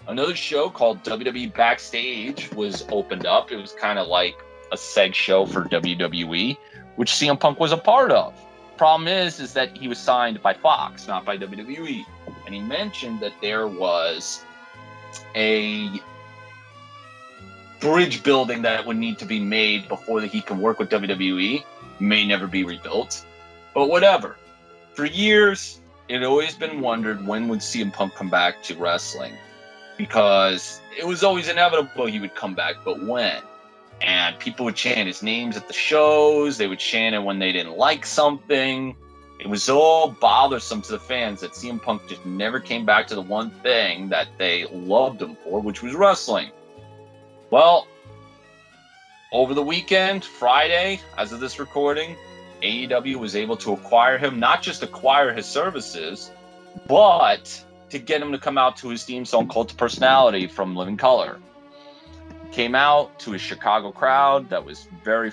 Another 0.06 0.36
show 0.36 0.68
called 0.68 1.02
WWE 1.02 1.54
Backstage 1.54 2.52
was 2.52 2.84
opened 2.90 3.24
up. 3.24 3.50
It 3.50 3.56
was 3.56 3.72
kind 3.72 3.98
of 3.98 4.06
like 4.06 4.36
a 4.70 4.76
seg 4.76 5.14
show 5.14 5.46
for 5.46 5.64
WWE, 5.64 6.58
which 6.96 7.12
CM 7.12 7.40
Punk 7.40 7.58
was 7.58 7.72
a 7.72 7.76
part 7.78 8.10
of. 8.10 8.34
Problem 8.76 9.08
is, 9.08 9.40
is 9.40 9.54
that 9.54 9.76
he 9.76 9.88
was 9.88 9.98
signed 9.98 10.42
by 10.42 10.52
Fox, 10.52 11.08
not 11.08 11.24
by 11.24 11.38
WWE. 11.38 12.04
And 12.44 12.54
he 12.54 12.60
mentioned 12.60 13.20
that 13.20 13.32
there 13.40 13.66
was 13.66 14.44
a 15.34 15.90
bridge 17.80 18.22
building 18.22 18.60
that 18.62 18.84
would 18.84 18.98
need 18.98 19.18
to 19.18 19.24
be 19.24 19.40
made 19.40 19.88
before 19.88 20.20
that 20.20 20.30
he 20.30 20.42
could 20.42 20.58
work 20.58 20.78
with 20.78 20.90
WWE. 20.90 21.64
May 21.98 22.26
never 22.26 22.46
be 22.46 22.64
rebuilt, 22.64 23.24
but 23.72 23.88
whatever. 23.88 24.36
For 24.92 25.06
years, 25.06 25.80
it 26.08 26.22
always 26.22 26.54
been 26.56 26.82
wondered 26.82 27.26
when 27.26 27.48
would 27.48 27.60
CM 27.60 27.90
Punk 27.90 28.14
come 28.14 28.28
back 28.28 28.62
to 28.64 28.74
wrestling 28.76 29.34
because 29.96 30.80
it 30.96 31.06
was 31.06 31.22
always 31.22 31.48
inevitable 31.48 32.06
he 32.06 32.20
would 32.20 32.34
come 32.34 32.54
back, 32.54 32.76
but 32.84 33.04
when? 33.04 33.42
And 34.00 34.38
people 34.38 34.64
would 34.64 34.76
chant 34.76 35.06
his 35.06 35.22
names 35.22 35.56
at 35.56 35.66
the 35.66 35.74
shows. 35.74 36.58
They 36.58 36.66
would 36.66 36.78
chant 36.78 37.14
it 37.14 37.22
when 37.22 37.38
they 37.38 37.52
didn't 37.52 37.76
like 37.76 38.04
something. 38.04 38.96
It 39.40 39.48
was 39.48 39.68
all 39.68 40.10
bothersome 40.10 40.82
to 40.82 40.92
the 40.92 40.98
fans 40.98 41.40
that 41.40 41.52
CM 41.52 41.82
Punk 41.82 42.06
just 42.08 42.24
never 42.24 42.60
came 42.60 42.84
back 42.84 43.06
to 43.08 43.14
the 43.14 43.22
one 43.22 43.50
thing 43.50 44.08
that 44.08 44.28
they 44.38 44.66
loved 44.66 45.20
him 45.20 45.36
for, 45.44 45.60
which 45.60 45.82
was 45.82 45.94
wrestling. 45.94 46.50
Well, 47.50 47.86
over 49.32 49.54
the 49.54 49.62
weekend, 49.62 50.24
Friday, 50.24 51.00
as 51.18 51.32
of 51.32 51.40
this 51.40 51.58
recording, 51.58 52.16
AEW 52.62 53.16
was 53.16 53.36
able 53.36 53.56
to 53.58 53.72
acquire 53.72 54.16
him, 54.16 54.38
not 54.38 54.62
just 54.62 54.82
acquire 54.82 55.32
his 55.32 55.46
services, 55.46 56.30
but 56.86 57.63
to 57.90 57.98
get 57.98 58.20
him 58.20 58.32
to 58.32 58.38
come 58.38 58.58
out 58.58 58.76
to 58.78 58.88
his 58.88 59.04
theme 59.04 59.24
song 59.24 59.48
Cult 59.48 59.76
Personality 59.76 60.46
from 60.46 60.74
Living 60.74 60.96
Colour. 60.96 61.38
Came 62.52 62.74
out 62.74 63.18
to 63.20 63.32
his 63.32 63.42
Chicago 63.42 63.92
crowd 63.92 64.48
that 64.50 64.64
was 64.64 64.86
very 65.04 65.32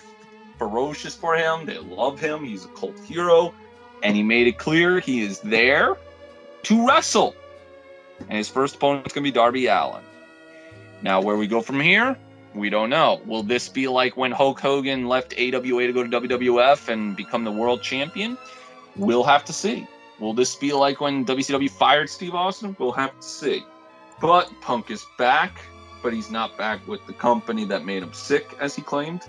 ferocious 0.58 1.16
for 1.16 1.36
him. 1.36 1.66
They 1.66 1.78
love 1.78 2.20
him. 2.20 2.44
He's 2.46 2.66
a 2.66 2.70
cult 2.70 3.00
hero. 3.00 3.54
And 4.04 4.16
he 4.16 4.24
made 4.24 4.48
it 4.48 4.58
clear 4.58 5.00
he 5.00 5.22
is 5.22 5.40
there 5.40 5.96
to 6.64 6.88
wrestle. 6.88 7.36
And 8.22 8.38
his 8.38 8.50
first 8.50 8.76
opponent 8.76 9.08
is 9.08 9.14
going 9.14 9.24
to 9.24 9.28
be 9.28 9.34
Darby 9.34 9.68
Allin. 9.68 10.04
Now, 11.02 11.22
where 11.22 11.36
we 11.36 11.48
go 11.48 11.62
from 11.62 11.80
here, 11.80 12.18
We 12.54 12.70
don't 12.70 12.90
know. 12.90 13.22
Will 13.26 13.44
this 13.44 13.70
be 13.70 13.88
like 13.88 14.18
when 14.18 14.32
Hulk 14.32 14.60
Hogan 14.60 15.08
left 15.08 15.34
AWA 15.40 15.88
to 15.88 15.94
go 15.94 16.04
to 16.04 16.10
WWF 16.10 16.90
and 16.90 17.16
become 17.16 17.44
the 17.44 17.52
world 17.52 17.82
champion? 17.82 18.38
We'll 18.98 19.24
have 19.24 19.46
to 19.46 19.54
see. 19.54 19.88
Will 20.22 20.34
this 20.34 20.56
be 20.56 20.72
like 20.72 21.02
when 21.02 21.26
WCW 21.26 21.70
fired 21.70 22.08
Steve 22.08 22.36
Austin? 22.36 22.76
We'll 22.78 22.92
have 22.92 23.20
to 23.20 23.28
see. 23.28 23.66
But 24.22 24.52
Punk 24.62 24.92
is 24.92 25.04
back, 25.18 25.60
but 26.04 26.14
he's 26.14 26.30
not 26.30 26.56
back 26.60 26.88
with 26.88 27.04
the 27.08 27.14
company 27.14 27.66
that 27.66 27.86
made 27.86 28.04
him 28.04 28.14
sick, 28.14 28.56
as 28.60 28.76
he 28.76 28.84
claimed. 28.84 29.24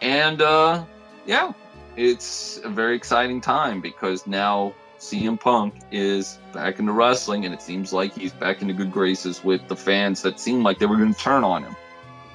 And 0.00 0.40
uh, 0.40 0.84
yeah, 1.26 1.52
it's 1.94 2.58
a 2.64 2.70
very 2.70 2.96
exciting 2.96 3.42
time 3.42 3.82
because 3.82 4.26
now 4.26 4.72
CM 4.98 5.38
Punk 5.38 5.74
is 5.92 6.38
back 6.54 6.78
into 6.78 6.92
wrestling, 6.92 7.44
and 7.44 7.52
it 7.52 7.60
seems 7.60 7.92
like 7.92 8.14
he's 8.14 8.32
back 8.32 8.62
into 8.62 8.72
good 8.72 8.90
graces 8.90 9.44
with 9.44 9.68
the 9.68 9.76
fans 9.76 10.22
that 10.22 10.40
seemed 10.40 10.64
like 10.64 10.78
they 10.78 10.86
were 10.86 10.96
going 10.96 11.12
to 11.12 11.20
turn 11.20 11.44
on 11.44 11.64
him. 11.64 11.76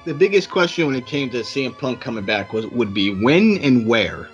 The 0.04 0.14
biggest 0.14 0.48
question 0.48 0.86
when 0.86 0.94
it 0.94 1.06
came 1.06 1.28
to 1.30 1.38
CM 1.38 1.76
Punk 1.76 2.00
coming 2.00 2.24
back 2.24 2.52
was 2.52 2.68
would 2.68 2.94
be 2.94 3.20
when 3.20 3.58
and 3.58 3.88
where. 3.88 4.28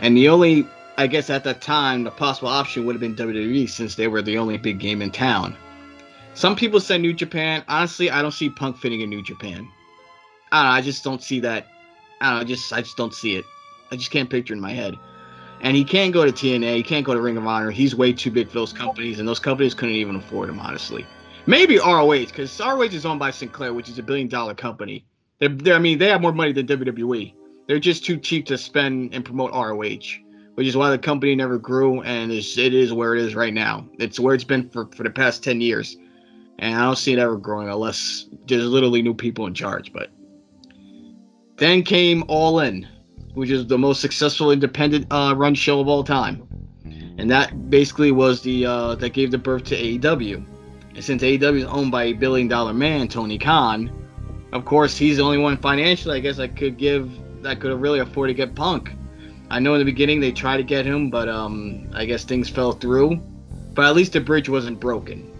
And 0.00 0.16
the 0.16 0.28
only, 0.28 0.66
I 0.96 1.06
guess 1.06 1.28
at 1.28 1.44
that 1.44 1.60
time, 1.60 2.04
the 2.04 2.10
possible 2.10 2.48
option 2.48 2.86
would 2.86 2.94
have 2.94 3.00
been 3.00 3.16
WWE 3.16 3.68
since 3.68 3.94
they 3.96 4.06
were 4.06 4.22
the 4.22 4.38
only 4.38 4.56
big 4.56 4.78
game 4.78 5.02
in 5.02 5.10
town. 5.10 5.56
Some 6.34 6.54
people 6.54 6.80
said 6.80 7.00
New 7.00 7.12
Japan. 7.12 7.64
Honestly, 7.68 8.10
I 8.10 8.22
don't 8.22 8.32
see 8.32 8.48
Punk 8.48 8.76
fitting 8.76 9.00
in 9.00 9.10
New 9.10 9.22
Japan. 9.22 9.68
I 10.52 10.62
don't 10.62 10.70
know, 10.70 10.76
I 10.76 10.80
just 10.80 11.02
don't 11.02 11.22
see 11.22 11.40
that. 11.40 11.66
I 12.20 12.30
don't 12.30 12.34
know, 12.36 12.40
I 12.42 12.44
just 12.44 12.72
I 12.72 12.80
just 12.80 12.96
don't 12.96 13.14
see 13.14 13.36
it. 13.36 13.44
I 13.90 13.96
just 13.96 14.10
can't 14.10 14.30
picture 14.30 14.54
in 14.54 14.60
my 14.60 14.72
head. 14.72 14.96
And 15.60 15.76
he 15.76 15.84
can't 15.84 16.12
go 16.12 16.24
to 16.24 16.32
TNA. 16.32 16.76
He 16.76 16.82
can't 16.82 17.06
go 17.06 17.14
to 17.14 17.20
Ring 17.20 17.36
of 17.36 17.46
Honor. 17.46 17.70
He's 17.70 17.94
way 17.94 18.12
too 18.12 18.30
big 18.30 18.48
for 18.48 18.54
those 18.54 18.72
companies, 18.72 19.18
and 19.18 19.26
those 19.26 19.38
companies 19.38 19.74
couldn't 19.74 19.94
even 19.94 20.16
afford 20.16 20.48
him, 20.48 20.58
honestly. 20.58 21.06
Maybe 21.46 21.78
ROH, 21.78 22.26
because 22.26 22.60
ROH 22.60 22.82
is 22.82 23.06
owned 23.06 23.20
by 23.20 23.30
Sinclair, 23.30 23.72
which 23.72 23.88
is 23.88 23.98
a 23.98 24.02
billion 24.02 24.28
dollar 24.28 24.54
company. 24.54 25.04
They're, 25.38 25.48
they're, 25.48 25.74
I 25.74 25.78
mean, 25.78 25.98
they 25.98 26.08
have 26.08 26.20
more 26.20 26.32
money 26.32 26.52
than 26.52 26.66
WWE. 26.66 27.34
They're 27.66 27.78
just 27.78 28.04
too 28.04 28.16
cheap 28.18 28.46
to 28.46 28.58
spend 28.58 29.14
and 29.14 29.24
promote 29.24 29.52
ROH, 29.52 30.23
which 30.54 30.66
is 30.66 30.76
why 30.76 30.90
the 30.90 30.98
company 30.98 31.34
never 31.34 31.58
grew, 31.58 32.02
and 32.02 32.30
it 32.30 32.58
is 32.58 32.92
where 32.92 33.14
it 33.14 33.22
is 33.22 33.34
right 33.34 33.52
now. 33.52 33.86
It's 33.98 34.20
where 34.20 34.34
it's 34.34 34.44
been 34.44 34.68
for, 34.70 34.86
for 34.94 35.02
the 35.02 35.10
past 35.10 35.42
10 35.42 35.60
years. 35.60 35.96
And 36.58 36.74
I 36.74 36.84
don't 36.84 36.96
see 36.96 37.12
it 37.12 37.18
ever 37.18 37.36
growing 37.36 37.68
unless 37.68 38.26
there's 38.46 38.66
literally 38.66 39.02
new 39.02 39.14
people 39.14 39.46
in 39.46 39.54
charge. 39.54 39.92
But 39.92 40.10
then 41.56 41.82
came 41.82 42.24
All 42.28 42.60
In, 42.60 42.86
which 43.34 43.50
is 43.50 43.66
the 43.66 43.78
most 43.78 44.00
successful 44.00 44.52
independent 44.52 45.06
uh, 45.10 45.34
run 45.36 45.54
show 45.54 45.80
of 45.80 45.88
all 45.88 46.04
time. 46.04 46.46
And 47.18 47.30
that 47.30 47.70
basically 47.70 48.12
was 48.12 48.42
the 48.42 48.66
uh, 48.66 48.94
that 48.96 49.10
gave 49.10 49.30
the 49.30 49.38
birth 49.38 49.64
to 49.64 49.76
AEW. 49.76 50.44
And 50.94 51.04
since 51.04 51.22
AEW 51.22 51.58
is 51.58 51.64
owned 51.64 51.90
by 51.90 52.04
a 52.04 52.12
billion 52.12 52.48
dollar 52.48 52.72
man, 52.72 53.08
Tony 53.08 53.38
Khan, 53.38 53.90
of 54.52 54.64
course 54.64 54.96
he's 54.96 55.18
the 55.18 55.22
only 55.22 55.38
one 55.38 55.56
financially, 55.56 56.16
I 56.16 56.20
guess, 56.20 56.38
I 56.38 56.48
could 56.48 56.76
give 56.76 57.10
that 57.42 57.60
could 57.60 57.72
really 57.80 58.00
afford 58.00 58.30
to 58.30 58.34
get 58.34 58.54
Punk. 58.54 58.92
I 59.50 59.58
know 59.58 59.74
in 59.74 59.78
the 59.78 59.84
beginning 59.84 60.20
they 60.20 60.32
tried 60.32 60.56
to 60.58 60.62
get 60.62 60.86
him, 60.86 61.10
but 61.10 61.28
um, 61.28 61.88
I 61.94 62.04
guess 62.04 62.24
things 62.24 62.48
fell 62.48 62.72
through. 62.72 63.16
But 63.74 63.86
at 63.86 63.94
least 63.94 64.12
the 64.12 64.20
bridge 64.20 64.48
wasn't 64.48 64.80
broken. 64.80 65.30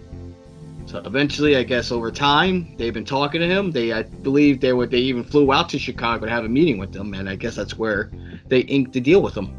So 0.85 1.01
eventually, 1.03 1.57
I 1.57 1.63
guess 1.63 1.91
over 1.91 2.11
time, 2.11 2.75
they've 2.77 2.93
been 2.93 3.05
talking 3.05 3.41
to 3.41 3.47
him. 3.47 3.71
They, 3.71 3.91
I 3.91 4.03
believe, 4.03 4.61
they 4.61 4.71
were 4.73 4.85
they 4.85 4.99
even 4.99 5.23
flew 5.23 5.51
out 5.51 5.67
to 5.69 5.79
Chicago 5.79 6.25
to 6.25 6.31
have 6.31 6.45
a 6.45 6.49
meeting 6.49 6.77
with 6.77 6.93
them, 6.93 7.13
and 7.13 7.27
I 7.27 7.35
guess 7.35 7.55
that's 7.55 7.77
where 7.77 8.11
they 8.47 8.59
inked 8.61 8.93
the 8.93 9.01
deal 9.01 9.21
with 9.21 9.35
him. 9.35 9.53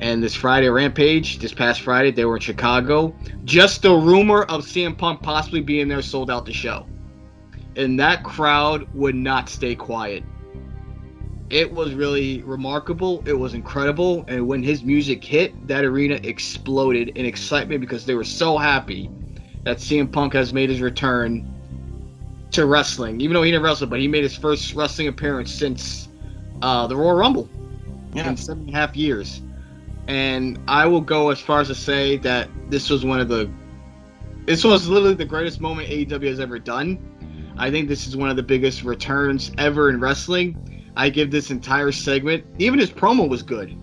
And 0.00 0.22
this 0.22 0.34
Friday 0.34 0.68
Rampage, 0.68 1.38
this 1.38 1.54
past 1.54 1.80
Friday, 1.80 2.10
they 2.10 2.24
were 2.24 2.36
in 2.36 2.42
Chicago. 2.42 3.14
Just 3.44 3.82
the 3.82 3.92
rumor 3.92 4.42
of 4.42 4.62
CM 4.62 4.98
Punk 4.98 5.22
possibly 5.22 5.60
being 5.60 5.86
there 5.86 6.02
sold 6.02 6.30
out 6.30 6.44
the 6.44 6.52
show, 6.52 6.86
and 7.76 7.98
that 8.00 8.24
crowd 8.24 8.92
would 8.94 9.14
not 9.14 9.48
stay 9.48 9.76
quiet. 9.76 10.24
It 11.54 11.72
was 11.72 11.94
really 11.94 12.42
remarkable. 12.42 13.22
It 13.26 13.32
was 13.32 13.54
incredible, 13.54 14.24
and 14.26 14.48
when 14.48 14.60
his 14.60 14.82
music 14.82 15.24
hit, 15.24 15.68
that 15.68 15.84
arena 15.84 16.18
exploded 16.24 17.10
in 17.10 17.24
excitement 17.26 17.80
because 17.80 18.04
they 18.04 18.16
were 18.16 18.24
so 18.24 18.58
happy 18.58 19.08
that 19.62 19.76
CM 19.76 20.10
Punk 20.10 20.32
has 20.32 20.52
made 20.52 20.68
his 20.68 20.80
return 20.80 21.48
to 22.50 22.66
wrestling. 22.66 23.20
Even 23.20 23.34
though 23.34 23.44
he 23.44 23.52
didn't 23.52 23.62
wrestle, 23.62 23.86
but 23.86 24.00
he 24.00 24.08
made 24.08 24.24
his 24.24 24.34
first 24.34 24.74
wrestling 24.74 25.06
appearance 25.06 25.52
since 25.52 26.08
uh, 26.60 26.88
the 26.88 26.96
Royal 26.96 27.14
Rumble 27.14 27.48
Yeah. 28.14 28.30
in 28.30 28.36
seven 28.36 28.64
and 28.66 28.74
a 28.74 28.76
half 28.76 28.96
years. 28.96 29.40
And 30.08 30.58
I 30.66 30.86
will 30.86 31.00
go 31.00 31.30
as 31.30 31.38
far 31.38 31.60
as 31.60 31.68
to 31.68 31.74
say 31.76 32.16
that 32.16 32.48
this 32.68 32.90
was 32.90 33.04
one 33.04 33.20
of 33.20 33.28
the 33.28 33.48
this 34.44 34.64
was 34.64 34.88
literally 34.88 35.14
the 35.14 35.24
greatest 35.24 35.60
moment 35.60 35.88
AEW 35.88 36.26
has 36.26 36.40
ever 36.40 36.58
done. 36.58 36.98
I 37.56 37.70
think 37.70 37.88
this 37.88 38.08
is 38.08 38.16
one 38.16 38.28
of 38.28 38.34
the 38.34 38.42
biggest 38.42 38.82
returns 38.82 39.52
ever 39.56 39.88
in 39.88 40.00
wrestling. 40.00 40.56
I 40.96 41.10
give 41.10 41.30
this 41.30 41.50
entire 41.50 41.92
segment, 41.92 42.44
even 42.58 42.78
his 42.78 42.90
promo 42.90 43.28
was 43.28 43.42
good. 43.42 43.76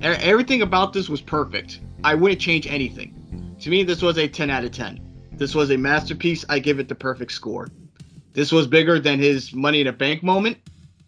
Everything 0.00 0.62
about 0.62 0.92
this 0.92 1.08
was 1.08 1.20
perfect. 1.20 1.80
I 2.04 2.14
wouldn't 2.14 2.40
change 2.40 2.66
anything. 2.66 3.56
To 3.60 3.70
me, 3.70 3.82
this 3.82 4.02
was 4.02 4.18
a 4.18 4.28
10 4.28 4.50
out 4.50 4.64
of 4.64 4.70
10. 4.70 5.00
This 5.32 5.54
was 5.54 5.70
a 5.70 5.76
masterpiece. 5.76 6.44
I 6.48 6.60
give 6.60 6.78
it 6.78 6.88
the 6.88 6.94
perfect 6.94 7.32
score. 7.32 7.68
This 8.32 8.52
was 8.52 8.68
bigger 8.68 9.00
than 9.00 9.18
his 9.18 9.52
Money 9.52 9.80
in 9.80 9.86
the 9.86 9.92
Bank 9.92 10.22
moment, 10.22 10.58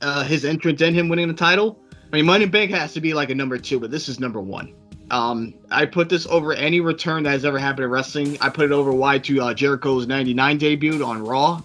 uh, 0.00 0.24
his 0.24 0.44
entrance 0.44 0.80
and 0.82 0.96
him 0.96 1.08
winning 1.08 1.28
the 1.28 1.34
title. 1.34 1.78
I 2.12 2.16
mean, 2.16 2.26
Money 2.26 2.44
in 2.44 2.50
Bank 2.50 2.72
has 2.72 2.92
to 2.94 3.00
be 3.00 3.14
like 3.14 3.30
a 3.30 3.34
number 3.34 3.56
two, 3.58 3.78
but 3.78 3.92
this 3.92 4.08
is 4.08 4.18
number 4.18 4.40
one. 4.40 4.74
Um, 5.10 5.54
I 5.70 5.86
put 5.86 6.08
this 6.08 6.26
over 6.26 6.52
any 6.52 6.80
return 6.80 7.24
that 7.24 7.30
has 7.30 7.44
ever 7.44 7.58
happened 7.58 7.84
in 7.84 7.90
wrestling. 7.90 8.38
I 8.40 8.48
put 8.48 8.64
it 8.66 8.72
over 8.72 8.92
wide 8.92 9.24
to 9.24 9.40
uh, 9.42 9.54
Jericho's 9.54 10.06
99 10.06 10.58
debut 10.58 11.04
on 11.04 11.24
Raw. 11.24 11.62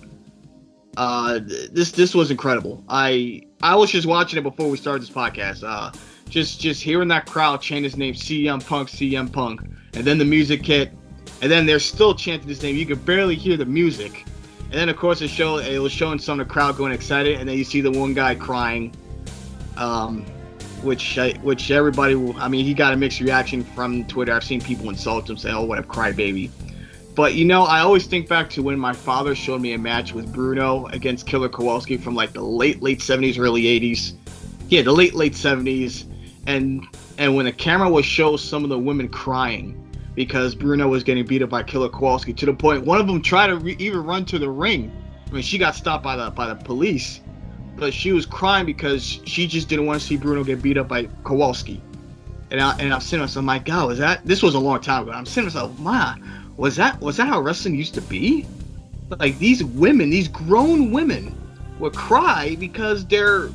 Uh, 0.97 1.39
this 1.71 1.91
this 1.91 2.15
was 2.15 2.31
incredible. 2.31 2.83
I 2.89 3.41
I 3.61 3.75
was 3.75 3.91
just 3.91 4.07
watching 4.07 4.39
it 4.39 4.43
before 4.43 4.69
we 4.69 4.77
started 4.77 5.01
this 5.01 5.09
podcast. 5.09 5.63
Uh, 5.63 5.91
just 6.29 6.59
just 6.59 6.81
hearing 6.81 7.07
that 7.09 7.25
crowd 7.25 7.61
chant 7.61 7.83
his 7.83 7.97
name, 7.97 8.13
CM 8.13 8.65
Punk, 8.65 8.89
CM 8.89 9.31
Punk, 9.31 9.61
and 9.93 10.05
then 10.05 10.17
the 10.17 10.25
music 10.25 10.65
hit, 10.65 10.91
and 11.41 11.51
then 11.51 11.65
they're 11.65 11.79
still 11.79 12.15
chanting 12.15 12.47
his 12.47 12.63
name. 12.63 12.75
You 12.75 12.85
could 12.85 13.05
barely 13.05 13.35
hear 13.35 13.57
the 13.57 13.65
music, 13.65 14.25
and 14.65 14.73
then 14.73 14.89
of 14.89 14.97
course 14.97 15.21
it 15.21 15.29
showed 15.29 15.65
it 15.65 15.79
was 15.79 15.91
showing 15.91 16.19
some 16.19 16.39
of 16.39 16.47
the 16.47 16.53
crowd 16.53 16.77
going 16.77 16.93
excited, 16.93 17.39
and 17.39 17.47
then 17.47 17.57
you 17.57 17.63
see 17.63 17.81
the 17.81 17.91
one 17.91 18.13
guy 18.13 18.33
crying, 18.35 18.95
um, 19.77 20.25
which 20.81 21.17
I, 21.17 21.33
which 21.43 21.71
everybody. 21.71 22.15
I 22.37 22.47
mean, 22.47 22.65
he 22.65 22.73
got 22.73 22.93
a 22.93 22.97
mixed 22.97 23.19
reaction 23.19 23.63
from 23.63 24.05
Twitter. 24.05 24.33
I've 24.33 24.45
seen 24.45 24.61
people 24.61 24.89
insult 24.89 25.29
him, 25.29 25.37
say, 25.37 25.51
"Oh, 25.51 25.65
what 25.65 25.77
a 25.77 25.83
crybaby." 25.83 26.49
But 27.15 27.35
you 27.35 27.45
know, 27.45 27.63
I 27.63 27.79
always 27.79 28.05
think 28.05 28.27
back 28.27 28.49
to 28.51 28.61
when 28.61 28.77
my 28.77 28.91
father 28.91 29.35
showed 29.35 29.61
me 29.61 29.71
a 29.71 29.77
match 29.77 30.13
with 30.13 30.31
Bruno 30.33 30.87
against 30.87 31.25
Killer 31.25 31.47
Kowalski 31.47 31.95
from 31.95 32.13
like 32.13 32.33
the 32.33 32.41
late 32.41 32.83
late 32.83 32.99
70s, 32.99 33.39
early 33.39 33.63
80s. 33.63 34.13
Yeah, 34.67 34.81
the 34.81 34.91
late 34.91 35.13
late 35.13 35.33
70s, 35.33 36.05
and 36.45 36.85
and 37.17 37.35
when 37.35 37.45
the 37.45 37.53
camera 37.53 37.89
would 37.89 38.03
show 38.03 38.35
some 38.35 38.65
of 38.65 38.69
the 38.69 38.77
women 38.77 39.07
crying 39.07 39.81
because 40.13 40.55
Bruno 40.55 40.89
was 40.89 41.03
getting 41.03 41.25
beat 41.25 41.41
up 41.41 41.49
by 41.49 41.63
Killer 41.63 41.89
Kowalski 41.89 42.33
to 42.33 42.45
the 42.45 42.53
point 42.53 42.85
one 42.85 42.99
of 42.99 43.07
them 43.07 43.21
tried 43.21 43.47
to 43.47 43.57
re- 43.57 43.77
even 43.79 44.03
run 44.03 44.25
to 44.25 44.37
the 44.37 44.49
ring. 44.49 44.91
I 45.27 45.31
mean, 45.31 45.41
she 45.41 45.57
got 45.57 45.75
stopped 45.75 46.03
by 46.03 46.17
the 46.17 46.31
by 46.31 46.47
the 46.47 46.55
police, 46.55 47.21
but 47.77 47.93
she 47.93 48.11
was 48.11 48.25
crying 48.25 48.65
because 48.65 49.21
she 49.23 49.47
just 49.47 49.69
didn't 49.69 49.85
want 49.85 50.01
to 50.01 50.05
see 50.05 50.17
Bruno 50.17 50.43
get 50.43 50.61
beat 50.61 50.77
up 50.77 50.89
by 50.89 51.07
Kowalski. 51.23 51.81
And 52.51 52.59
I 52.59 52.77
and 52.77 52.93
I'm 52.93 52.99
sitting 52.99 53.25
I'm 53.37 53.45
like, 53.45 53.63
God, 53.63 53.87
was 53.87 53.99
that? 53.99 54.25
This 54.25 54.43
was 54.43 54.53
a 54.55 54.59
long 54.59 54.81
time 54.81 55.03
ago. 55.03 55.11
I'm 55.11 55.25
sitting 55.25 55.45
myself, 55.45 55.79
Ma, 55.79 56.15
was 56.57 56.75
that 56.77 56.99
was 57.01 57.17
that 57.17 57.27
how 57.27 57.41
wrestling 57.41 57.75
used 57.75 57.93
to 57.95 58.01
be? 58.01 58.45
Like 59.19 59.37
these 59.39 59.63
women, 59.63 60.09
these 60.09 60.27
grown 60.27 60.91
women, 60.91 61.35
would 61.79 61.93
cry 61.93 62.55
because 62.59 63.05
their 63.05 63.49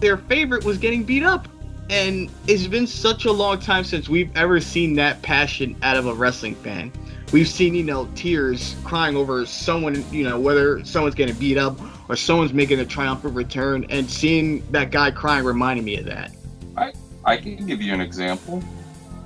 their 0.00 0.16
favorite 0.16 0.64
was 0.64 0.78
getting 0.78 1.04
beat 1.04 1.22
up. 1.22 1.48
And 1.88 2.28
it's 2.48 2.66
been 2.66 2.86
such 2.86 3.26
a 3.26 3.32
long 3.32 3.60
time 3.60 3.84
since 3.84 4.08
we've 4.08 4.34
ever 4.36 4.60
seen 4.60 4.94
that 4.94 5.22
passion 5.22 5.76
out 5.82 5.96
of 5.96 6.06
a 6.06 6.14
wrestling 6.14 6.56
fan. 6.56 6.90
We've 7.32 7.46
seen, 7.46 7.74
you 7.74 7.84
know, 7.84 8.08
tears 8.16 8.74
crying 8.82 9.16
over 9.16 9.46
someone, 9.46 10.04
you 10.12 10.24
know, 10.24 10.38
whether 10.38 10.84
someone's 10.84 11.14
getting 11.14 11.36
beat 11.36 11.58
up 11.58 11.78
or 12.08 12.16
someone's 12.16 12.52
making 12.52 12.80
a 12.80 12.84
triumphant 12.84 13.34
return, 13.34 13.84
and 13.88 14.08
seeing 14.08 14.64
that 14.70 14.90
guy 14.90 15.10
crying 15.10 15.44
reminded 15.44 15.84
me 15.84 15.96
of 15.96 16.06
that. 16.06 16.32
I 16.76 16.92
I 17.24 17.36
can 17.36 17.66
give 17.66 17.82
you 17.82 17.92
an 17.92 18.00
example. 18.00 18.62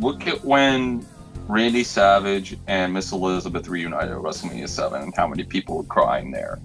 Look 0.00 0.26
at 0.26 0.42
when 0.44 1.06
Randy 1.50 1.82
Savage 1.82 2.56
and 2.68 2.92
Miss 2.92 3.10
Elizabeth 3.10 3.66
reunited 3.66 4.12
at 4.12 4.18
WrestleMania 4.18 4.68
7 4.68 5.02
and 5.02 5.12
how 5.16 5.26
many 5.26 5.42
people 5.42 5.78
were 5.78 5.82
crying 5.82 6.30
there. 6.30 6.60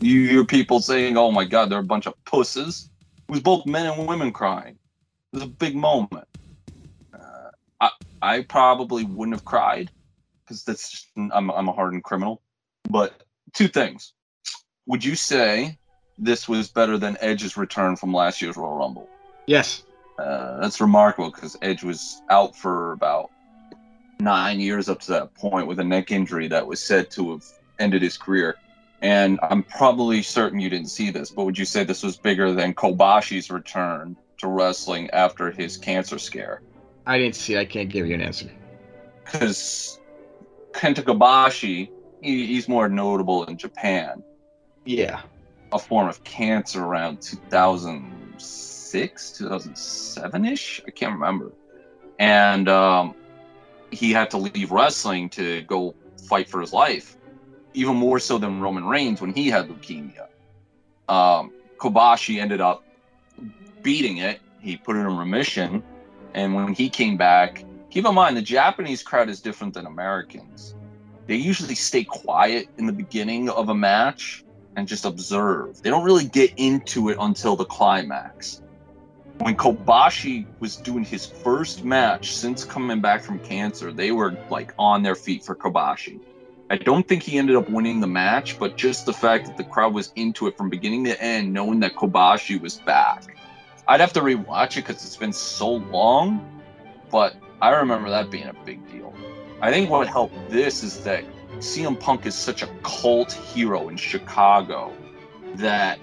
You 0.00 0.26
hear 0.26 0.44
people 0.44 0.80
saying, 0.80 1.18
oh 1.18 1.30
my 1.30 1.44
god, 1.44 1.68
they're 1.68 1.80
a 1.80 1.84
bunch 1.84 2.06
of 2.06 2.14
pusses. 2.24 2.88
It 3.28 3.30
was 3.30 3.40
both 3.40 3.66
men 3.66 3.84
and 3.84 4.08
women 4.08 4.32
crying. 4.32 4.78
It 5.32 5.36
was 5.36 5.42
a 5.42 5.48
big 5.48 5.76
moment. 5.76 6.26
Uh, 7.12 7.50
I, 7.78 7.90
I 8.22 8.42
probably 8.42 9.04
wouldn't 9.04 9.36
have 9.36 9.44
cried 9.44 9.90
because 10.44 10.64
that's 10.64 10.90
just, 10.90 11.08
I'm, 11.18 11.50
I'm 11.50 11.68
a 11.68 11.72
hardened 11.72 12.04
criminal. 12.04 12.40
But 12.88 13.22
two 13.52 13.68
things. 13.68 14.14
Would 14.86 15.04
you 15.04 15.14
say 15.14 15.76
this 16.16 16.48
was 16.48 16.68
better 16.68 16.96
than 16.96 17.18
Edge's 17.20 17.58
return 17.58 17.96
from 17.96 18.14
last 18.14 18.40
year's 18.40 18.56
Royal 18.56 18.78
Rumble? 18.78 19.10
Yes. 19.46 19.82
Uh, 20.18 20.58
that's 20.58 20.80
remarkable 20.80 21.30
because 21.30 21.58
Edge 21.60 21.84
was 21.84 22.22
out 22.30 22.56
for 22.56 22.92
about 22.92 23.30
nine 24.18 24.60
years 24.60 24.88
up 24.88 25.00
to 25.00 25.10
that 25.12 25.34
point 25.34 25.66
with 25.66 25.78
a 25.80 25.84
neck 25.84 26.10
injury 26.10 26.48
that 26.48 26.66
was 26.66 26.80
said 26.80 27.10
to 27.12 27.32
have 27.32 27.44
ended 27.78 28.02
his 28.02 28.16
career. 28.16 28.56
And 29.02 29.38
I'm 29.42 29.62
probably 29.62 30.22
certain 30.22 30.58
you 30.58 30.70
didn't 30.70 30.88
see 30.88 31.10
this, 31.10 31.30
but 31.30 31.44
would 31.44 31.58
you 31.58 31.66
say 31.66 31.84
this 31.84 32.02
was 32.02 32.16
bigger 32.16 32.52
than 32.52 32.74
Kobashi's 32.74 33.50
return 33.50 34.16
to 34.38 34.48
wrestling 34.48 35.10
after 35.10 35.50
his 35.50 35.76
cancer 35.76 36.18
scare? 36.18 36.62
I 37.06 37.18
didn't 37.18 37.36
see. 37.36 37.58
I 37.58 37.66
can't 37.66 37.88
give 37.88 38.06
you 38.06 38.14
an 38.14 38.22
answer. 38.22 38.50
Because 39.24 40.00
Kenta 40.72 41.02
Kobashi, 41.02 41.90
he, 42.22 42.46
he's 42.46 42.68
more 42.68 42.88
notable 42.88 43.44
in 43.44 43.58
Japan. 43.58 44.24
Yeah. 44.84 45.22
A 45.72 45.78
form 45.78 46.08
of 46.08 46.24
cancer 46.24 46.82
around 46.82 47.20
2006, 47.20 49.32
2007 49.32 50.44
ish. 50.46 50.80
I 50.86 50.90
can't 50.90 51.12
remember. 51.12 51.52
And 52.18 52.66
um, 52.68 53.14
he 53.96 54.12
had 54.12 54.30
to 54.30 54.38
leave 54.38 54.70
wrestling 54.70 55.28
to 55.30 55.62
go 55.62 55.94
fight 56.28 56.48
for 56.48 56.60
his 56.60 56.72
life, 56.72 57.16
even 57.74 57.96
more 57.96 58.18
so 58.18 58.38
than 58.38 58.60
Roman 58.60 58.84
Reigns 58.84 59.20
when 59.20 59.32
he 59.32 59.48
had 59.48 59.68
leukemia. 59.68 60.28
Um, 61.08 61.52
Kobashi 61.78 62.40
ended 62.40 62.60
up 62.60 62.84
beating 63.82 64.18
it. 64.18 64.40
He 64.60 64.76
put 64.76 64.96
it 64.96 65.00
in 65.00 65.16
remission, 65.16 65.82
and 66.34 66.54
when 66.54 66.72
he 66.72 66.88
came 66.88 67.16
back, 67.16 67.64
keep 67.90 68.04
in 68.04 68.14
mind 68.14 68.36
the 68.36 68.42
Japanese 68.42 69.02
crowd 69.02 69.28
is 69.28 69.40
different 69.40 69.74
than 69.74 69.86
Americans. 69.86 70.74
They 71.26 71.36
usually 71.36 71.74
stay 71.74 72.04
quiet 72.04 72.68
in 72.78 72.86
the 72.86 72.92
beginning 72.92 73.48
of 73.48 73.68
a 73.68 73.74
match 73.74 74.44
and 74.76 74.86
just 74.86 75.04
observe. 75.04 75.82
They 75.82 75.90
don't 75.90 76.04
really 76.04 76.26
get 76.26 76.52
into 76.56 77.08
it 77.08 77.16
until 77.20 77.56
the 77.56 77.64
climax. 77.64 78.62
When 79.38 79.56
Kobashi 79.56 80.46
was 80.60 80.76
doing 80.76 81.04
his 81.04 81.26
first 81.26 81.84
match 81.84 82.34
since 82.34 82.64
coming 82.64 83.00
back 83.00 83.22
from 83.22 83.38
cancer, 83.38 83.92
they 83.92 84.10
were 84.10 84.36
like 84.50 84.74
on 84.78 85.02
their 85.02 85.14
feet 85.14 85.44
for 85.44 85.54
Kobashi. 85.54 86.20
I 86.68 86.76
don't 86.76 87.06
think 87.06 87.22
he 87.22 87.38
ended 87.38 87.54
up 87.54 87.68
winning 87.68 88.00
the 88.00 88.08
match, 88.08 88.58
but 88.58 88.76
just 88.76 89.06
the 89.06 89.12
fact 89.12 89.46
that 89.46 89.56
the 89.56 89.62
crowd 89.62 89.94
was 89.94 90.10
into 90.16 90.48
it 90.48 90.56
from 90.56 90.68
beginning 90.68 91.04
to 91.04 91.22
end, 91.22 91.52
knowing 91.52 91.80
that 91.80 91.94
Kobashi 91.94 92.60
was 92.60 92.76
back. 92.78 93.36
I'd 93.86 94.00
have 94.00 94.12
to 94.14 94.20
rewatch 94.20 94.72
it 94.72 94.86
because 94.86 95.04
it's 95.04 95.16
been 95.16 95.32
so 95.32 95.74
long, 95.74 96.62
but 97.10 97.36
I 97.62 97.70
remember 97.70 98.10
that 98.10 98.30
being 98.30 98.48
a 98.48 98.54
big 98.64 98.90
deal. 98.90 99.14
I 99.60 99.70
think 99.70 99.90
what 99.90 100.08
helped 100.08 100.50
this 100.50 100.82
is 100.82 101.04
that 101.04 101.24
CM 101.58 101.98
Punk 101.98 102.26
is 102.26 102.34
such 102.34 102.62
a 102.62 102.66
cult 102.82 103.32
hero 103.32 103.88
in 103.88 103.96
Chicago 103.96 104.92
that 105.54 106.00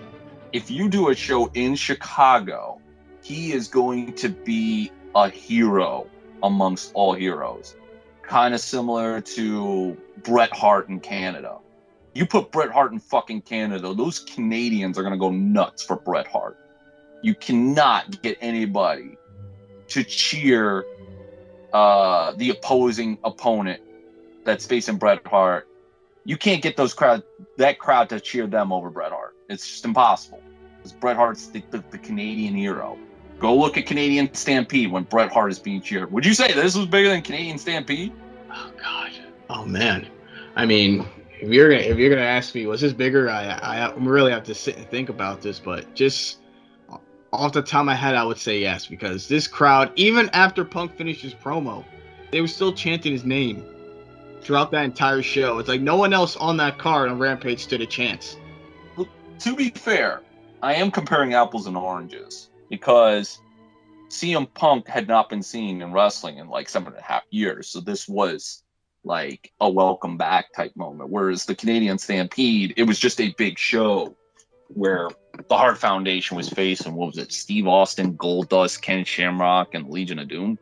if 0.53 0.71
you 0.71 0.87
do 0.87 1.09
a 1.09 1.15
show 1.15 1.51
in 1.53 1.75
Chicago, 1.75 2.79
he 3.23 3.53
is 3.53 3.67
going 3.67 4.13
to 4.15 4.29
be 4.29 4.91
a 5.15 5.29
hero 5.29 6.07
amongst 6.43 6.91
all 6.93 7.13
heroes. 7.13 7.75
Kind 8.21 8.53
of 8.53 8.59
similar 8.59 9.21
to 9.21 9.97
Bret 10.23 10.53
Hart 10.53 10.89
in 10.89 10.99
Canada. 10.99 11.57
You 12.13 12.25
put 12.25 12.51
Bret 12.51 12.69
Hart 12.69 12.91
in 12.91 12.99
fucking 12.99 13.41
Canada, 13.41 13.93
those 13.93 14.19
Canadians 14.19 14.97
are 14.97 15.01
going 15.01 15.13
to 15.13 15.19
go 15.19 15.31
nuts 15.31 15.81
for 15.83 15.95
Bret 15.95 16.27
Hart. 16.27 16.57
You 17.21 17.33
cannot 17.33 18.21
get 18.21 18.37
anybody 18.41 19.17
to 19.87 20.03
cheer 20.03 20.85
uh, 21.71 22.33
the 22.33 22.49
opposing 22.51 23.17
opponent 23.23 23.81
that's 24.43 24.65
facing 24.65 24.97
Bret 24.97 25.25
Hart. 25.25 25.67
You 26.25 26.37
can't 26.37 26.61
get 26.61 26.77
those 26.77 26.93
crowd 26.93 27.23
that 27.57 27.79
crowd 27.79 28.09
to 28.09 28.19
cheer 28.19 28.47
them 28.47 28.71
over 28.71 28.89
Bret 28.89 29.11
Hart. 29.11 29.35
It's 29.49 29.67
just 29.67 29.85
impossible. 29.85 30.41
Because 30.77 30.91
Bret 30.93 31.15
Hart's 31.15 31.47
the, 31.47 31.63
the, 31.71 31.83
the 31.91 31.97
Canadian 31.97 32.55
hero. 32.55 32.97
Go 33.43 33.53
look 33.53 33.77
at 33.77 33.85
Canadian 33.85 34.33
Stampede 34.33 34.89
when 34.89 35.03
Bret 35.03 35.29
Hart 35.29 35.51
is 35.51 35.59
being 35.59 35.81
cheered. 35.81 36.09
Would 36.13 36.25
you 36.25 36.33
say 36.33 36.53
this 36.53 36.77
was 36.77 36.85
bigger 36.85 37.09
than 37.09 37.21
Canadian 37.21 37.57
Stampede? 37.57 38.13
Oh 38.49 38.71
God. 38.81 39.11
Oh 39.49 39.65
man. 39.65 40.07
I 40.55 40.65
mean, 40.65 41.05
if 41.41 41.49
you're 41.49 41.69
gonna 41.69 41.81
if 41.81 41.97
you're 41.97 42.09
gonna 42.09 42.21
ask 42.21 42.55
me, 42.55 42.65
was 42.67 42.79
this 42.79 42.93
bigger? 42.93 43.29
I 43.29 43.49
I 43.49 43.93
really 43.97 44.31
have 44.31 44.45
to 44.45 44.55
sit 44.55 44.77
and 44.77 44.87
think 44.87 45.09
about 45.09 45.41
this, 45.41 45.59
but 45.59 45.93
just 45.93 46.39
off 47.33 47.51
the 47.51 47.61
top 47.61 47.81
of 47.81 47.87
my 47.87 47.95
head, 47.95 48.15
I 48.15 48.23
would 48.23 48.37
say 48.37 48.61
yes 48.61 48.87
because 48.87 49.27
this 49.27 49.45
crowd, 49.45 49.91
even 49.97 50.29
after 50.29 50.63
Punk 50.63 50.95
finished 50.95 51.21
his 51.21 51.33
promo, 51.33 51.83
they 52.31 52.39
were 52.39 52.47
still 52.47 52.71
chanting 52.71 53.11
his 53.11 53.25
name 53.25 53.65
throughout 54.39 54.71
that 54.71 54.85
entire 54.85 55.21
show. 55.21 55.59
It's 55.59 55.67
like 55.67 55.81
no 55.81 55.97
one 55.97 56.13
else 56.13 56.37
on 56.37 56.55
that 56.57 56.77
card 56.77 57.09
on 57.09 57.19
Rampage 57.19 57.59
stood 57.59 57.81
a 57.81 57.85
chance. 57.85 58.37
Well, 58.95 59.09
to 59.39 59.53
be 59.53 59.69
fair, 59.71 60.21
I 60.61 60.75
am 60.75 60.89
comparing 60.89 61.33
apples 61.33 61.67
and 61.67 61.75
oranges 61.75 62.47
because 62.73 63.39
CM 64.09 64.51
Punk 64.55 64.87
had 64.87 65.07
not 65.07 65.29
been 65.29 65.43
seen 65.43 65.83
in 65.83 65.93
wrestling 65.93 66.39
in 66.39 66.47
like 66.47 66.67
seven 66.67 66.87
and 66.87 66.97
a 66.97 67.03
half 67.03 67.21
years. 67.29 67.67
So 67.67 67.79
this 67.79 68.09
was 68.09 68.63
like 69.03 69.53
a 69.61 69.69
welcome 69.69 70.17
back 70.17 70.51
type 70.53 70.75
moment. 70.75 71.11
Whereas 71.11 71.45
the 71.45 71.53
Canadian 71.53 71.99
Stampede, 71.99 72.73
it 72.75 72.83
was 72.83 72.97
just 72.97 73.21
a 73.21 73.31
big 73.37 73.59
show 73.59 74.15
where 74.69 75.07
the 75.49 75.55
Hart 75.55 75.77
Foundation 75.77 76.35
was 76.35 76.49
facing 76.49 76.95
what 76.95 77.07
was 77.07 77.19
it? 77.19 77.31
Steve 77.31 77.67
Austin, 77.67 78.17
Goldust, 78.17 78.81
Ken 78.81 79.05
Shamrock, 79.05 79.75
and 79.75 79.87
Legion 79.87 80.17
of 80.17 80.27
Doom. 80.29 80.57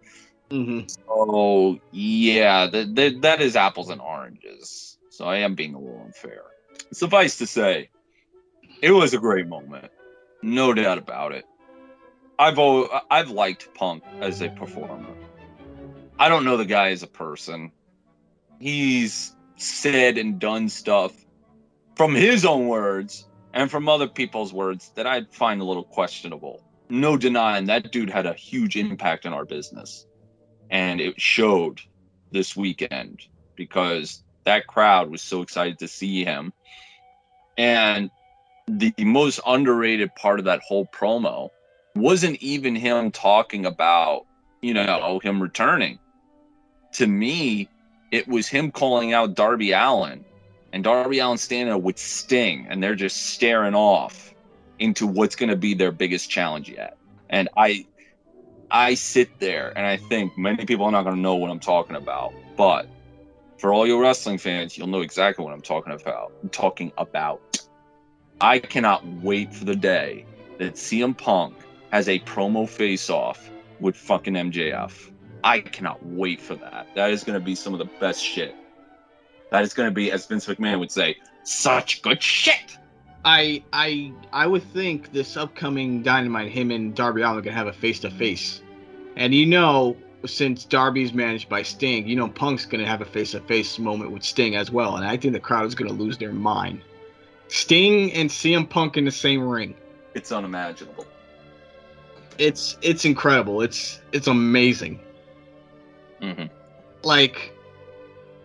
Mm-hmm. 0.50 0.88
So 1.08 1.80
yeah, 1.92 2.68
that 2.68 3.22
that 3.22 3.42
is 3.42 3.56
apples 3.56 3.90
and 3.90 4.02
oranges. 4.02 4.98
So 5.12 5.24
I 5.24 5.38
am 5.38 5.56
being 5.56 5.76
a 5.76 5.80
little 5.80 6.02
unfair. 6.02 6.44
Suffice 6.92 7.38
to 7.38 7.48
say, 7.48 7.90
it 8.82 8.92
was 8.92 9.14
a 9.14 9.18
great 9.18 9.48
moment, 9.48 9.90
no 10.42 10.74
doubt 10.74 10.98
about 10.98 11.32
it. 11.32 11.46
I've 12.42 12.58
always, 12.58 12.90
I've 13.12 13.30
liked 13.30 13.72
Punk 13.76 14.04
as 14.20 14.42
a 14.42 14.50
performer. 14.50 15.14
I 16.18 16.28
don't 16.28 16.44
know 16.44 16.58
the 16.58 16.66
guy 16.66 16.90
as 16.90 17.04
a 17.04 17.08
person. 17.08 17.72
He's 18.60 19.36
said 19.58 20.18
and 20.18 20.40
done 20.40 20.68
stuff 20.68 21.14
from 21.96 22.16
his 22.16 22.44
own 22.44 22.68
words 22.68 23.28
and 23.54 23.70
from 23.70 23.88
other 23.88 24.08
people's 24.08 24.52
words 24.52 24.90
that 24.96 25.06
I 25.06 25.26
find 25.26 25.62
a 25.62 25.64
little 25.64 25.84
questionable. 25.84 26.64
No 26.90 27.16
denying 27.16 27.68
that 27.68 27.92
dude 27.92 28.10
had 28.10 28.26
a 28.26 28.34
huge 28.34 28.76
impact 28.76 29.28
on 29.28 29.34
our 29.34 29.46
business. 29.46 30.08
And 30.72 31.00
it 31.00 31.22
showed 31.22 31.80
this 32.32 32.56
weekend 32.56 33.22
because 33.56 34.24
that 34.46 34.66
crowd 34.66 35.12
was 35.12 35.22
so 35.22 35.44
excited 35.44 35.78
to 35.78 35.88
see 35.88 36.26
him. 36.26 36.54
And 37.56 38.10
the 38.68 38.96
most 38.98 39.42
underrated 39.46 40.16
part 40.16 40.40
of 40.40 40.46
that 40.46 40.62
whole 40.62 40.88
promo 40.88 41.52
wasn't 41.96 42.42
even 42.42 42.76
him 42.76 43.12
talking 43.12 43.66
about, 43.66 44.26
you 44.62 44.74
know, 44.74 45.20
him 45.24 45.42
returning. 45.42 46.00
To 46.94 47.08
me, 47.08 47.70
it 48.12 48.28
was 48.28 48.48
him 48.48 48.72
calling 48.72 49.14
out 49.14 49.36
Darby 49.36 49.72
Allin 49.72 50.26
and 50.74 50.84
Darby 50.84 51.20
Allin 51.20 51.38
standing 51.38 51.68
there 51.68 51.78
with 51.78 51.98
Sting, 51.98 52.68
and 52.70 52.82
they're 52.82 52.96
just 52.96 53.34
staring 53.34 53.76
off 53.76 54.34
into 54.80 55.06
what's 55.06 55.36
going 55.36 55.50
to 55.50 55.56
be 55.56 55.74
their 55.74 55.92
biggest 55.92 56.30
challenge 56.30 56.70
yet. 56.70 56.98
And 57.30 57.50
I, 57.56 57.86
I 58.70 58.96
sit 58.96 59.40
there 59.40 59.74
and 59.76 59.86
I 59.86 59.98
think 59.98 60.38
many 60.38 60.66
people 60.66 60.86
are 60.86 60.92
not 60.92 61.04
going 61.04 61.16
to 61.16 61.22
know 61.22 61.36
what 61.36 61.52
I'm 61.52 61.60
talking 61.60 61.96
about, 61.96 62.34
but 62.58 62.88
for 63.58 63.74
all 63.74 63.86
your 63.86 64.02
wrestling 64.02 64.38
fans, 64.38 64.78
you'll 64.78 64.88
know 64.88 65.02
exactly 65.02 65.46
what 65.46 65.54
I'm 65.54 65.62
talking 65.62 65.94
about. 65.94 66.32
I'm 66.42 66.50
talking 66.50 66.92
about. 66.98 67.60
I 68.40 68.58
cannot 68.58 69.06
wait 69.06 69.54
for 69.54 69.66
the 69.66 69.76
day 69.76 70.26
that 70.58 70.74
CM 70.74 71.16
Punk 71.16 71.56
has 71.92 72.08
a 72.10 72.20
promo 72.20 72.68
face 72.68 73.10
off 73.10 73.50
with 73.80 73.96
fucking 73.96 74.34
MJF. 74.34 75.12
I 75.44 75.60
cannot 75.60 76.06
wait 76.06 76.40
for 76.40 76.56
that. 76.56 76.88
That 76.96 77.12
is 77.12 77.24
going 77.24 77.40
to 77.40 77.44
be 77.44 77.56
some 77.56 77.74
of 77.74 77.80
the 77.80 77.90
best 78.00 78.24
shit. 78.24 78.56
That 79.50 79.64
is 79.64 79.74
going 79.74 79.88
to 79.88 79.94
be, 79.94 80.12
as 80.12 80.26
Vince 80.26 80.46
McMahon 80.46 80.80
would 80.80 80.92
say, 80.92 81.18
such 81.44 82.02
good 82.02 82.22
shit. 82.22 82.78
I 83.24 83.64
I 83.72 84.12
I 84.34 84.48
would 84.48 84.64
think 84.74 85.12
this 85.12 85.38
upcoming 85.38 86.02
Dynamite, 86.02 86.52
him 86.52 86.72
and 86.72 86.96
Darby 86.96 87.22
Allin 87.22 87.38
are 87.38 87.42
gonna 87.42 87.56
have 87.56 87.68
a 87.68 87.74
face 87.74 88.00
to 88.00 88.10
face, 88.10 88.62
and 89.16 89.34
you 89.34 89.46
know, 89.46 89.96
since 90.26 90.66
Darby's 90.66 91.14
managed 91.14 91.48
by 91.48 91.62
Sting, 91.62 92.08
you 92.08 92.16
know 92.16 92.28
Punk's 92.28 92.66
gonna 92.66 92.86
have 92.86 93.02
a 93.02 93.06
face 93.06 93.32
to 93.32 93.40
face 93.42 93.78
moment 93.78 94.12
with 94.12 94.24
Sting 94.24 94.56
as 94.56 94.72
well, 94.72 94.96
and 94.96 95.06
I 95.06 95.18
think 95.18 95.34
the 95.34 95.40
crowd 95.40 95.66
is 95.66 95.76
gonna 95.76 95.94
lose 95.94 96.18
their 96.18 96.34
mind. 96.34 96.82
Sting 97.48 98.12
and 98.14 98.30
CM 98.30 98.68
Punk 98.68 98.98
in 98.98 99.06
the 99.06 99.12
same 99.12 99.48
ring. 99.48 99.76
It's 100.16 100.32
unimaginable. 100.32 101.06
It's 102.42 102.76
it's 102.82 103.06
incredible. 103.06 103.62
It's 103.62 104.02
it's 104.14 104.26
amazing. 104.26 105.00
Mm-hmm. 106.22 106.48
Like 107.04 107.54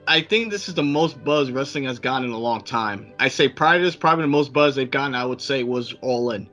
I 0.06 0.20
think 0.20 0.50
this 0.50 0.68
is 0.68 0.74
the 0.74 0.82
most 0.82 1.24
buzz 1.24 1.50
wrestling 1.50 1.84
has 1.84 1.98
gotten 1.98 2.28
in 2.28 2.34
a 2.34 2.38
long 2.38 2.62
time. 2.62 3.10
I 3.18 3.28
say 3.28 3.48
prior 3.48 3.78
to 3.78 3.84
this, 3.84 3.96
probably 3.96 4.22
the 4.22 4.28
most 4.28 4.52
buzz 4.52 4.74
they've 4.74 4.90
gotten, 4.90 5.14
I 5.14 5.24
would 5.24 5.40
say, 5.40 5.62
was 5.62 5.94
All 6.02 6.30
In. 6.30 6.46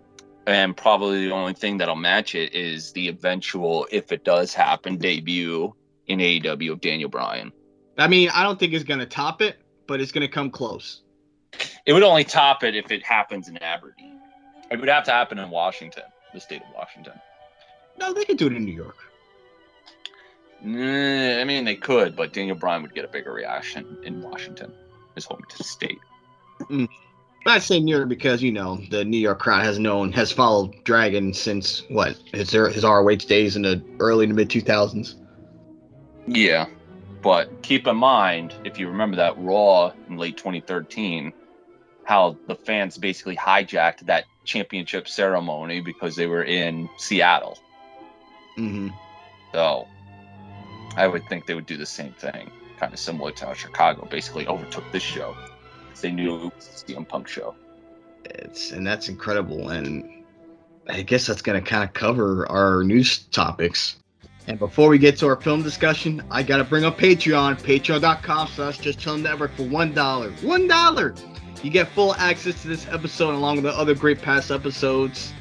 And 0.47 0.75
probably 0.75 1.27
the 1.27 1.33
only 1.33 1.53
thing 1.53 1.77
that'll 1.77 1.95
match 1.95 2.33
it 2.33 2.53
is 2.53 2.93
the 2.93 3.09
eventual, 3.09 3.87
if 3.91 4.13
it 4.13 4.23
does 4.23 4.53
happen, 4.53 4.97
debut 4.97 5.73
in 6.07 6.19
AEW 6.19 6.71
of 6.71 6.81
Daniel 6.81 7.09
Bryan. 7.09 7.51
I 7.97 8.07
mean, 8.07 8.29
I 8.33 8.43
don't 8.43 8.57
think 8.57 8.73
it's 8.73 8.83
going 8.83 8.99
to 9.01 9.05
top 9.05 9.41
it, 9.41 9.57
but 9.85 10.01
it's 10.01 10.11
going 10.11 10.25
to 10.25 10.33
come 10.33 10.49
close. 10.49 11.01
It 11.85 11.93
would 11.93 12.03
only 12.03 12.23
top 12.23 12.63
it 12.63 12.75
if 12.75 12.89
it 12.89 13.03
happens 13.03 13.49
in 13.49 13.57
Aberdeen. 13.57 14.19
It 14.71 14.79
would 14.79 14.89
have 14.89 15.03
to 15.05 15.11
happen 15.11 15.37
in 15.37 15.49
Washington, 15.49 16.03
the 16.33 16.39
state 16.39 16.61
of 16.61 16.73
Washington. 16.75 17.13
No, 17.99 18.13
they 18.13 18.25
could 18.25 18.37
do 18.37 18.47
it 18.47 18.53
in 18.53 18.65
New 18.65 18.73
York. 18.73 18.97
I 20.63 21.43
mean, 21.43 21.65
they 21.65 21.75
could, 21.75 22.15
but 22.15 22.31
Daniel 22.31 22.55
Bryan 22.55 22.81
would 22.83 22.95
get 22.95 23.03
a 23.03 23.09
bigger 23.09 23.33
reaction 23.33 23.97
in 24.03 24.21
Washington, 24.21 24.73
his 25.13 25.25
home 25.25 25.43
to 25.49 25.63
state. 25.63 25.99
Mm. 26.61 26.87
I 27.45 27.59
say 27.59 27.79
New 27.79 27.95
York 27.95 28.07
because 28.07 28.41
you 28.41 28.53
know 28.53 28.79
the 28.89 29.03
New 29.03 29.17
York 29.17 29.39
crowd 29.39 29.65
has 29.65 29.77
known 29.77 30.13
has 30.13 30.31
followed 30.31 30.81
Dragon 30.85 31.33
since 31.33 31.83
what 31.89 32.15
his 32.33 32.51
his 32.51 32.83
ROH 32.83 33.15
days 33.15 33.57
in 33.57 33.63
the 33.63 33.83
early 33.99 34.25
to 34.27 34.33
mid 34.33 34.49
two 34.49 34.61
thousands. 34.61 35.17
Yeah, 36.25 36.67
but 37.21 37.61
keep 37.61 37.85
in 37.85 37.97
mind 37.97 38.53
if 38.63 38.79
you 38.79 38.87
remember 38.87 39.17
that 39.17 39.37
Raw 39.37 39.91
in 40.07 40.15
late 40.15 40.37
2013, 40.37 41.33
how 42.05 42.37
the 42.47 42.55
fans 42.55 42.97
basically 42.97 43.35
hijacked 43.35 44.05
that 44.05 44.23
championship 44.45 45.09
ceremony 45.09 45.81
because 45.81 46.15
they 46.15 46.27
were 46.27 46.43
in 46.43 46.89
Seattle. 46.97 47.57
Mm-hmm. 48.57 48.89
So 49.51 49.87
I 50.95 51.07
would 51.07 51.27
think 51.27 51.45
they 51.45 51.53
would 51.53 51.65
do 51.65 51.77
the 51.77 51.85
same 51.85 52.13
thing, 52.13 52.51
kind 52.79 52.93
of 52.93 52.99
similar 52.99 53.31
to 53.31 53.45
how 53.47 53.53
Chicago 53.53 54.07
basically 54.09 54.47
overtook 54.47 54.83
this 54.91 55.03
show. 55.03 55.35
They 56.01 56.11
knew 56.11 56.35
it 56.35 56.55
was 56.55 56.83
the 56.85 56.93
CM 56.93 57.07
Punk 57.07 57.27
show. 57.27 57.55
It's 58.25 58.71
and 58.71 58.85
that's 58.85 59.09
incredible, 59.09 59.69
and 59.69 60.23
I 60.89 61.01
guess 61.01 61.27
that's 61.27 61.41
gonna 61.41 61.61
kind 61.61 61.83
of 61.83 61.93
cover 61.93 62.49
our 62.51 62.83
news 62.83 63.19
topics. 63.19 63.97
And 64.47 64.59
before 64.59 64.89
we 64.89 64.97
get 64.97 65.17
to 65.19 65.27
our 65.27 65.37
film 65.37 65.63
discussion, 65.63 66.21
I 66.29 66.43
gotta 66.43 66.65
bring 66.65 66.83
up 66.83 66.97
Patreon, 66.97 67.61
patreon.com 67.61 68.47
slash 68.49 68.79
just 68.79 68.99
chill 68.99 69.17
network 69.17 69.55
for 69.55 69.63
one 69.63 69.93
dollar. 69.93 70.31
One 70.41 70.67
dollar! 70.67 71.15
You 71.63 71.69
get 71.69 71.87
full 71.89 72.13
access 72.15 72.61
to 72.63 72.67
this 72.67 72.85
episode 72.89 73.33
along 73.33 73.55
with 73.55 73.63
the 73.63 73.71
other 73.71 73.95
great 73.95 74.21
past 74.21 74.51
episodes. 74.51 75.33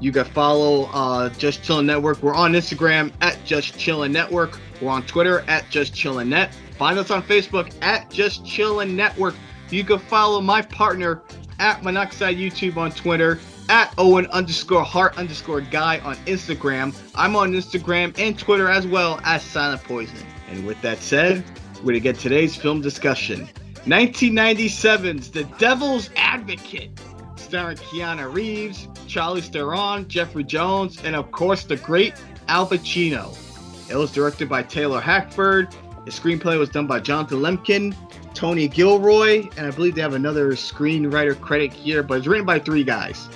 You 0.00 0.12
can 0.12 0.24
follow 0.24 0.84
uh, 0.92 1.28
Just 1.30 1.62
Chillin' 1.62 1.84
Network. 1.84 2.22
We're 2.22 2.34
on 2.34 2.52
Instagram 2.52 3.12
at 3.20 3.38
Just 3.44 3.74
Chillin' 3.74 4.10
Network. 4.10 4.58
We're 4.80 4.90
on 4.90 5.04
Twitter 5.04 5.40
at 5.46 5.68
Just 5.70 5.92
Chillin' 5.94 6.28
Net. 6.28 6.54
Find 6.78 6.98
us 6.98 7.10
on 7.10 7.22
Facebook 7.22 7.72
at 7.82 8.10
Just 8.10 8.42
Chillin' 8.44 8.94
Network. 8.94 9.34
You 9.68 9.84
can 9.84 9.98
follow 9.98 10.40
my 10.40 10.62
partner 10.62 11.22
at 11.58 11.82
Monoxide 11.82 12.36
YouTube 12.36 12.78
on 12.78 12.90
Twitter, 12.90 13.38
at 13.68 13.94
Owen 13.98 14.26
underscore 14.28 14.82
Heart 14.82 15.18
underscore 15.18 15.60
Guy 15.60 15.98
on 16.00 16.16
Instagram. 16.26 16.96
I'm 17.14 17.36
on 17.36 17.52
Instagram 17.52 18.18
and 18.18 18.36
Twitter 18.38 18.68
as 18.68 18.86
well 18.86 19.20
as 19.24 19.42
Silent 19.42 19.84
Poison. 19.84 20.26
And 20.50 20.66
with 20.66 20.80
that 20.82 20.98
said, 20.98 21.44
we're 21.76 21.82
going 21.82 21.94
to 21.94 22.00
get 22.00 22.18
today's 22.18 22.56
film 22.56 22.80
discussion. 22.80 23.48
1997's 23.84 25.30
The 25.30 25.44
Devil's 25.58 26.10
Advocate, 26.16 26.90
starring 27.50 27.76
Keanu 27.78 28.32
Reeves, 28.32 28.86
Charlie 29.08 29.40
Theron, 29.40 30.06
Jeffrey 30.06 30.44
Jones, 30.44 31.02
and 31.02 31.16
of 31.16 31.32
course 31.32 31.64
the 31.64 31.74
great 31.74 32.14
Al 32.46 32.64
Pacino. 32.64 33.36
It 33.90 33.96
was 33.96 34.12
directed 34.12 34.48
by 34.48 34.62
Taylor 34.62 35.00
Hackford. 35.00 35.74
The 36.04 36.12
screenplay 36.12 36.56
was 36.60 36.68
done 36.68 36.86
by 36.86 37.00
Jonathan 37.00 37.40
Lemkin, 37.40 37.92
Tony 38.34 38.68
Gilroy, 38.68 39.48
and 39.56 39.66
I 39.66 39.72
believe 39.72 39.96
they 39.96 40.00
have 40.00 40.14
another 40.14 40.52
screenwriter 40.52 41.38
credit 41.40 41.72
here, 41.72 42.04
but 42.04 42.18
it's 42.18 42.28
written 42.28 42.46
by 42.46 42.60
three 42.60 42.84
guys. 42.84 43.28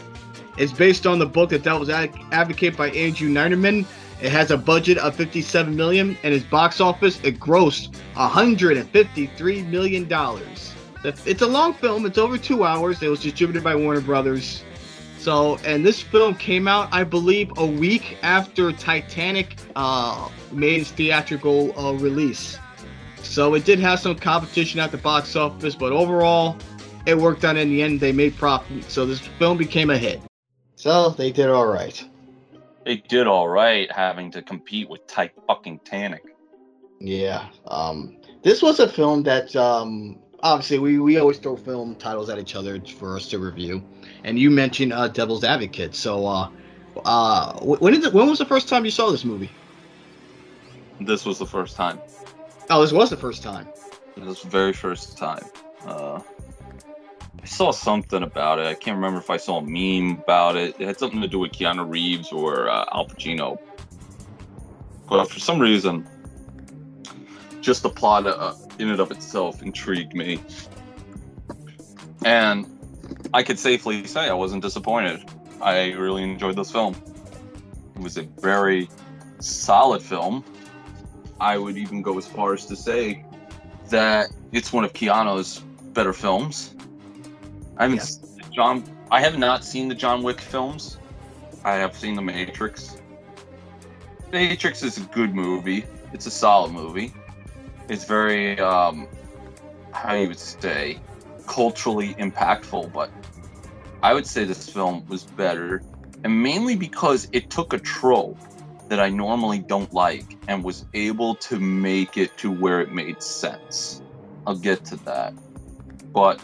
It's 0.59 0.73
based 0.73 1.09
on 1.09 1.19
the 1.19 1.27
book 1.27 1.51
that 1.51 1.81
was 1.81 1.91
advocated 1.91 2.77
by 2.77 2.91
Andrew 2.91 3.29
Neiderman. 3.29 3.85
It 4.23 4.31
has 4.31 4.53
a 4.53 4.57
budget 4.57 4.97
of 4.99 5.17
57 5.17 5.75
million, 5.75 6.17
and 6.23 6.33
its 6.33 6.45
box 6.45 6.81
office 6.81 7.19
it 7.25 7.41
grossed 7.41 7.97
153 8.15 9.63
million 9.63 10.07
dollars. 10.07 10.74
It's 11.05 11.43
a 11.43 11.47
long 11.47 11.75
film. 11.75 12.07
It's 12.07 12.19
over 12.19 12.39
two 12.39 12.65
hours. 12.65 13.03
It 13.03 13.09
was 13.09 13.21
distributed 13.21 13.63
by 13.63 13.77
Warner 13.77 14.01
Brothers. 14.01 14.65
So, 15.19 15.59
and 15.65 15.85
this 15.85 16.03
film 16.03 16.35
came 16.35 16.67
out, 16.69 16.89
I 16.93 17.05
believe, 17.05 17.51
a 17.57 17.67
week 17.67 18.19
after 18.23 18.73
Titanic 18.73 19.57
uh, 19.77 20.29
made 20.53 20.81
its 20.83 20.91
theatrical 20.91 21.79
uh, 21.79 21.93
release. 21.93 22.59
So 23.23 23.55
it 23.55 23.65
did 23.65 23.79
have 23.81 24.01
some 24.01 24.17
competition 24.17 24.81
at 24.81 24.91
the 24.91 24.99
box 24.99 25.35
office, 25.35 25.75
but 25.75 25.93
overall, 25.93 26.57
it 27.07 27.17
worked 27.17 27.45
out 27.45 27.57
in 27.57 27.71
the 27.71 27.83
end. 27.83 28.01
They 28.01 28.13
made 28.13 28.37
profit, 28.37 28.85
so 28.91 29.07
this 29.07 29.21
film 29.21 29.57
became 29.57 29.91
a 29.91 29.99
hit. 29.99 30.21
So 30.77 31.11
they 31.11 31.33
did 31.33 31.49
all 31.49 31.67
right. 31.67 32.03
They 32.85 32.97
did 32.97 33.27
all 33.27 33.49
right, 33.49 33.91
having 33.91 34.31
to 34.33 34.43
compete 34.43 34.91
with 34.91 35.07
Tight 35.07 35.33
fucking 35.47 35.81
Tanic. 35.81 36.23
Yeah. 37.01 37.49
Um, 37.67 38.19
this 38.43 38.63
was 38.63 38.79
a 38.79 38.89
film 38.89 39.23
that 39.23 39.57
um, 39.57 40.19
obviously 40.45 40.79
we, 40.79 40.99
we 41.01 41.19
always 41.19 41.39
throw 41.39 41.57
film 41.57 41.97
titles 41.97 42.29
at 42.29 42.39
each 42.39 42.55
other 42.55 42.81
for 42.81 43.17
us 43.17 43.29
to 43.29 43.39
review, 43.39 43.83
and 44.23 44.39
you 44.39 44.51
mentioned 44.51 44.93
uh, 44.93 45.09
Devil's 45.09 45.43
Advocate. 45.43 45.95
So, 45.95 46.27
uh, 46.27 46.51
uh, 47.05 47.59
when 47.61 48.01
did 48.01 48.13
when 48.13 48.29
was 48.29 48.39
the 48.39 48.45
first 48.45 48.69
time 48.69 48.85
you 48.85 48.91
saw 48.91 49.11
this 49.11 49.25
movie? 49.25 49.51
This 51.01 51.25
was 51.25 51.39
the 51.39 51.47
first 51.47 51.75
time. 51.75 51.99
Oh, 52.71 52.83
this 52.83 52.93
was 52.93 53.11
the 53.11 53.17
first 53.17 53.43
time. 53.43 53.67
This 54.17 54.25
was 54.25 54.43
the 54.43 54.49
very 54.49 54.73
first 54.73 55.19
time. 55.19 55.45
Uh, 55.85 56.21
I 57.43 57.47
saw 57.47 57.73
something 57.73 58.23
about 58.23 58.59
it. 58.59 58.67
I 58.67 58.75
can't 58.75 58.95
remember 58.95 59.19
if 59.19 59.29
I 59.29 59.37
saw 59.37 59.59
a 59.59 59.63
meme 59.63 60.23
about 60.23 60.57
it. 60.57 60.77
It 60.79 60.87
had 60.87 60.99
something 60.99 61.21
to 61.21 61.29
do 61.29 61.41
with 61.41 61.53
Keanu 61.53 61.91
Reeves 61.91 62.33
or 62.33 62.69
uh, 62.69 62.85
Al 62.93 63.07
Pacino. 63.07 63.59
But 65.09 65.31
for 65.31 65.41
some 65.41 65.59
reason, 65.59 66.09
just 67.61 67.83
the 67.83 67.91
plot 67.91 68.27
uh, 68.27 68.55
in 68.79 68.91
and 68.91 69.01
of 69.01 69.11
itself 69.11 69.63
intrigued 69.63 70.15
me. 70.15 70.41
And 72.25 72.67
I 73.33 73.43
could 73.43 73.59
safely 73.59 74.07
say 74.07 74.29
I 74.29 74.35
wasn't 74.35 74.63
disappointed. 74.63 75.25
I 75.61 75.93
really 75.93 76.23
enjoyed 76.23 76.57
this 76.57 76.71
film. 76.71 76.97
It 77.95 78.03
was 78.03 78.17
a 78.17 78.23
very 78.23 78.89
solid 79.41 80.03
film. 80.03 80.45
I 81.41 81.59
would 81.59 81.77
even 81.77 82.03
go 82.03 82.17
as 82.19 82.27
far 82.27 82.55
as 82.55 82.67
to 82.67 82.77
say 82.77 83.25
that 83.91 84.29
it's 84.53 84.73
one 84.73 84.85
of 84.85 84.93
Keanu's 84.93 85.61
better 85.93 86.13
films. 86.13 86.75
I 87.77 87.85
haven't 87.85 87.97
yes. 87.99 88.21
John. 88.53 88.85
I 89.11 89.21
have 89.21 89.39
not 89.39 89.65
seen 89.65 89.89
the 89.89 89.95
John 89.95 90.23
Wick 90.23 90.41
films. 90.41 90.99
I 91.65 91.75
have 91.75 91.97
seen 91.97 92.15
The 92.15 92.23
Matrix. 92.23 92.97
Matrix 94.33 94.83
is 94.83 94.99
a 94.99 95.03
good 95.03 95.35
movie. 95.35 95.85
It's 96.13 96.27
a 96.27 96.31
solid 96.31 96.73
movie. 96.73 97.13
It's 97.89 98.05
very, 98.05 98.59
um, 98.59 99.09
how 99.93 100.15
you 100.15 100.29
would 100.29 100.39
say, 100.39 101.01
culturally 101.47 102.15
impactful. 102.15 102.93
But 102.93 103.11
I 104.03 104.15
would 104.15 104.27
say 104.27 104.45
this 104.45 104.69
film 104.69 105.05
was 105.07 105.25
better, 105.25 105.83
and 106.23 106.43
mainly 106.43 106.77
because 106.77 107.29
it 107.33 107.51
took 107.51 107.73
a 107.73 107.79
trope 107.79 108.39
that 108.89 109.01
I 109.01 109.09
normally 109.09 109.59
don't 109.59 109.93
like 109.93 110.37
and 110.49 110.63
was 110.63 110.85
able 110.95 111.35
to 111.37 111.59
make 111.59 112.17
it 112.17 112.37
to 112.39 112.51
where 112.51 112.81
it 112.81 112.93
made 112.93 113.23
sense. 113.23 114.03
I'll 114.47 114.57
get 114.57 114.85
to 114.87 114.97
that. 115.05 115.33
But 116.13 116.41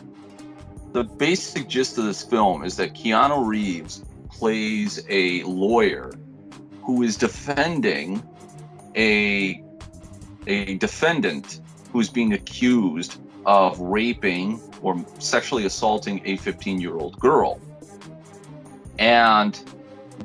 the 0.93 1.05
basic 1.05 1.69
gist 1.69 1.99
of 1.99 2.05
this 2.05 2.23
film 2.23 2.65
is 2.65 2.77
that 2.77 2.95
Keanu 2.95 3.47
Reeves 3.47 4.05
plays 4.31 5.05
a 5.09 5.43
lawyer 5.43 6.13
who 6.83 7.03
is 7.03 7.17
defending 7.17 8.23
a 8.97 9.63
a 10.47 10.77
defendant 10.77 11.61
who's 11.93 12.09
being 12.09 12.33
accused 12.33 13.21
of 13.47 13.79
raping 13.81 14.61
or 14.83 15.05
sexually 15.19 15.65
assaulting 15.65 16.21
a 16.25 16.37
15 16.37 16.81
year 16.81 16.97
old 16.97 17.19
girl. 17.19 17.61
And 18.99 19.57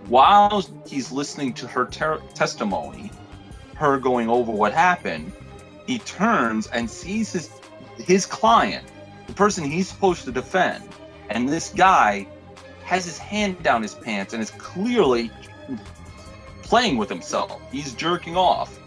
while 0.07 0.63
he's 0.85 1.11
listening 1.11 1.53
to 1.53 1.67
her 1.67 1.85
ter- 1.85 2.21
testimony, 2.33 3.11
her 3.75 3.97
going 3.97 4.29
over 4.29 4.51
what 4.51 4.73
happened, 4.73 5.31
he 5.87 5.99
turns 5.99 6.67
and 6.67 6.89
sees 6.89 7.31
his 7.31 7.49
his 7.97 8.25
client 8.25 8.85
the 9.27 9.33
person 9.33 9.63
he's 9.63 9.87
supposed 9.87 10.25
to 10.25 10.31
defend. 10.31 10.83
And 11.29 11.47
this 11.49 11.69
guy 11.69 12.27
has 12.83 13.05
his 13.05 13.17
hand 13.17 13.61
down 13.63 13.81
his 13.81 13.95
pants 13.95 14.33
and 14.33 14.41
is 14.41 14.51
clearly 14.51 15.31
playing 16.61 16.97
with 16.97 17.09
himself. 17.09 17.59
He's 17.71 17.93
jerking 17.93 18.37
off. 18.37 18.77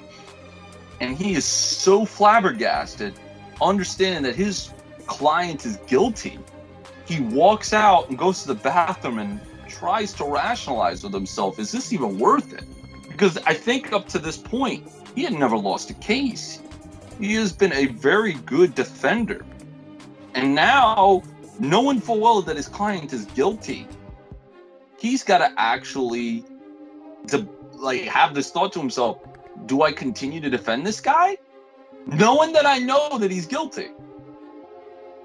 And 1.01 1.17
he 1.17 1.35
is 1.35 1.45
so 1.45 2.05
flabbergasted, 2.05 3.15
understanding 3.61 4.23
that 4.25 4.35
his 4.35 4.73
client 5.07 5.65
is 5.65 5.77
guilty. 5.87 6.39
He 7.07 7.21
walks 7.21 7.73
out 7.73 8.09
and 8.09 8.19
goes 8.19 8.43
to 8.43 8.49
the 8.49 8.55
bathroom 8.55 9.19
and 9.19 9.41
tries 9.69 10.13
to 10.15 10.25
rationalize 10.25 11.03
with 11.03 11.13
himself 11.13 11.59
is 11.59 11.71
this 11.71 11.93
even 11.93 12.19
worth 12.19 12.53
it? 12.53 12.65
Because 13.09 13.39
I 13.39 13.55
think 13.55 13.93
up 13.93 14.09
to 14.09 14.19
this 14.19 14.37
point, 14.37 14.89
he 15.15 15.25
had 15.25 15.33
never 15.33 15.57
lost 15.57 15.91
a 15.91 15.95
case. 15.95 16.61
He 17.21 17.35
has 17.35 17.53
been 17.53 17.73
a 17.73 17.87
very 17.87 18.35
good 18.35 18.75
defender. 18.75 19.45
And 20.35 20.55
now, 20.55 21.23
knowing 21.59 22.01
full 22.01 22.21
well 22.21 22.43
that 22.43 22.57
his 22.57 22.69
client 22.69 23.13
is 23.13 23.25
guilty, 23.27 23.87
he's 24.99 25.25
got 25.25 25.39
to 25.39 25.53
actually 25.59 26.45
to 27.29 27.49
like 27.75 28.03
have 28.03 28.35
this 28.35 28.51
thought 28.51 28.73
to 28.75 28.79
himself: 28.79 29.19
Do 29.67 29.83
I 29.83 29.93
continue 29.93 30.41
to 30.41 30.51
defend 30.51 30.87
this 30.87 31.01
guy, 31.01 31.37
knowing 32.07 32.53
that 32.53 32.67
I 32.67 32.79
know 32.79 33.19
that 33.19 33.31
he's 33.31 33.47
guilty? 33.47 33.89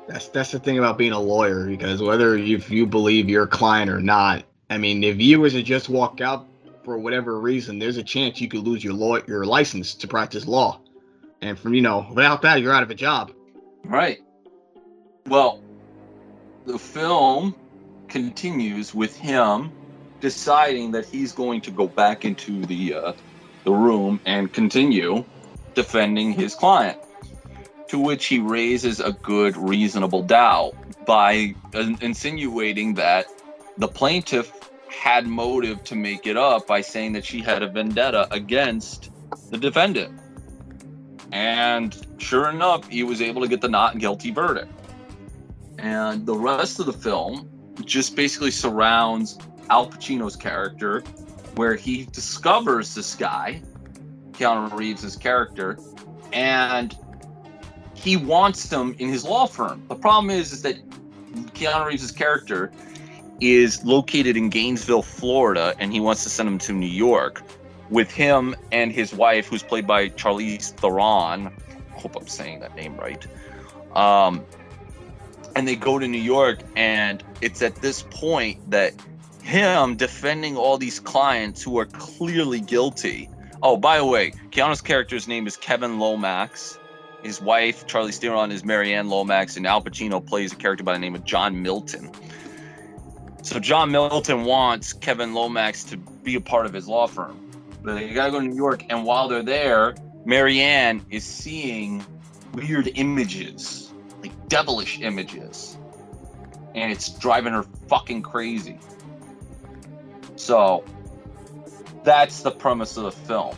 That's 0.08 0.28
that's 0.28 0.52
the 0.52 0.60
thing 0.60 0.78
about 0.78 0.98
being 0.98 1.14
a 1.14 1.20
lawyer, 1.20 1.66
because 1.66 2.02
whether 2.02 2.36
if 2.36 2.70
you 2.70 2.86
believe 2.86 3.30
your 3.30 3.48
client 3.48 3.90
or 3.90 4.00
not, 4.00 4.44
I 4.70 4.78
mean, 4.78 5.04
if 5.04 5.22
you 5.22 5.40
were 5.40 5.50
to 5.50 5.64
just 5.64 5.88
walk 5.88 6.20
out 6.20 6.48
for 6.84 6.98
whatever 6.98 7.40
reason, 7.40 7.80
there's 7.80 7.98
a 7.98 8.04
chance 8.04 8.42
you 8.42 8.50
could 8.50 8.62
lose 8.68 8.84
your 8.84 8.94
law 8.94 9.20
your 9.28 9.46
license 9.46 9.94
to 9.96 10.08
practice 10.08 10.46
law, 10.46 10.82
and 11.42 11.58
from 11.58 11.74
you 11.74 11.82
know 11.82 12.06
without 12.10 12.42
that, 12.42 12.62
you're 12.62 12.74
out 12.74 12.84
of 12.84 12.90
a 12.90 12.96
job. 12.96 13.32
Right. 13.86 14.20
Well, 15.28 15.62
the 16.66 16.78
film 16.78 17.56
continues 18.10 18.94
with 18.94 19.16
him 19.16 19.72
deciding 20.20 20.92
that 20.92 21.06
he's 21.06 21.32
going 21.32 21.62
to 21.62 21.72
go 21.72 21.88
back 21.88 22.26
into 22.26 22.66
the 22.66 22.94
uh, 22.94 23.14
the 23.64 23.72
room 23.72 24.20
and 24.26 24.52
continue 24.52 25.24
defending 25.74 26.32
his 26.32 26.56
client. 26.56 27.00
To 27.90 28.00
which 28.00 28.26
he 28.26 28.40
raises 28.40 29.00
a 29.00 29.12
good, 29.12 29.56
reasonable 29.56 30.24
doubt 30.24 30.74
by 31.06 31.54
insinuating 31.74 32.96
that 32.96 33.28
the 33.78 33.88
plaintiff 33.88 34.52
had 34.90 35.28
motive 35.28 35.84
to 35.84 35.96
make 35.96 36.26
it 36.28 36.38
up 36.38 36.68
by 36.68 36.82
saying 36.82 37.14
that 37.14 37.26
she 37.26 37.42
had 37.42 37.62
a 37.64 37.68
vendetta 37.68 38.28
against 38.32 39.10
the 39.50 39.58
defendant. 39.58 40.20
And 41.32 41.96
sure 42.20 42.50
enough, 42.50 42.88
he 42.88 43.04
was 43.04 43.22
able 43.22 43.42
to 43.42 43.48
get 43.48 43.62
the 43.62 43.70
not 43.70 43.98
guilty 43.98 44.32
verdict. 44.32 44.72
And 45.80 46.26
the 46.26 46.36
rest 46.36 46.80
of 46.80 46.86
the 46.86 46.94
film 46.94 47.50
just 47.84 48.16
basically 48.16 48.52
surrounds 48.52 49.38
Al 49.70 49.90
Pacino's 49.90 50.36
character, 50.36 51.04
where 51.56 51.76
he 51.76 52.06
discovers 52.06 52.96
this 52.96 53.16
guy, 53.16 53.62
Keanu 54.32 54.72
Reeves' 54.74 55.16
character, 55.16 55.78
and 56.32 56.98
he 57.94 58.18
wants 58.18 58.72
him 58.72 58.96
in 59.00 59.10
his 59.10 59.24
law 59.24 59.46
firm. 59.46 59.84
The 59.88 59.96
problem 59.96 60.30
is, 60.30 60.52
is 60.52 60.62
that 60.64 60.76
Keanu 61.54 61.86
Reeves' 61.86 62.12
character 62.12 62.72
is 63.40 63.84
located 63.84 64.38
in 64.38 64.50
Gainesville, 64.50 65.02
Florida, 65.02 65.76
and 65.80 65.92
he 65.92 66.00
wants 66.00 66.24
to 66.24 66.30
send 66.30 66.48
him 66.48 66.58
to 66.60 66.74
New 66.74 66.86
York 66.86 67.44
with 67.90 68.10
him 68.10 68.56
and 68.72 68.92
his 68.92 69.14
wife, 69.14 69.48
who's 69.48 69.64
played 69.64 69.86
by 69.86 70.10
Charlize 70.10 70.72
Theron. 70.72 71.48
I 71.48 72.00
hope 72.00 72.16
I'm 72.16 72.28
saying 72.28 72.60
that 72.62 72.76
name 72.76 72.98
right. 72.98 73.26
Um, 73.96 74.44
and 75.56 75.68
they 75.68 75.76
go 75.76 76.00
to 76.00 76.08
New 76.08 76.22
York, 76.22 76.60
and 76.76 77.24
it's 77.42 77.62
at 77.62 77.76
this 77.76 78.04
point 78.10 78.72
that 78.72 78.94
him 79.44 79.96
defending 79.96 80.58
all 80.58 80.78
these 80.78 81.00
clients 81.00 81.62
who 81.62 81.78
are 81.78 81.86
clearly 81.86 82.62
guilty. 82.62 83.30
Oh, 83.62 83.78
by 83.78 83.98
the 83.98 84.06
way, 84.06 84.32
Keanu's 84.52 84.82
character's 84.82 85.28
name 85.28 85.48
is 85.48 85.58
Kevin 85.58 86.00
Lomax. 86.00 86.80
His 87.22 87.42
wife, 87.42 87.86
Charlie 87.86 88.12
Theron, 88.12 88.52
is 88.52 88.66
Marianne 88.66 89.10
Lomax, 89.10 89.56
and 89.56 89.68
Al 89.68 89.82
Pacino 89.82 90.26
plays 90.26 90.52
a 90.52 90.56
character 90.56 90.84
by 90.84 90.94
the 90.94 91.00
name 91.00 91.16
of 91.16 91.24
John 91.24 91.62
Milton. 91.62 92.10
So 93.44 93.60
John 93.60 93.92
Milton 93.92 94.46
wants 94.46 94.94
Kevin 94.94 95.34
Lomax 95.34 95.84
to 95.86 95.98
be 95.98 96.36
a 96.36 96.42
part 96.42 96.66
of 96.66 96.74
his 96.74 96.88
law 96.88 97.08
firm. 97.08 97.40
But 97.82 97.96
they 97.96 98.14
gotta 98.14 98.32
go 98.32 98.40
to 98.40 98.46
New 98.46 98.56
York, 98.56 98.86
and 98.90 99.06
while 99.06 99.28
they're 99.28 99.44
there, 99.44 99.96
Marianne 100.26 101.06
is 101.10 101.26
seeing 101.26 102.06
weird 102.54 102.90
images, 102.96 103.94
like 104.22 104.32
devilish 104.48 105.00
images. 105.02 105.78
And 106.76 106.92
it's 106.92 107.10
driving 107.10 107.54
her 107.54 107.64
fucking 107.88 108.22
crazy. 108.22 108.80
So 110.36 110.84
that's 112.04 112.42
the 112.42 112.52
premise 112.52 112.98
of 112.98 113.04
the 113.04 113.12
film. 113.12 113.56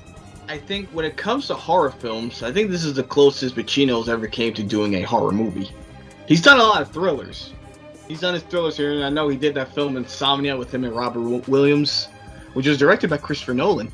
I 0.47 0.57
think 0.57 0.89
when 0.89 1.05
it 1.05 1.17
comes 1.17 1.47
to 1.47 1.55
horror 1.55 1.89
films, 1.89 2.43
I 2.43 2.51
think 2.51 2.69
this 2.69 2.84
is 2.84 2.93
the 2.93 3.03
closest 3.03 3.55
Pacino's 3.55 4.09
ever 4.09 4.28
came 4.28 4.53
to 4.53 4.63
doing 4.63 4.95
a 4.95 5.01
horror 5.01 5.32
movie. 5.32 5.71
He's 6.28 6.41
done 6.41 6.59
a 6.59 6.63
lot 6.63 6.82
of 6.82 6.91
thrillers. 6.91 7.53
He's 8.07 8.19
done 8.19 8.36
his 8.36 8.43
thrillers 8.43 8.78
here, 8.78 8.93
and 8.93 9.03
I 9.03 9.09
know 9.09 9.28
he 9.28 9.38
did 9.38 9.55
that 9.55 9.73
film 9.73 9.97
Insomnia 9.97 10.55
with 10.55 10.71
him 10.71 10.84
and 10.84 10.95
Robin 10.95 11.41
Williams, 11.47 12.07
which 12.53 12.67
was 12.67 12.78
directed 12.78 13.09
by 13.09 13.17
Christopher 13.17 13.55
Nolan. 13.55 13.91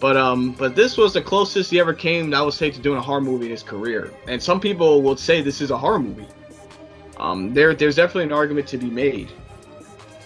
But 0.00 0.16
um, 0.16 0.52
but 0.52 0.74
this 0.76 0.96
was 0.96 1.14
the 1.14 1.22
closest 1.22 1.70
he 1.70 1.80
ever 1.80 1.94
came, 1.94 2.34
I 2.34 2.42
would 2.42 2.52
say, 2.52 2.70
to 2.70 2.80
doing 2.80 2.98
a 2.98 3.02
horror 3.02 3.20
movie 3.20 3.46
in 3.46 3.52
his 3.52 3.62
career. 3.62 4.12
And 4.26 4.42
some 4.42 4.60
people 4.60 5.00
will 5.02 5.16
say 5.16 5.40
this 5.40 5.60
is 5.60 5.70
a 5.70 5.78
horror 5.78 6.00
movie. 6.00 6.26
Um, 7.16 7.54
there, 7.54 7.74
there's 7.74 7.96
definitely 7.96 8.24
an 8.24 8.32
argument 8.32 8.66
to 8.68 8.78
be 8.78 8.90
made. 8.90 9.30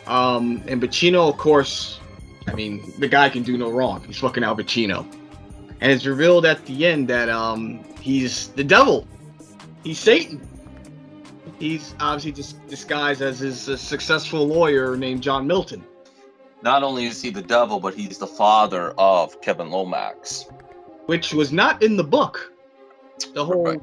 Um, 0.07 0.63
and 0.67 0.81
Pacino, 0.81 1.29
of 1.29 1.37
course, 1.37 2.01
I 2.47 2.55
mean, 2.55 2.93
the 2.99 3.09
guy 3.09 3.29
can 3.29 3.43
do 3.43 3.57
no 3.57 3.71
wrong. 3.71 4.03
He's 4.05 4.19
fucking 4.19 4.43
Al 4.43 4.57
Pacino. 4.57 5.07
And 5.81 5.93
it's 5.93 6.05
revealed 6.05 6.45
at 6.45 6.65
the 6.67 6.87
end 6.87 7.09
that 7.09 7.29
um, 7.29 7.83
he's 8.01 8.49
the 8.49 8.65
devil. 8.65 9.07
He's 9.85 9.99
Satan. 9.99 10.47
He's 11.59 11.95
obviously 12.01 12.33
just 12.33 12.67
disguised 12.69 13.23
as 13.23 13.39
his 13.39 13.69
uh, 13.69 13.77
successful 13.77 14.47
lawyer 14.47 14.97
named 14.97 15.23
John 15.23 15.47
Milton. 15.47 15.85
Not 16.63 16.83
only 16.83 17.07
is 17.07 17.23
he 17.23 17.31
the 17.31 17.43
devil, 17.43 17.81
but 17.81 17.95
he's 17.95 18.19
the 18.19 18.27
father 18.27 18.93
of 18.99 19.41
Kevin 19.41 19.71
Lomax, 19.71 20.47
which 21.07 21.33
was 21.33 21.53
not 21.53 21.83
in 21.83 21.97
the 21.97 22.05
book. 22.05 22.53
The 23.35 23.45
whole 23.45 23.65
right. 23.65 23.81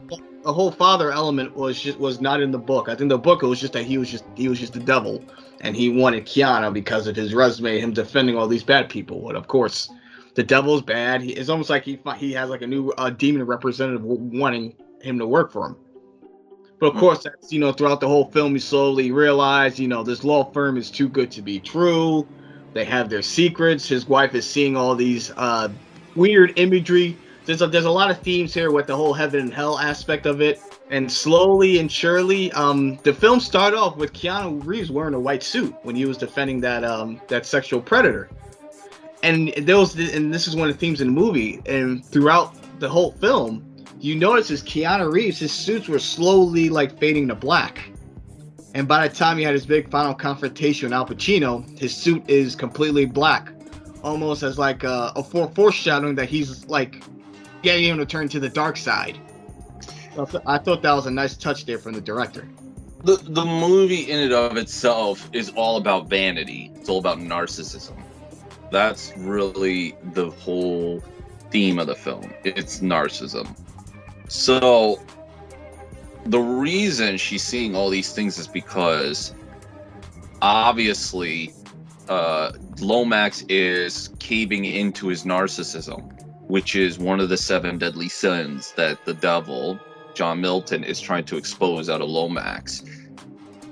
The 0.47 0.53
whole 0.53 0.71
father 0.71 1.11
element 1.11 1.57
was 1.57 1.77
just 1.77 1.99
was 1.99 2.21
not 2.21 2.41
in 2.41 2.51
the 2.51 2.57
book. 2.57 2.87
I 2.87 2.95
think 2.95 3.09
the 3.09 3.17
book 3.17 3.43
it 3.43 3.47
was 3.47 3.59
just 3.59 3.73
that 3.73 3.83
he 3.83 3.97
was 3.97 4.09
just 4.09 4.23
he 4.35 4.47
was 4.47 4.57
just 4.57 4.71
the 4.71 4.79
devil, 4.79 5.21
and 5.59 5.75
he 5.75 5.89
wanted 5.89 6.25
Keanu 6.25 6.71
because 6.71 7.05
of 7.05 7.17
his 7.17 7.33
resume, 7.33 7.81
him 7.81 7.91
defending 7.91 8.37
all 8.37 8.47
these 8.47 8.63
bad 8.63 8.87
people. 8.87 9.19
But 9.19 9.35
of 9.35 9.49
course, 9.49 9.89
the 10.35 10.43
devil's 10.43 10.81
bad. 10.81 11.21
He, 11.21 11.33
it's 11.33 11.49
almost 11.49 11.69
like 11.69 11.83
he 11.83 11.99
he 12.15 12.31
has 12.31 12.49
like 12.49 12.61
a 12.61 12.67
new 12.67 12.91
uh, 12.91 13.09
demon 13.09 13.45
representative 13.45 14.05
wanting 14.05 14.73
him 15.01 15.19
to 15.19 15.27
work 15.27 15.51
for 15.51 15.65
him. 15.65 15.75
But 16.79 16.85
of 16.85 16.91
mm-hmm. 16.93 16.99
course, 17.01 17.23
that's 17.25 17.51
you 17.51 17.59
know 17.59 17.73
throughout 17.73 17.99
the 17.99 18.07
whole 18.07 18.31
film, 18.31 18.53
you 18.53 18.59
slowly 18.59 19.11
realize 19.11 19.77
you 19.77 19.89
know 19.89 20.01
this 20.01 20.23
law 20.23 20.49
firm 20.53 20.77
is 20.77 20.89
too 20.89 21.09
good 21.09 21.29
to 21.31 21.41
be 21.41 21.59
true. 21.59 22.25
They 22.71 22.85
have 22.85 23.09
their 23.09 23.21
secrets. 23.21 23.85
His 23.85 24.07
wife 24.07 24.33
is 24.33 24.49
seeing 24.49 24.77
all 24.77 24.95
these 24.95 25.29
uh, 25.35 25.67
weird 26.15 26.57
imagery. 26.57 27.17
There's 27.47 27.61
a, 27.61 27.67
there's 27.67 27.85
a 27.85 27.91
lot 27.91 28.11
of 28.11 28.19
themes 28.19 28.53
here 28.53 28.71
with 28.71 28.87
the 28.87 28.95
whole 28.97 29.13
heaven 29.13 29.39
and 29.39 29.53
hell 29.53 29.79
aspect 29.79 30.25
of 30.25 30.41
it. 30.41 30.59
And 30.89 31.09
slowly 31.09 31.79
and 31.79 31.89
surely, 31.89 32.51
um, 32.51 32.97
the 33.03 33.13
film 33.13 33.39
started 33.39 33.77
off 33.77 33.95
with 33.95 34.11
Keanu 34.11 34.65
Reeves 34.65 34.91
wearing 34.91 35.13
a 35.13 35.19
white 35.19 35.43
suit 35.43 35.73
when 35.83 35.95
he 35.95 36.05
was 36.05 36.17
defending 36.17 36.59
that 36.61 36.83
um, 36.83 37.21
that 37.29 37.45
sexual 37.45 37.81
predator. 37.81 38.29
And 39.23 39.53
was, 39.65 39.97
and 39.97 40.33
this 40.33 40.45
is 40.45 40.57
one 40.57 40.67
of 40.67 40.75
the 40.75 40.79
themes 40.79 40.99
in 40.99 41.07
the 41.07 41.13
movie. 41.13 41.61
And 41.65 42.05
throughout 42.05 42.53
the 42.81 42.89
whole 42.89 43.13
film, 43.13 43.63
you 43.97 44.15
notice 44.15 44.51
as 44.51 44.61
Keanu 44.61 45.09
Reeves, 45.09 45.39
his 45.39 45.53
suits 45.53 45.87
were 45.87 45.99
slowly 45.99 46.67
like 46.67 46.99
fading 46.99 47.29
to 47.29 47.35
black. 47.35 47.89
And 48.73 48.89
by 48.89 49.07
the 49.07 49.15
time 49.15 49.37
he 49.37 49.45
had 49.45 49.53
his 49.53 49.65
big 49.65 49.89
final 49.89 50.13
confrontation 50.13 50.87
with 50.87 50.93
Al 50.93 51.05
Pacino, 51.05 51.79
his 51.79 51.95
suit 51.95 52.29
is 52.29 52.57
completely 52.57 53.05
black, 53.05 53.53
almost 54.03 54.43
as 54.43 54.59
like 54.59 54.83
a, 54.83 55.13
a 55.15 55.23
foreshadowing 55.23 56.15
that 56.15 56.27
he's 56.27 56.65
like 56.67 57.01
getting 57.61 57.85
him 57.85 57.97
to 57.97 58.05
turn 58.05 58.29
to 58.29 58.39
the 58.39 58.49
dark 58.49 58.77
side. 58.77 59.19
I 60.45 60.57
thought 60.57 60.81
that 60.81 60.93
was 60.93 61.05
a 61.05 61.11
nice 61.11 61.37
touch 61.37 61.65
there 61.65 61.77
from 61.77 61.93
the 61.93 62.01
director. 62.01 62.47
The 63.03 63.17
the 63.17 63.45
movie 63.45 64.09
in 64.09 64.19
and 64.19 64.33
of 64.33 64.57
itself 64.57 65.29
is 65.31 65.51
all 65.51 65.77
about 65.77 66.09
vanity. 66.09 66.71
It's 66.75 66.89
all 66.89 66.97
about 66.97 67.19
narcissism. 67.19 67.95
That's 68.71 69.13
really 69.15 69.95
the 70.13 70.31
whole 70.31 71.03
theme 71.51 71.77
of 71.79 71.87
the 71.87 71.95
film. 71.95 72.33
It's 72.43 72.79
narcissism. 72.79 73.55
So 74.27 74.99
the 76.25 76.39
reason 76.39 77.17
she's 77.17 77.43
seeing 77.43 77.75
all 77.75 77.89
these 77.89 78.11
things 78.11 78.37
is 78.37 78.47
because 78.47 79.33
obviously 80.41 81.53
uh, 82.09 82.51
Lomax 82.79 83.43
is 83.43 84.09
caving 84.19 84.65
into 84.65 85.07
his 85.07 85.23
narcissism, 85.23 86.16
which 86.47 86.75
is 86.75 86.97
one 86.97 87.19
of 87.19 87.29
the 87.29 87.37
seven 87.37 87.77
deadly 87.77 88.09
sins 88.09 88.73
that 88.73 89.03
the 89.05 89.13
devil, 89.13 89.79
John 90.13 90.41
Milton, 90.41 90.83
is 90.83 90.99
trying 90.99 91.25
to 91.25 91.37
expose 91.37 91.89
out 91.89 92.01
of 92.01 92.09
Lomax. 92.09 92.83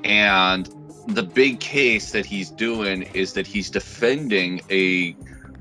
And 0.04 0.70
the 1.08 1.24
big 1.24 1.60
case 1.60 2.12
that 2.12 2.26
he's 2.26 2.50
doing 2.50 3.04
is 3.14 3.34
that 3.34 3.48
he's 3.48 3.70
defending 3.70 4.62
a 4.70 5.16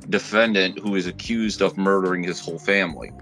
defendant 0.08 0.78
who 0.78 0.96
is 0.96 1.06
accused 1.06 1.62
of 1.62 1.76
murdering 1.78 2.22
his 2.22 2.40
whole 2.40 2.58
family. 2.58 3.12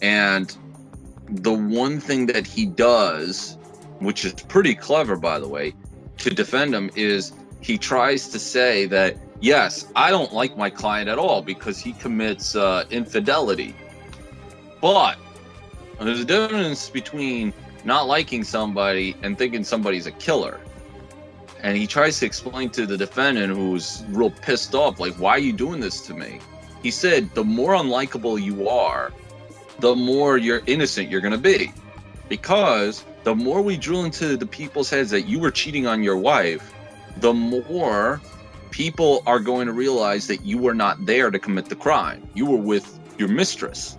And 0.00 0.56
the 1.28 1.52
one 1.52 2.00
thing 2.00 2.26
that 2.26 2.46
he 2.46 2.66
does, 2.66 3.58
which 3.98 4.24
is 4.24 4.32
pretty 4.32 4.74
clever, 4.74 5.16
by 5.16 5.38
the 5.38 5.48
way, 5.48 5.74
to 6.18 6.30
defend 6.30 6.74
him 6.74 6.90
is 6.94 7.32
he 7.60 7.76
tries 7.76 8.28
to 8.28 8.38
say 8.38 8.86
that, 8.86 9.16
yes, 9.40 9.86
I 9.96 10.10
don't 10.10 10.32
like 10.32 10.56
my 10.56 10.70
client 10.70 11.08
at 11.08 11.18
all 11.18 11.42
because 11.42 11.78
he 11.78 11.92
commits 11.94 12.54
uh, 12.54 12.84
infidelity. 12.90 13.74
But 14.80 15.18
there's 15.98 16.20
a 16.20 16.24
difference 16.24 16.88
between 16.88 17.52
not 17.84 18.06
liking 18.06 18.44
somebody 18.44 19.16
and 19.22 19.36
thinking 19.36 19.64
somebody's 19.64 20.06
a 20.06 20.12
killer. 20.12 20.60
And 21.62 21.76
he 21.76 21.86
tries 21.86 22.18
to 22.20 22.26
explain 22.26 22.70
to 22.70 22.86
the 22.86 22.96
defendant 22.96 23.54
who's 23.54 24.02
real 24.08 24.30
pissed 24.30 24.74
off, 24.74 24.98
like, 24.98 25.14
why 25.14 25.32
are 25.32 25.38
you 25.38 25.52
doing 25.52 25.80
this 25.80 26.00
to 26.06 26.14
me? 26.14 26.40
He 26.82 26.90
said, 26.90 27.34
the 27.34 27.44
more 27.44 27.74
unlikable 27.74 28.42
you 28.42 28.68
are, 28.68 29.12
the 29.80 29.94
more 29.94 30.38
you're 30.38 30.62
innocent 30.66 31.10
you're 31.10 31.20
going 31.20 31.32
to 31.32 31.38
be. 31.38 31.72
Because 32.28 33.04
the 33.24 33.34
more 33.34 33.60
we 33.60 33.76
drill 33.76 34.04
into 34.04 34.36
the 34.38 34.46
people's 34.46 34.88
heads 34.88 35.10
that 35.10 35.22
you 35.22 35.38
were 35.38 35.50
cheating 35.50 35.86
on 35.86 36.02
your 36.02 36.16
wife, 36.16 36.72
the 37.18 37.34
more 37.34 38.20
people 38.70 39.22
are 39.26 39.40
going 39.40 39.66
to 39.66 39.72
realize 39.72 40.26
that 40.28 40.44
you 40.44 40.58
were 40.58 40.74
not 40.74 41.04
there 41.06 41.30
to 41.30 41.38
commit 41.38 41.66
the 41.66 41.76
crime. 41.76 42.28
You 42.34 42.46
were 42.46 42.56
with 42.56 42.98
your 43.18 43.28
mistress. 43.28 43.96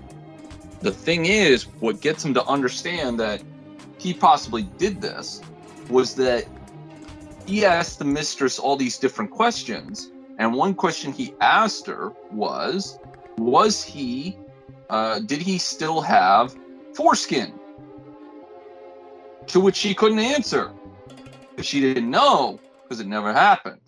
The 0.81 0.91
thing 0.91 1.25
is, 1.25 1.63
what 1.79 2.01
gets 2.01 2.25
him 2.25 2.33
to 2.33 2.45
understand 2.45 3.19
that 3.19 3.43
he 3.97 4.13
possibly 4.13 4.63
did 4.63 5.01
this 5.01 5.41
was 5.89 6.15
that 6.15 6.45
he 7.45 7.65
asked 7.65 7.99
the 7.99 8.05
mistress 8.05 8.57
all 8.57 8.75
these 8.75 8.97
different 8.97 9.31
questions. 9.31 10.11
And 10.39 10.53
one 10.53 10.73
question 10.73 11.11
he 11.11 11.35
asked 11.41 11.85
her 11.87 12.13
was, 12.31 12.97
was 13.37 13.83
he, 13.83 14.37
uh, 14.89 15.19
did 15.19 15.41
he 15.41 15.57
still 15.57 16.01
have 16.01 16.55
foreskin? 16.95 17.53
To 19.47 19.59
which 19.59 19.75
she 19.75 19.93
couldn't 19.93 20.19
answer. 20.19 20.71
Because 21.51 21.65
she 21.65 21.79
didn't 21.79 22.09
know, 22.09 22.59
because 22.83 22.99
it 22.99 23.07
never 23.07 23.33
happened. 23.33 23.81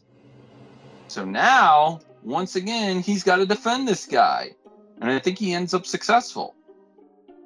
So 1.13 1.23
now, 1.23 1.99
once 2.23 2.55
again, 2.55 2.99
he's 2.99 3.21
got 3.21 3.35
to 3.35 3.45
defend 3.45 3.87
this 3.87 4.07
guy. 4.07 4.55
And 4.99 5.11
I 5.11 5.19
think 5.19 5.37
he 5.37 5.53
ends 5.53 5.75
up 5.75 5.85
successful. 5.85 6.55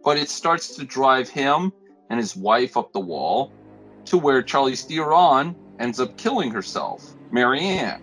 But 0.05 0.15
it 0.15 0.29
starts 0.29 0.73
to 0.77 0.85
drive 0.85 1.27
him 1.27 1.73
and 2.09 2.17
his 2.17 2.33
wife 2.33 2.77
up 2.77 2.93
the 2.93 3.01
wall 3.01 3.51
to 4.05 4.17
where 4.17 4.41
Charlize 4.41 4.87
Theron 4.87 5.53
ends 5.79 5.99
up 5.99 6.15
killing 6.15 6.49
herself, 6.49 7.13
Marianne. 7.29 8.01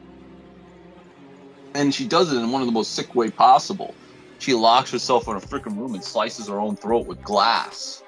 And 1.75 1.95
she 1.95 2.07
does 2.07 2.31
it 2.31 2.37
in 2.37 2.53
one 2.53 2.61
of 2.61 2.67
the 2.67 2.73
most 2.73 2.95
sick 2.95 3.15
way 3.15 3.31
possible. 3.31 3.95
She 4.41 4.53
locks 4.53 4.91
herself 4.91 5.29
in 5.29 5.37
a 5.37 5.41
freaking 5.41 5.79
room 5.79 5.95
and 5.95 6.05
slices 6.05 6.47
her 6.49 6.61
own 6.61 6.77
throat 6.77 7.07
with 7.07 7.23
glass. 7.23 8.03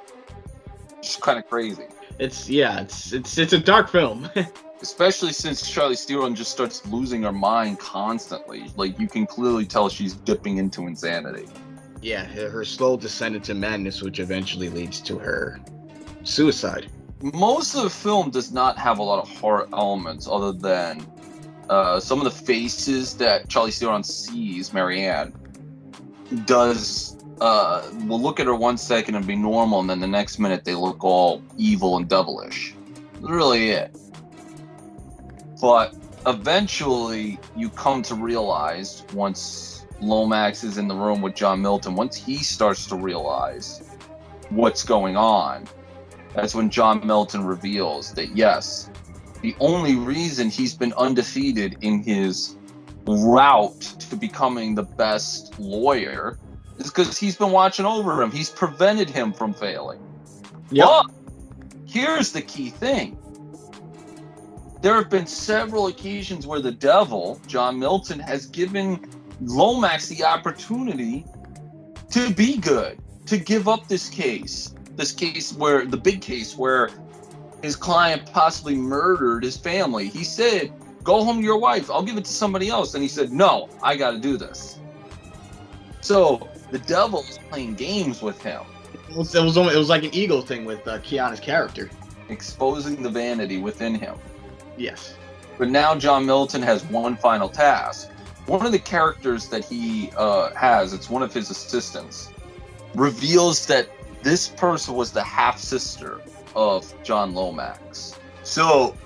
It's 0.99 1.17
kind 1.17 1.39
of 1.39 1.49
crazy. 1.49 1.87
It's 2.19 2.49
yeah, 2.49 2.81
it's 2.81 3.13
it's 3.13 3.39
it's 3.39 3.53
a 3.53 3.59
dark 3.59 3.89
film. 3.91 4.29
Especially 4.83 5.33
since 5.33 5.69
Charlie 5.69 5.97
Theron 5.97 6.35
just 6.35 6.53
starts 6.53 6.85
losing 6.87 7.23
her 7.23 7.33
mind 7.33 7.79
constantly. 7.79 8.65
Like 8.77 8.99
you 8.99 9.09
can 9.09 9.27
clearly 9.27 9.65
tell 9.65 9.89
she's 9.89 10.15
dipping 10.15 10.59
into 10.59 10.87
insanity. 10.87 11.47
yeah, 12.03 12.25
her 12.25 12.51
her 12.51 12.65
slow 12.65 12.97
descent 12.97 13.35
into 13.37 13.55
madness, 13.55 14.03
which 14.03 14.21
eventually 14.21 14.69
leads 14.69 15.01
to 15.03 15.19
her 15.19 15.61
suicide. 16.25 16.91
most 17.23 17.75
of 17.75 17.83
the 17.85 17.91
film 17.91 18.31
does 18.31 18.53
not 18.53 18.77
have 18.79 18.99
a 18.99 19.03
lot 19.03 19.19
of 19.23 19.29
horror 19.39 19.69
elements 19.73 20.29
other 20.31 20.53
than 20.53 21.05
uh, 21.71 21.99
some 21.99 22.19
of 22.19 22.25
the 22.25 22.31
faces 22.31 23.17
that 23.17 23.49
Charlie 23.49 23.71
Theron 23.73 24.05
sees 24.05 24.73
Marianne 24.73 25.33
does 26.45 27.16
uh, 27.41 27.89
will 28.07 28.21
look 28.21 28.41
at 28.41 28.47
her 28.47 28.55
one 28.55 28.77
second 28.77 29.15
and 29.15 29.27
be 29.27 29.37
normal 29.37 29.81
and 29.81 29.91
then 29.91 30.01
the 30.01 30.07
next 30.07 30.39
minute 30.39 30.65
they 30.65 30.75
look 30.75 31.05
all 31.05 31.43
evil 31.57 31.97
and 31.97 32.09
devilish. 32.09 32.75
That's 33.15 33.31
really 33.31 33.71
it. 33.71 33.97
But 35.61 35.95
eventually 36.27 37.39
you 37.57 37.71
come 37.71 38.03
to 38.03 38.15
realize 38.15 39.05
once 39.13 39.87
Lomax 40.01 40.65
is 40.65 40.79
in 40.79 40.89
the 40.89 40.95
room 40.95 41.23
with 41.23 41.35
John 41.35 41.63
Milton 41.63 41.95
once 41.95 42.17
he 42.17 42.39
starts 42.39 42.87
to 42.87 42.97
realize 42.97 43.83
what's 44.51 44.85
going 44.85 45.17
on 45.17 45.67
that's 46.37 46.55
when 46.55 46.69
John 46.69 47.05
Milton 47.07 47.47
reveals 47.47 48.13
that 48.13 48.37
yes, 48.37 48.91
the 49.41 49.57
only 49.59 49.97
reason 49.97 50.51
he's 50.51 50.75
been 50.75 50.93
undefeated 50.93 51.79
in 51.81 52.03
his 52.03 52.57
route 53.07 53.81
to 53.81 54.17
becoming 54.17 54.75
the 54.75 54.83
best 54.83 55.59
lawyer 55.59 56.39
is 56.79 56.87
because 56.87 57.17
he's 57.17 57.37
been 57.37 57.53
watching 57.53 57.87
over 57.87 58.23
him. 58.23 58.31
He's 58.31 58.51
prevented 58.51 59.09
him 59.09 59.33
from 59.33 59.55
failing. 59.55 60.01
Yep. 60.71 60.87
But 60.87 61.07
here's 61.87 62.33
the 62.33 62.43
key 62.43 62.71
thing. 62.71 63.19
There 64.83 64.95
have 64.95 65.11
been 65.11 65.27
several 65.27 65.87
occasions 65.87 66.47
where 66.47 66.61
the 66.61 66.73
devil, 66.73 67.41
John 67.47 67.79
Milton, 67.79 68.21
has 68.21 68.47
given 68.47 69.11
Lomax 69.41 70.09
the 70.09 70.25
opportunity 70.25 71.25
to 72.11 72.33
be 72.33 72.59
good, 72.59 72.99
to 73.27 73.39
give 73.39 73.69
up 73.69 73.89
this 73.89 74.09
case. 74.09 74.75
This 74.97 75.13
case 75.13 75.53
where 75.53 75.85
the 75.85 75.97
big 75.97 76.23
case 76.23 76.57
where 76.57 76.91
his 77.63 77.77
client 77.77 78.31
possibly 78.33 78.75
murdered 78.75 79.45
his 79.45 79.57
family. 79.57 80.09
He 80.09 80.25
said, 80.25 80.73
Go 81.03 81.23
home 81.23 81.39
to 81.39 81.45
your 81.45 81.59
wife. 81.59 81.91
I'll 81.91 82.03
give 82.03 82.17
it 82.17 82.25
to 82.25 82.33
somebody 82.33 82.69
else. 82.69 82.95
And 82.95 83.03
he 83.03 83.09
said, 83.09 83.33
No, 83.33 83.69
I 83.83 83.97
got 83.97 84.13
to 84.13 84.19
do 84.19 84.37
this. 84.37 84.79
So 86.01 86.49
the 86.71 86.79
devil 86.81 87.21
is 87.21 87.39
playing 87.51 87.75
games 87.75 88.23
with 88.23 88.41
him, 88.43 88.63
It 89.09 89.17
was, 89.17 89.35
it 89.35 89.43
was 89.43 89.57
almost, 89.57 89.75
it 89.77 89.79
was 89.79 89.89
like 89.89 90.05
an 90.05 90.15
ego 90.15 90.41
thing 90.41 90.65
with 90.65 90.87
uh, 90.87 90.99
Keanu's 90.99 91.41
character. 91.41 91.91
exposing 92.29 93.03
the 93.03 93.09
vanity 93.11 93.59
within 93.59 93.95
him. 93.95 94.17
Yes. 94.77 95.15
But 95.59 95.69
now 95.71 95.95
John 95.95 96.27
Milton 96.27 96.63
has 96.63 96.85
one 96.87 97.17
final 97.17 97.49
task. 97.49 98.11
One 98.47 98.65
of 98.67 98.73
the 98.73 98.79
characters 98.79 99.49
that 99.49 99.65
he 99.65 100.11
uh, 100.17 100.53
has, 100.55 100.93
it's 100.93 101.09
one 101.09 101.23
of 101.23 101.33
his 101.33 101.51
assistants, 101.51 102.33
reveals 102.95 103.67
that 103.67 103.89
this 104.23 104.49
person 104.49 104.95
was 104.95 105.13
the 105.13 105.23
half 105.23 105.59
sister 105.59 106.21
of 106.55 106.93
John 107.03 107.35
Lomax. 107.35 108.19
So 108.43 108.97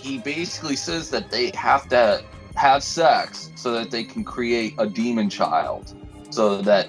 he 0.00 0.18
basically 0.18 0.76
says 0.76 1.10
that 1.10 1.30
they 1.30 1.50
have 1.54 1.88
to 1.88 2.22
have 2.54 2.82
sex 2.82 3.50
so 3.54 3.72
that 3.72 3.90
they 3.90 4.04
can 4.04 4.24
create 4.24 4.74
a 4.78 4.86
demon 4.86 5.28
child, 5.28 5.94
so 6.36 6.60
that 6.60 6.88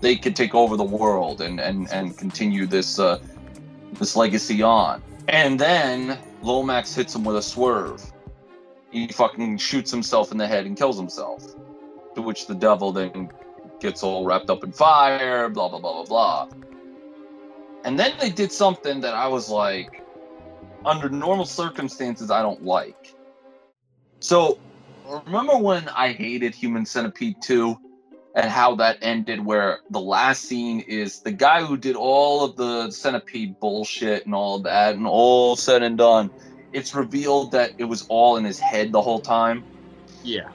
they 0.00 0.16
could 0.16 0.34
take 0.34 0.54
over 0.54 0.76
the 0.76 0.90
world 1.00 1.40
and 1.40 1.60
and 1.60 1.90
and 1.92 2.18
continue 2.18 2.66
this 2.66 2.98
uh, 2.98 3.18
this 3.92 4.16
legacy 4.16 4.62
on. 4.62 5.00
And 5.28 5.58
then 5.58 6.18
Lomax 6.42 6.94
hits 6.94 7.14
him 7.14 7.24
with 7.24 7.36
a 7.36 7.42
swerve. 7.42 8.02
He 8.90 9.08
fucking 9.08 9.58
shoots 9.58 9.90
himself 9.90 10.32
in 10.32 10.38
the 10.38 10.46
head 10.46 10.66
and 10.66 10.76
kills 10.76 10.98
himself. 10.98 11.54
To 12.16 12.22
which 12.22 12.46
the 12.46 12.54
devil 12.54 12.92
then 12.92 13.30
gets 13.80 14.02
all 14.02 14.26
wrapped 14.26 14.50
up 14.50 14.64
in 14.64 14.72
fire, 14.72 15.48
blah 15.48 15.68
blah 15.68 15.78
blah 15.78 15.92
blah 16.02 16.04
blah. 16.04 16.48
And 17.84 17.98
then 17.98 18.12
they 18.20 18.30
did 18.30 18.50
something 18.50 19.00
that 19.02 19.14
I 19.14 19.28
was 19.28 19.48
like, 19.50 20.02
under 20.84 21.08
normal 21.08 21.44
circumstances, 21.44 22.30
I 22.30 22.42
don't 22.42 22.64
like. 22.64 23.14
So, 24.20 24.58
remember 25.26 25.58
when 25.58 25.86
I 25.90 26.12
hated 26.12 26.54
Human 26.54 26.86
Centipede 26.86 27.36
2 27.42 27.78
and 28.34 28.50
how 28.50 28.74
that 28.76 28.98
ended, 29.00 29.44
where 29.44 29.80
the 29.90 30.00
last 30.00 30.44
scene 30.44 30.80
is 30.80 31.20
the 31.20 31.30
guy 31.30 31.62
who 31.62 31.76
did 31.76 31.96
all 31.96 32.44
of 32.44 32.56
the 32.56 32.90
centipede 32.90 33.58
bullshit 33.60 34.26
and 34.26 34.34
all 34.34 34.56
of 34.56 34.64
that, 34.64 34.96
and 34.96 35.06
all 35.06 35.56
said 35.56 35.82
and 35.82 35.96
done, 35.98 36.30
it's 36.72 36.94
revealed 36.94 37.52
that 37.52 37.72
it 37.78 37.84
was 37.84 38.04
all 38.08 38.36
in 38.36 38.44
his 38.44 38.58
head 38.58 38.90
the 38.90 39.00
whole 39.00 39.20
time. 39.20 39.62
Yeah. 40.24 40.48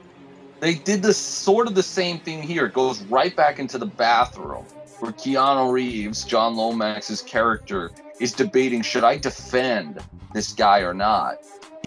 They 0.60 0.74
did 0.74 1.02
this 1.02 1.16
sort 1.16 1.66
of 1.66 1.74
the 1.74 1.82
same 1.82 2.18
thing 2.18 2.42
here. 2.42 2.66
It 2.66 2.74
goes 2.74 3.00
right 3.04 3.34
back 3.34 3.58
into 3.58 3.78
the 3.78 3.86
bathroom 3.86 4.66
where 4.98 5.12
Keanu 5.12 5.72
Reeves, 5.72 6.24
John 6.24 6.54
Lomax's 6.54 7.22
character, 7.22 7.90
is 8.18 8.34
debating 8.34 8.82
should 8.82 9.04
I 9.04 9.16
defend 9.16 10.00
this 10.34 10.52
guy 10.52 10.80
or 10.80 10.92
not. 10.92 11.38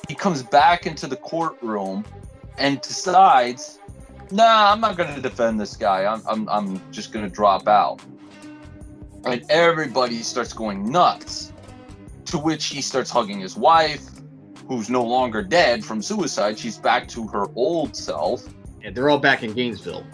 He 0.07 0.15
comes 0.15 0.41
back 0.41 0.87
into 0.87 1.05
the 1.05 1.15
courtroom 1.15 2.03
and 2.57 2.81
decides, 2.81 3.77
nah, 4.33 4.71
I'm 4.71 4.81
not 4.81 4.97
going 4.97 5.13
to 5.13 5.21
defend 5.21 5.59
this 5.59 5.75
guy. 5.75 6.05
I'm, 6.05 6.21
I'm, 6.27 6.49
I'm 6.49 6.91
just 6.91 7.13
going 7.13 7.25
to 7.27 7.33
drop 7.33 7.67
out. 7.67 8.01
And 9.25 9.45
everybody 9.49 10.21
starts 10.23 10.53
going 10.53 10.91
nuts. 10.91 11.51
To 12.25 12.39
which 12.39 12.65
he 12.65 12.81
starts 12.81 13.11
hugging 13.11 13.39
his 13.39 13.55
wife, 13.55 14.01
who's 14.67 14.89
no 14.89 15.03
longer 15.03 15.43
dead 15.43 15.85
from 15.85 16.01
suicide. 16.01 16.57
She's 16.57 16.77
back 16.77 17.07
to 17.09 17.27
her 17.27 17.45
old 17.55 17.95
self. 17.95 18.47
Yeah, 18.81 18.89
they're 18.89 19.09
all 19.09 19.19
back 19.19 19.43
in 19.43 19.53
Gainesville. 19.53 20.05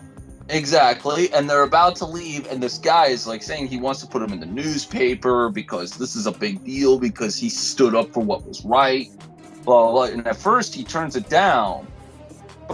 Exactly. 0.49 1.31
And 1.31 1.49
they're 1.49 1.63
about 1.63 1.95
to 1.97 2.05
leave, 2.05 2.47
and 2.51 2.61
this 2.61 2.77
guy 2.77 3.05
is 3.07 3.27
like 3.27 3.43
saying 3.43 3.67
he 3.67 3.77
wants 3.77 4.01
to 4.01 4.07
put 4.07 4.21
him 4.21 4.33
in 4.33 4.39
the 4.39 4.47
newspaper 4.47 5.49
because 5.49 5.91
this 5.91 6.15
is 6.15 6.25
a 6.25 6.31
big 6.31 6.63
deal 6.65 6.99
because 6.99 7.37
he 7.37 7.49
stood 7.49 7.95
up 7.95 8.11
for 8.11 8.21
what 8.21 8.45
was 8.45 8.65
right. 8.65 9.09
Blah, 9.63 9.83
blah, 9.83 9.91
blah. 9.91 10.03
And 10.05 10.27
at 10.27 10.35
first 10.35 10.73
he 10.73 10.83
turns 10.83 11.15
it 11.15 11.29
down, 11.29 11.87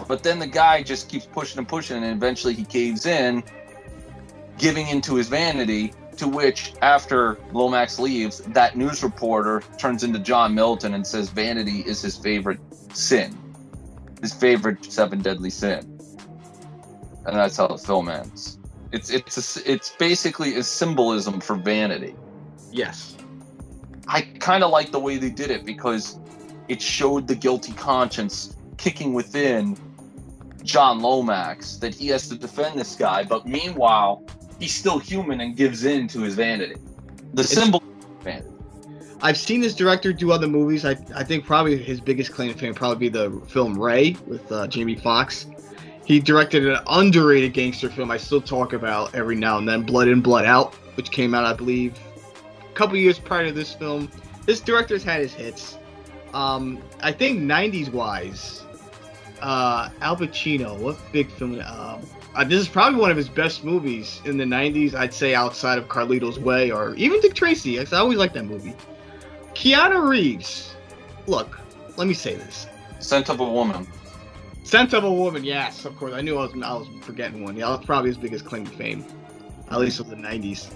but 0.07 0.23
then 0.23 0.39
the 0.39 0.47
guy 0.47 0.83
just 0.83 1.09
keeps 1.09 1.25
pushing 1.25 1.59
and 1.59 1.67
pushing, 1.67 1.97
and 1.97 2.05
eventually 2.05 2.53
he 2.53 2.65
caves 2.65 3.05
in, 3.05 3.43
giving 4.57 4.87
into 4.87 5.15
his 5.15 5.27
vanity. 5.27 5.93
To 6.17 6.29
which, 6.29 6.71
after 6.81 7.37
Lomax 7.51 7.99
leaves, 7.99 8.39
that 8.39 8.77
news 8.77 9.03
reporter 9.03 9.61
turns 9.77 10.03
into 10.05 10.17
John 10.19 10.55
Milton 10.55 10.93
and 10.93 11.05
says 11.05 11.29
vanity 11.29 11.81
is 11.81 12.01
his 12.01 12.15
favorite 12.15 12.59
sin, 12.93 13.37
his 14.21 14.33
favorite 14.33 14.85
seven 14.85 15.21
deadly 15.21 15.49
sin 15.49 15.95
and 17.25 17.35
that's 17.35 17.57
how 17.57 17.67
the 17.67 17.77
film 17.77 18.09
ends. 18.09 18.59
It's 18.91 19.09
it's 19.09 19.57
a, 19.57 19.71
it's 19.71 19.89
basically 19.97 20.55
a 20.55 20.63
symbolism 20.63 21.41
for 21.41 21.55
vanity. 21.55 22.15
Yes. 22.71 23.17
I 24.07 24.21
kind 24.21 24.63
of 24.63 24.69
like 24.69 24.91
the 24.91 24.99
way 24.99 25.17
they 25.17 25.31
did 25.31 25.49
it 25.49 25.65
because 25.65 26.19
it 26.67 26.81
showed 26.81 27.27
the 27.27 27.35
guilty 27.35 27.73
conscience 27.73 28.54
kicking 28.77 29.13
within 29.13 29.77
John 30.63 30.99
Lomax 30.99 31.77
that 31.77 31.93
he 31.93 32.07
has 32.07 32.27
to 32.29 32.35
defend 32.35 32.79
this 32.79 32.95
guy, 32.95 33.23
but 33.23 33.47
meanwhile 33.47 34.23
he's 34.59 34.73
still 34.73 34.99
human 34.99 35.41
and 35.41 35.55
gives 35.55 35.83
in 35.85 36.07
to 36.09 36.21
his 36.21 36.35
vanity. 36.35 36.75
The 37.33 37.41
It's- 37.43 37.49
symbol 37.49 37.83
vanity. 38.21 38.49
I've 39.21 39.37
seen 39.37 39.61
this 39.61 39.73
director 39.73 40.13
do 40.13 40.31
other 40.31 40.47
movies. 40.47 40.85
I, 40.85 40.97
I 41.15 41.23
think 41.23 41.45
probably 41.45 41.81
his 41.81 41.99
biggest 41.99 42.31
claim 42.33 42.51
to 42.51 42.57
fame 42.59 42.73
probably 42.73 43.09
be 43.09 43.09
the 43.09 43.41
film 43.47 43.79
Ray 43.79 44.17
with 44.27 44.51
uh, 44.51 44.67
Jamie 44.67 44.95
Foxx. 44.95 45.47
He 46.05 46.19
directed 46.19 46.67
an 46.67 46.79
underrated 46.87 47.53
gangster 47.53 47.89
film 47.89 48.11
I 48.11 48.17
still 48.17 48.41
talk 48.41 48.73
about 48.73 49.15
every 49.15 49.35
now 49.35 49.57
and 49.57 49.67
then, 49.67 49.81
Blood 49.83 50.07
In, 50.09 50.21
Blood 50.21 50.45
Out, 50.45 50.75
which 50.95 51.09
came 51.11 51.33
out, 51.33 51.45
I 51.45 51.53
believe, 51.53 51.97
a 52.69 52.73
couple 52.73 52.97
years 52.97 53.17
prior 53.17 53.47
to 53.47 53.51
this 53.51 53.73
film. 53.73 54.11
this 54.45 54.59
director's 54.59 55.03
had 55.03 55.21
his 55.21 55.33
hits. 55.33 55.79
Um, 56.33 56.83
I 57.01 57.11
think 57.11 57.39
'90s 57.39 57.91
wise, 57.91 58.64
uh, 59.41 59.89
Al 60.01 60.17
Pacino. 60.17 60.77
What 60.77 60.97
big 61.11 61.29
film? 61.31 61.59
Um, 61.61 62.01
uh, 62.35 62.43
this 62.43 62.59
is 62.59 62.67
probably 62.67 62.99
one 62.99 63.11
of 63.11 63.17
his 63.17 63.29
best 63.29 63.63
movies 63.63 64.21
in 64.25 64.37
the 64.37 64.43
'90s. 64.43 64.93
I'd 64.93 65.13
say 65.13 65.35
outside 65.35 65.77
of 65.77 65.87
Carlito's 65.87 66.39
Way 66.39 66.71
or 66.71 66.93
even 66.95 67.19
Dick 67.21 67.33
Tracy. 67.33 67.79
I 67.79 67.85
always 67.93 68.17
liked 68.17 68.33
that 68.33 68.45
movie. 68.45 68.73
Keanu 69.53 70.07
Reeves. 70.07 70.75
Look, 71.27 71.59
let 71.97 72.07
me 72.07 72.13
say 72.13 72.35
this. 72.35 72.67
Scent 72.99 73.29
of 73.29 73.39
a 73.39 73.45
Woman. 73.45 73.87
Scent 74.63 74.93
of 74.93 75.03
a 75.03 75.11
Woman. 75.11 75.43
Yes, 75.43 75.85
of 75.85 75.95
course. 75.95 76.13
I 76.13 76.21
knew 76.21 76.37
I 76.37 76.45
was 76.45 76.53
I 76.53 76.73
was 76.73 76.87
forgetting 77.01 77.43
one. 77.43 77.55
Yeah, 77.55 77.69
that's 77.69 77.85
probably 77.85 78.09
his 78.09 78.17
biggest 78.17 78.45
claim 78.45 78.65
to 78.65 78.71
fame, 78.71 79.05
at 79.71 79.79
least 79.79 79.99
of 79.99 80.09
the 80.09 80.15
'90s. 80.15 80.71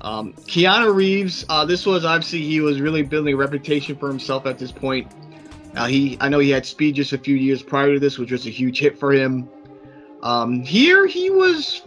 Um, 0.00 0.32
Keanu 0.32 0.94
Reeves. 0.94 1.44
Uh, 1.48 1.64
this 1.64 1.84
was 1.84 2.04
obviously 2.04 2.42
he 2.42 2.60
was 2.60 2.80
really 2.80 3.02
building 3.02 3.34
a 3.34 3.36
reputation 3.36 3.96
for 3.96 4.08
himself 4.08 4.46
at 4.46 4.58
this 4.58 4.72
point. 4.72 5.10
Uh, 5.76 5.86
he, 5.86 6.16
I 6.20 6.28
know 6.28 6.38
he 6.38 6.50
had 6.50 6.66
Speed 6.66 6.94
just 6.96 7.12
a 7.12 7.18
few 7.18 7.36
years 7.36 7.62
prior 7.62 7.94
to 7.94 8.00
this, 8.00 8.18
which 8.18 8.32
was 8.32 8.46
a 8.46 8.50
huge 8.50 8.78
hit 8.78 8.98
for 8.98 9.12
him. 9.12 9.48
Um, 10.22 10.62
here 10.62 11.06
he 11.06 11.30
was. 11.30 11.82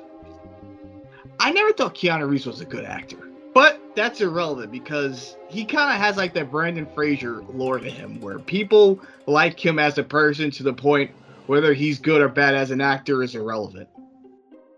I 1.40 1.52
never 1.52 1.74
thought 1.74 1.96
Keanu 1.96 2.30
Reeves 2.30 2.46
was 2.46 2.62
a 2.62 2.66
good 2.66 2.86
actor, 2.86 3.18
but 3.54 3.82
that's 3.96 4.22
irrelevant 4.22 4.72
because 4.72 5.36
he 5.50 5.66
kind 5.66 5.92
of 5.92 5.98
has 5.98 6.16
like 6.16 6.34
that 6.36 6.52
Brendan 6.52 6.88
Fraser 6.94 7.44
lore 7.50 7.80
to 7.80 7.90
him, 7.90 8.22
where 8.22 8.40
people 8.40 9.00
like 9.26 9.64
him 9.64 9.80
as 9.80 9.98
a 9.98 10.04
person 10.04 10.52
to 10.52 10.64
the 10.64 10.74
point 10.74 11.12
whether 11.48 11.74
he's 11.74 12.00
good 12.00 12.22
or 12.22 12.30
bad 12.30 12.56
as 12.56 12.72
an 12.72 12.80
actor 12.80 13.24
is 13.24 13.36
irrelevant. 13.36 13.90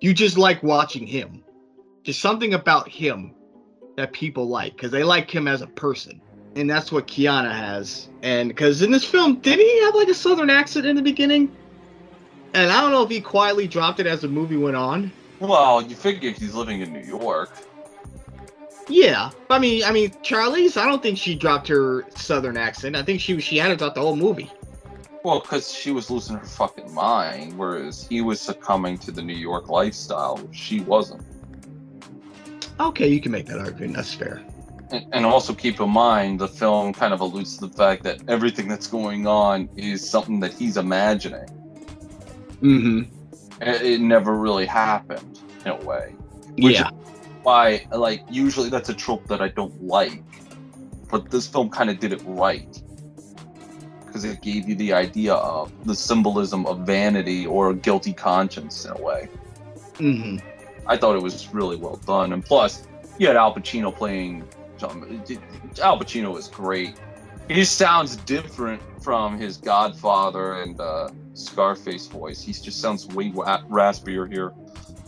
You 0.02 0.14
just 0.14 0.38
like 0.38 0.64
watching 0.64 1.06
him. 1.06 1.44
Just 2.04 2.20
something 2.20 2.54
about 2.54 2.90
him 2.90 3.34
that 3.96 4.12
people 4.12 4.48
like 4.48 4.76
because 4.76 4.90
they 4.90 5.04
like 5.04 5.30
him 5.30 5.48
as 5.48 5.62
a 5.62 5.68
person, 5.68 6.20
and 6.56 6.70
that's 6.70 6.92
what 6.92 7.08
Keanu 7.08 7.52
has. 7.52 8.10
And 8.22 8.50
because 8.50 8.82
in 8.82 8.92
this 8.92 9.04
film, 9.04 9.40
did 9.40 9.60
he 9.60 9.82
have 9.84 9.96
like 9.96 10.08
a 10.08 10.14
southern 10.14 10.50
accent 10.50 10.86
in 10.86 10.96
the 10.96 11.02
beginning? 11.02 11.56
And 12.54 12.72
I 12.72 12.82
don't 12.82 12.92
know 12.92 13.04
if 13.04 13.10
he 13.10 13.20
quietly 13.20 13.68
dropped 13.68 14.00
it 14.00 14.06
as 14.06 14.22
the 14.22 14.28
movie 14.28 14.58
went 14.58 14.76
on. 14.76 15.12
Well, 15.40 15.82
you 15.82 15.96
figure 15.96 16.32
he's 16.32 16.54
living 16.54 16.82
in 16.82 16.94
New 16.94 17.02
York. 17.02 17.52
Yeah, 18.88 19.32
I 19.50 19.60
mean, 19.60 19.84
I 19.84 19.92
mean, 19.92 20.12
Charlize. 20.24 20.78
I 20.78 20.86
don't 20.86 21.02
think 21.02 21.18
she 21.18 21.36
dropped 21.36 21.68
her 21.70 22.06
southern 22.16 22.58
accent. 22.58 22.96
I 22.96 23.04
think 23.04 23.22
she 23.22 23.40
she 23.40 23.58
had 23.58 23.72
it 23.72 23.80
throughout 23.80 23.96
the 23.96 24.02
whole 24.02 24.16
movie. 24.16 24.52
Well, 25.24 25.40
because 25.40 25.72
she 25.72 25.92
was 25.92 26.10
losing 26.12 26.38
her 26.38 26.46
fucking 26.46 26.94
mind, 26.94 27.58
whereas 27.58 28.06
he 28.08 28.22
was 28.22 28.42
succumbing 28.42 28.98
to 29.00 29.12
the 29.12 29.22
New 29.22 29.38
York 29.38 29.70
lifestyle, 29.70 30.36
which 30.38 30.56
she 30.56 30.82
wasn't. 30.82 31.24
Okay, 32.80 33.08
you 33.08 33.22
can 33.22 33.32
make 33.32 33.46
that 33.46 33.60
argument. 33.60 33.96
That's 33.96 34.14
fair. 34.14 34.44
And, 35.12 35.26
also 35.26 35.54
keep 35.54 35.80
in 35.80 35.90
mind, 35.90 36.40
the 36.40 36.48
film 36.48 36.94
kind 36.94 37.14
of 37.14 37.20
alludes 37.20 37.58
to 37.58 37.68
the 37.68 37.74
fact 37.74 38.04
that 38.04 38.22
everything 38.28 38.68
that's 38.68 38.86
going 38.86 39.26
on 39.26 39.68
is 39.76 40.08
something 40.08 40.40
that 40.42 40.54
he's 40.54 40.78
imagining. 40.78 41.48
Mm-hmm. 42.62 43.02
It, 43.62 43.82
it 43.82 44.02
never 44.02 44.36
really 44.36 44.68
happened 44.68 45.40
in 45.66 45.72
a 45.72 45.78
way. 45.78 46.16
Which 46.58 46.76
Yeah. 46.76 46.90
why, 47.42 47.88
like, 47.92 48.24
usually 48.30 48.70
that's 48.70 48.90
a 48.90 48.94
trope 48.94 49.28
that 49.28 49.42
I 49.42 49.48
don't 49.48 49.84
like, 49.84 50.24
but 51.10 51.32
this 51.32 51.48
film 51.48 51.70
kind 51.70 51.90
of 51.90 52.00
did 52.00 52.14
it 52.14 52.22
right 52.26 52.80
because 54.06 54.26
it 54.26 54.42
gave 54.44 54.70
you 54.70 54.76
the 54.76 54.94
idea 54.94 55.34
of 55.34 55.72
the 55.88 55.96
symbolism 55.96 56.68
of 56.68 56.82
vanity 56.82 57.48
or 57.48 57.72
a 57.72 57.74
guilty 57.74 58.14
conscience 58.14 58.86
in 58.86 58.92
a 58.92 59.02
way. 59.02 59.28
Mm-hmm. 59.94 60.38
I 60.86 60.98
thought 60.98 61.16
it 61.16 61.24
was 61.24 61.52
really 61.52 61.78
well 61.78 61.96
done, 62.06 62.32
and 62.34 62.46
plus, 62.46 62.86
you 63.18 63.26
had 63.26 63.38
Al 63.38 63.56
Pacino 63.56 63.96
playing. 63.96 64.44
John, 64.78 65.24
Al 65.82 66.00
Pacino 66.00 66.38
is 66.38 66.48
great. 66.48 66.96
He 67.50 67.64
sounds 67.66 68.16
different 68.18 68.82
from 69.04 69.38
his 69.38 69.58
Godfather 69.58 70.62
and 70.62 70.80
uh, 70.80 71.10
Scarface 71.34 72.08
voice. 72.08 72.42
He 72.42 72.54
just 72.54 72.80
sounds 72.80 73.08
way 73.08 73.30
wa- 73.30 73.62
raspier 73.70 74.32
here. 74.32 74.54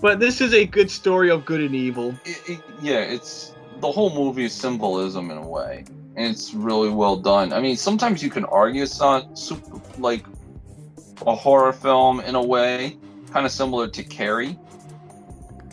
But 0.01 0.19
this 0.19 0.41
is 0.41 0.53
a 0.53 0.65
good 0.65 0.91
story 0.91 1.29
of 1.29 1.45
good 1.45 1.61
and 1.61 1.73
evil. 1.73 2.13
It, 2.25 2.49
it, 2.49 2.59
yeah, 2.81 2.99
it's 2.99 3.53
the 3.79 3.91
whole 3.91 4.13
movie 4.13 4.45
is 4.45 4.53
symbolism 4.53 5.31
in 5.31 5.37
a 5.37 5.47
way, 5.47 5.85
and 6.15 6.27
it's 6.31 6.53
really 6.53 6.89
well 6.89 7.15
done. 7.15 7.53
I 7.53 7.61
mean, 7.61 7.77
sometimes 7.77 8.21
you 8.21 8.29
can 8.29 8.45
argue 8.45 8.83
it's 8.83 8.99
not 8.99 9.37
super 9.37 9.79
like 9.97 10.25
a 11.25 11.35
horror 11.35 11.73
film 11.73 12.19
in 12.19 12.35
a 12.35 12.43
way, 12.43 12.97
kind 13.31 13.45
of 13.45 13.51
similar 13.51 13.87
to 13.87 14.03
Carrie, 14.03 14.57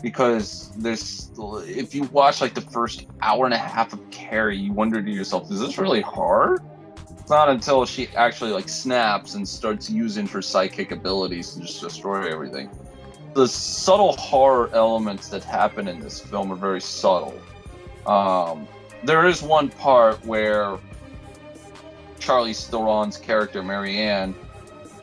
because 0.03 0.69
if 1.65 1.95
you 1.95 2.03
watch 2.03 2.41
like 2.41 2.53
the 2.53 2.61
first 2.61 3.07
hour 3.21 3.45
and 3.45 3.53
a 3.53 3.57
half 3.57 3.93
of 3.93 4.11
Carrie, 4.11 4.57
you 4.57 4.73
wonder 4.73 5.01
to 5.01 5.09
yourself, 5.09 5.49
is 5.49 5.61
this 5.61 5.77
really 5.77 6.01
horror? 6.01 6.61
It's 7.09 7.29
not 7.29 7.47
until 7.47 7.85
she 7.85 8.09
actually 8.09 8.51
like 8.51 8.67
snaps 8.67 9.35
and 9.35 9.47
starts 9.47 9.89
using 9.89 10.27
her 10.27 10.41
psychic 10.41 10.91
abilities 10.91 11.53
to 11.53 11.61
just 11.61 11.81
destroy 11.81 12.29
everything. 12.29 12.69
The 13.33 13.47
subtle 13.47 14.11
horror 14.17 14.69
elements 14.73 15.29
that 15.29 15.45
happen 15.45 15.87
in 15.87 16.01
this 16.01 16.19
film 16.19 16.51
are 16.51 16.57
very 16.57 16.81
subtle. 16.81 17.39
Um, 18.05 18.67
there 19.05 19.25
is 19.25 19.41
one 19.41 19.69
part 19.69 20.23
where 20.25 20.77
Charlie 22.19 22.53
Theron's 22.53 23.17
character 23.17 23.63
Marianne 23.63 24.35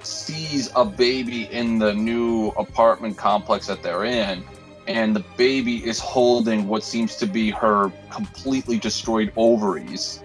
sees 0.02 0.70
a 0.76 0.84
baby 0.84 1.44
in 1.44 1.78
the 1.78 1.94
new 1.94 2.48
apartment 2.48 3.16
complex 3.16 3.66
that 3.66 3.82
they're 3.82 4.04
in, 4.04 4.44
and 4.86 5.14
the 5.14 5.24
baby 5.36 5.84
is 5.84 5.98
holding 5.98 6.66
what 6.66 6.82
seems 6.82 7.16
to 7.16 7.26
be 7.26 7.50
her 7.50 7.92
completely 8.10 8.78
destroyed 8.78 9.32
ovaries, 9.36 10.22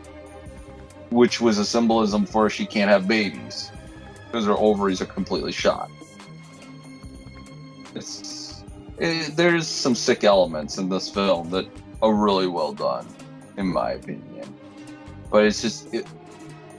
which 1.09 1.41
was 1.41 1.57
a 1.57 1.65
symbolism 1.65 2.25
for 2.25 2.49
she 2.49 2.65
can't 2.65 2.89
have 2.89 3.07
babies 3.07 3.71
because 4.27 4.45
her 4.45 4.53
ovaries 4.53 5.01
are 5.01 5.05
completely 5.05 5.51
shot. 5.51 5.89
It's 7.93 8.63
it, 8.97 9.35
there's 9.35 9.67
some 9.67 9.95
sick 9.95 10.23
elements 10.23 10.77
in 10.77 10.89
this 10.89 11.09
film 11.09 11.49
that 11.51 11.67
are 12.01 12.13
really 12.13 12.47
well 12.47 12.73
done, 12.73 13.07
in 13.57 13.67
my 13.67 13.91
opinion. 13.91 14.53
But 15.31 15.45
it's 15.45 15.61
just 15.61 15.93
it, 15.93 16.05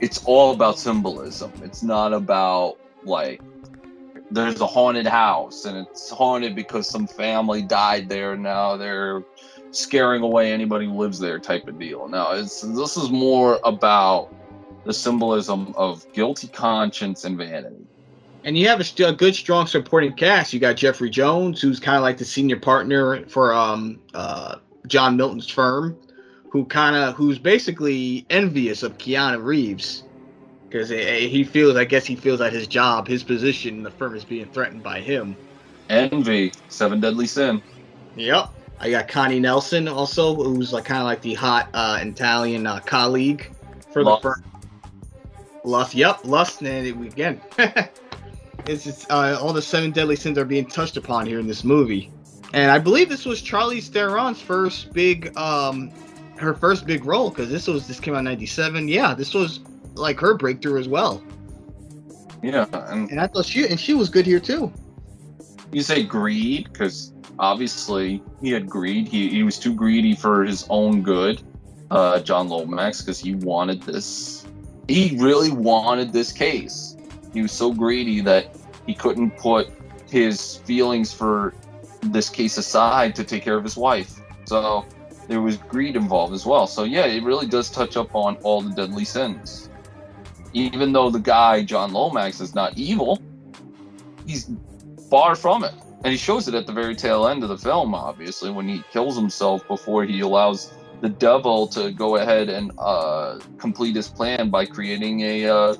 it's 0.01 0.23
all 0.25 0.53
about 0.53 0.77
symbolism. 0.79 1.51
It's 1.63 1.83
not 1.83 2.13
about 2.13 2.77
like 3.03 3.41
there's 4.31 4.59
a 4.61 4.67
haunted 4.67 5.07
house 5.07 5.65
and 5.65 5.77
it's 5.77 6.09
haunted 6.09 6.55
because 6.55 6.87
some 6.87 7.07
family 7.07 7.61
died 7.61 8.09
there. 8.09 8.35
Now 8.35 8.77
they're 8.77 9.23
scaring 9.71 10.21
away 10.21 10.51
anybody 10.51 10.85
who 10.85 10.93
lives 10.93 11.19
there, 11.19 11.39
type 11.39 11.67
of 11.67 11.79
deal. 11.79 12.07
Now 12.07 12.31
it's 12.31 12.61
this 12.61 12.97
is 12.97 13.09
more 13.09 13.59
about 13.63 14.33
the 14.85 14.93
symbolism 14.93 15.73
of 15.75 16.11
guilty 16.13 16.47
conscience 16.47 17.25
and 17.25 17.37
vanity. 17.37 17.85
And 18.43 18.57
you 18.57 18.67
have 18.69 18.79
a, 18.79 19.03
a 19.03 19.13
good, 19.13 19.35
strong 19.35 19.67
supporting 19.67 20.13
cast. 20.13 20.53
You 20.53 20.59
got 20.59 20.77
Jeffrey 20.77 21.09
Jones, 21.09 21.61
who's 21.61 21.79
kind 21.79 21.97
of 21.97 22.03
like 22.03 22.17
the 22.17 22.25
senior 22.25 22.57
partner 22.57 23.25
for 23.25 23.53
um, 23.53 23.99
uh, 24.13 24.55
John 24.87 25.17
Milton's 25.17 25.49
firm, 25.49 25.97
who 26.49 26.63
kind 26.65 26.95
of 26.95 27.15
who's 27.15 27.39
basically 27.39 28.25
envious 28.29 28.83
of 28.83 28.97
Keanu 28.97 29.43
Reeves 29.43 30.03
because 30.69 30.89
he 30.89 31.43
feels, 31.43 31.75
I 31.77 31.85
guess, 31.85 32.05
he 32.05 32.15
feels 32.15 32.39
that 32.39 32.53
his 32.53 32.67
job, 32.67 33.07
his 33.07 33.23
position 33.23 33.75
in 33.75 33.83
the 33.83 33.91
firm 33.91 34.15
is 34.15 34.25
being 34.25 34.45
threatened 34.47 34.83
by 34.83 34.99
him. 34.99 35.35
Envy, 35.89 36.51
Seven 36.67 36.99
Deadly 36.99 37.27
Sin. 37.27 37.61
Yep. 38.15 38.49
I 38.79 38.91
got 38.91 39.07
Connie 39.07 39.39
Nielsen 39.39 39.87
also, 39.87 40.35
who's 40.35 40.73
like 40.73 40.85
kind 40.85 40.99
of 40.99 41.05
like 41.05 41.21
the 41.21 41.33
hot 41.33 41.69
uh, 41.73 41.99
Italian 42.01 42.67
uh, 42.67 42.79
colleague 42.79 43.51
for 43.91 44.03
Lust. 44.03 44.23
the 44.23 44.29
firm. 44.29 44.43
Lust, 45.63 45.95
yep, 45.95 46.19
Lust, 46.23 46.61
and 46.61 46.87
it, 46.87 46.95
again, 46.95 47.41
it's 48.67 48.83
just, 48.83 49.09
uh, 49.11 49.37
all 49.41 49.51
the 49.51 49.61
seven 49.61 49.91
deadly 49.91 50.15
sins 50.15 50.37
are 50.37 50.45
being 50.45 50.65
touched 50.65 50.95
upon 50.95 51.25
here 51.25 51.39
in 51.39 51.47
this 51.47 51.63
movie, 51.63 52.11
and 52.53 52.71
I 52.71 52.77
believe 52.77 53.09
this 53.09 53.25
was 53.25 53.41
Charlie 53.41 53.81
Theron's 53.81 54.39
first 54.39 54.93
big, 54.93 55.35
um, 55.35 55.91
her 56.37 56.53
first 56.53 56.85
big 56.85 57.03
role 57.03 57.29
because 57.29 57.49
this 57.49 57.67
was 57.67 57.87
this 57.87 57.99
came 57.99 58.13
out 58.13 58.19
in 58.19 58.25
'97. 58.25 58.87
Yeah, 58.87 59.13
this 59.13 59.33
was 59.33 59.59
like 59.97 60.19
her 60.19 60.35
breakthrough 60.35 60.79
as 60.79 60.87
well, 60.87 61.21
Yeah, 62.43 62.65
and 62.89 63.09
and 63.09 63.19
I 63.19 63.27
thought 63.27 63.45
she 63.45 63.67
and 63.67 63.79
she 63.79 63.93
was 63.93 64.09
good 64.09 64.25
here 64.25 64.39
too. 64.39 64.71
you 65.71 65.81
say 65.81 66.03
greed 66.03 66.69
because 66.71 67.11
obviously 67.39 68.21
he 68.41 68.51
had 68.51 68.69
greed. 68.69 69.07
He, 69.07 69.29
he 69.29 69.43
was 69.43 69.59
too 69.59 69.73
greedy 69.73 70.15
for 70.15 70.43
his 70.43 70.65
own 70.69 71.01
good, 71.03 71.41
uh, 71.91 72.19
John 72.21 72.47
Lomax, 72.49 73.01
because 73.01 73.19
he 73.19 73.35
wanted 73.35 73.81
this. 73.83 74.45
He 74.87 75.17
really 75.19 75.51
wanted 75.51 76.13
this 76.13 76.31
case. 76.31 76.95
He 77.33 77.41
was 77.41 77.51
so 77.51 77.73
greedy 77.73 78.21
that 78.21 78.55
he 78.85 78.93
couldn't 78.93 79.31
put 79.37 79.69
his 80.09 80.57
feelings 80.65 81.11
for 81.13 81.53
this 82.01 82.29
case 82.29 82.57
aside 82.57 83.13
to 83.15 83.23
take 83.23 83.43
care 83.43 83.57
of 83.57 83.63
his 83.63 83.75
wife. 83.75 84.21
So 84.45 84.85
there 85.27 85.41
was 85.41 85.57
greed 85.57 85.97
involved 85.97 86.33
as 86.33 86.45
well. 86.45 86.65
So 86.67 86.85
yeah, 86.85 87.05
it 87.05 87.21
really 87.23 87.47
does 87.47 87.69
touch 87.69 87.97
up 87.97 88.15
on 88.15 88.37
all 88.43 88.61
the 88.61 88.71
deadly 88.71 89.03
sins. 89.03 89.66
Even 90.57 90.91
though 90.91 91.09
the 91.09 91.19
guy 91.19 91.63
John 91.63 91.93
Lomax 91.93 92.41
is 92.41 92.55
not 92.55 92.77
evil, 92.77 93.21
he's 94.25 94.49
far 95.09 95.35
from 95.35 95.63
it. 95.63 95.73
And 96.03 96.11
he 96.11 96.17
shows 96.17 96.47
it 96.47 96.53
at 96.53 96.67
the 96.67 96.73
very 96.73 96.95
tail 96.95 97.27
end 97.27 97.43
of 97.43 97.49
the 97.49 97.57
film, 97.57 97.93
obviously, 97.93 98.49
when 98.49 98.67
he 98.67 98.83
kills 98.91 99.15
himself 99.15 99.67
before 99.67 100.03
he 100.03 100.21
allows 100.21 100.73
the 101.01 101.09
devil 101.09 101.67
to 101.67 101.91
go 101.91 102.15
ahead 102.17 102.49
and 102.49 102.71
uh, 102.79 103.39
complete 103.57 103.95
his 103.95 104.07
plan 104.07 104.49
by 104.49 104.65
creating 104.65 105.21
a, 105.21 105.45
uh, 105.47 105.75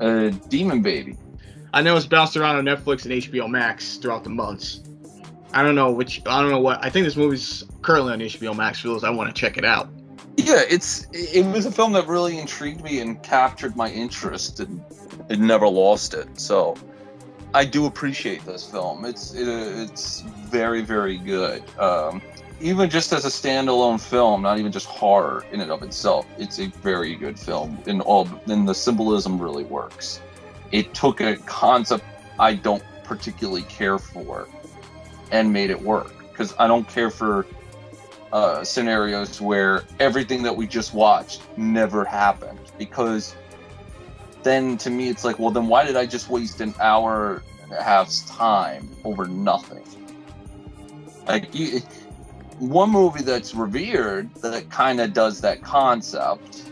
a 0.00 0.30
demon 0.48 0.82
baby. 0.82 1.16
I 1.72 1.82
know 1.82 1.96
it's 1.96 2.06
bounced 2.06 2.36
around 2.36 2.56
on 2.56 2.64
Netflix 2.64 3.04
and 3.04 3.22
HBO 3.22 3.48
Max 3.48 3.96
throughout 3.96 4.24
the 4.24 4.30
months. 4.30 4.82
I 5.52 5.62
don't 5.62 5.74
know 5.74 5.90
which. 5.90 6.20
I 6.26 6.40
don't 6.40 6.50
know 6.50 6.60
what. 6.60 6.84
I 6.84 6.90
think 6.90 7.04
this 7.04 7.16
movie's 7.16 7.64
currently 7.82 8.12
on 8.12 8.20
HBO 8.20 8.56
Max. 8.56 8.82
Those 8.82 9.04
I 9.04 9.10
want 9.10 9.34
to 9.34 9.40
check 9.40 9.56
it 9.56 9.64
out. 9.64 9.88
Yeah, 10.44 10.62
it's 10.68 11.06
it 11.12 11.44
was 11.46 11.66
a 11.66 11.72
film 11.72 11.92
that 11.92 12.06
really 12.06 12.38
intrigued 12.38 12.82
me 12.82 13.00
and 13.00 13.22
captured 13.22 13.76
my 13.76 13.90
interest, 13.90 14.60
and 14.60 14.82
it 15.28 15.38
never 15.38 15.68
lost 15.68 16.14
it. 16.14 16.28
So, 16.38 16.76
I 17.54 17.64
do 17.64 17.86
appreciate 17.86 18.44
this 18.46 18.64
film. 18.64 19.04
It's 19.04 19.34
it, 19.34 19.48
it's 19.48 20.22
very 20.22 20.82
very 20.82 21.18
good. 21.18 21.62
Um, 21.78 22.22
even 22.60 22.90
just 22.90 23.12
as 23.12 23.24
a 23.24 23.28
standalone 23.28 24.00
film, 24.00 24.42
not 24.42 24.58
even 24.58 24.70
just 24.70 24.86
horror 24.86 25.44
in 25.50 25.60
and 25.60 25.70
of 25.70 25.82
itself, 25.82 26.26
it's 26.38 26.58
a 26.60 26.66
very 26.66 27.14
good 27.14 27.38
film. 27.38 27.78
And 27.86 28.02
all 28.02 28.28
and 28.46 28.68
the 28.68 28.74
symbolism 28.74 29.40
really 29.40 29.64
works. 29.64 30.20
It 30.72 30.94
took 30.94 31.20
a 31.20 31.36
concept 31.36 32.04
I 32.38 32.54
don't 32.54 32.82
particularly 33.04 33.62
care 33.62 33.98
for 33.98 34.48
and 35.32 35.52
made 35.52 35.70
it 35.70 35.80
work 35.80 36.12
because 36.30 36.54
I 36.58 36.66
don't 36.66 36.88
care 36.88 37.10
for 37.10 37.46
uh, 38.32 38.64
scenarios 38.64 39.40
where 39.40 39.84
everything 39.98 40.42
that 40.42 40.56
we 40.56 40.66
just 40.66 40.94
watched 40.94 41.42
never 41.56 42.04
happened. 42.04 42.58
Because 42.78 43.34
then 44.42 44.78
to 44.78 44.90
me 44.90 45.08
it's 45.08 45.24
like 45.24 45.38
well 45.38 45.50
then 45.50 45.66
why 45.66 45.84
did 45.84 45.96
i 45.96 46.06
just 46.06 46.30
waste 46.30 46.62
an 46.62 46.74
hour 46.80 47.42
and 47.62 47.72
a 47.72 47.82
half's 47.82 48.22
time 48.30 48.88
over 49.04 49.26
nothing? 49.26 49.84
Like 51.26 51.54
one 52.58 52.90
movie 52.90 53.22
that's 53.22 53.54
revered 53.54 54.34
that 54.36 54.68
kind 54.70 55.00
of 55.00 55.12
does 55.12 55.40
that 55.40 55.62
concept 55.62 56.70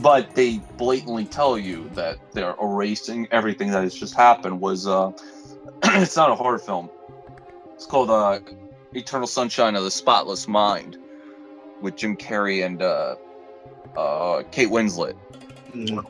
but 0.00 0.34
they 0.34 0.58
blatantly 0.78 1.24
tell 1.24 1.58
you 1.58 1.88
that 1.94 2.18
they're 2.32 2.54
erasing 2.60 3.26
everything 3.30 3.70
that 3.70 3.82
has 3.82 3.94
just 3.94 4.14
happened 4.14 4.60
was 4.60 4.86
uh 4.86 5.10
it's 5.84 6.16
not 6.16 6.30
a 6.30 6.34
horror 6.34 6.58
film. 6.58 6.88
It's 7.74 7.86
called 7.86 8.10
uh 8.10 8.38
Eternal 8.94 9.26
Sunshine 9.26 9.74
of 9.74 9.84
the 9.84 9.90
Spotless 9.90 10.46
Mind 10.46 10.98
with 11.80 11.96
Jim 11.96 12.16
Carrey 12.16 12.64
and 12.64 12.82
uh, 12.82 13.16
uh, 13.96 14.42
Kate 14.50 14.68
Winslet. 14.68 15.16
Mm. 15.74 16.04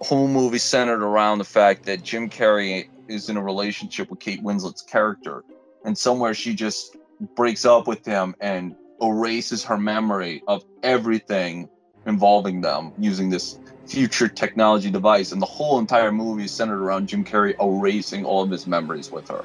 Whole 0.00 0.28
movie 0.28 0.58
centered 0.58 1.02
around 1.02 1.38
the 1.38 1.44
fact 1.44 1.84
that 1.84 2.02
Jim 2.02 2.28
Carrey 2.28 2.88
is 3.08 3.28
in 3.28 3.36
a 3.36 3.42
relationship 3.42 4.10
with 4.10 4.20
Kate 4.20 4.42
Winslet's 4.42 4.82
character, 4.82 5.44
and 5.84 5.96
somewhere 5.96 6.34
she 6.34 6.54
just 6.54 6.96
breaks 7.34 7.64
up 7.64 7.86
with 7.86 8.04
him 8.04 8.34
and 8.40 8.74
erases 9.00 9.64
her 9.64 9.76
memory 9.76 10.42
of 10.46 10.64
everything 10.82 11.68
involving 12.06 12.60
them 12.60 12.92
using 12.98 13.30
this 13.30 13.58
future 13.86 14.28
technology 14.28 14.90
device, 14.90 15.32
and 15.32 15.42
the 15.42 15.46
whole 15.46 15.78
entire 15.78 16.12
movie 16.12 16.44
is 16.44 16.52
centered 16.52 16.82
around 16.82 17.08
Jim 17.08 17.24
Carrey 17.24 17.54
erasing 17.60 18.24
all 18.24 18.42
of 18.42 18.50
his 18.50 18.66
memories 18.66 19.10
with 19.10 19.28
her. 19.28 19.44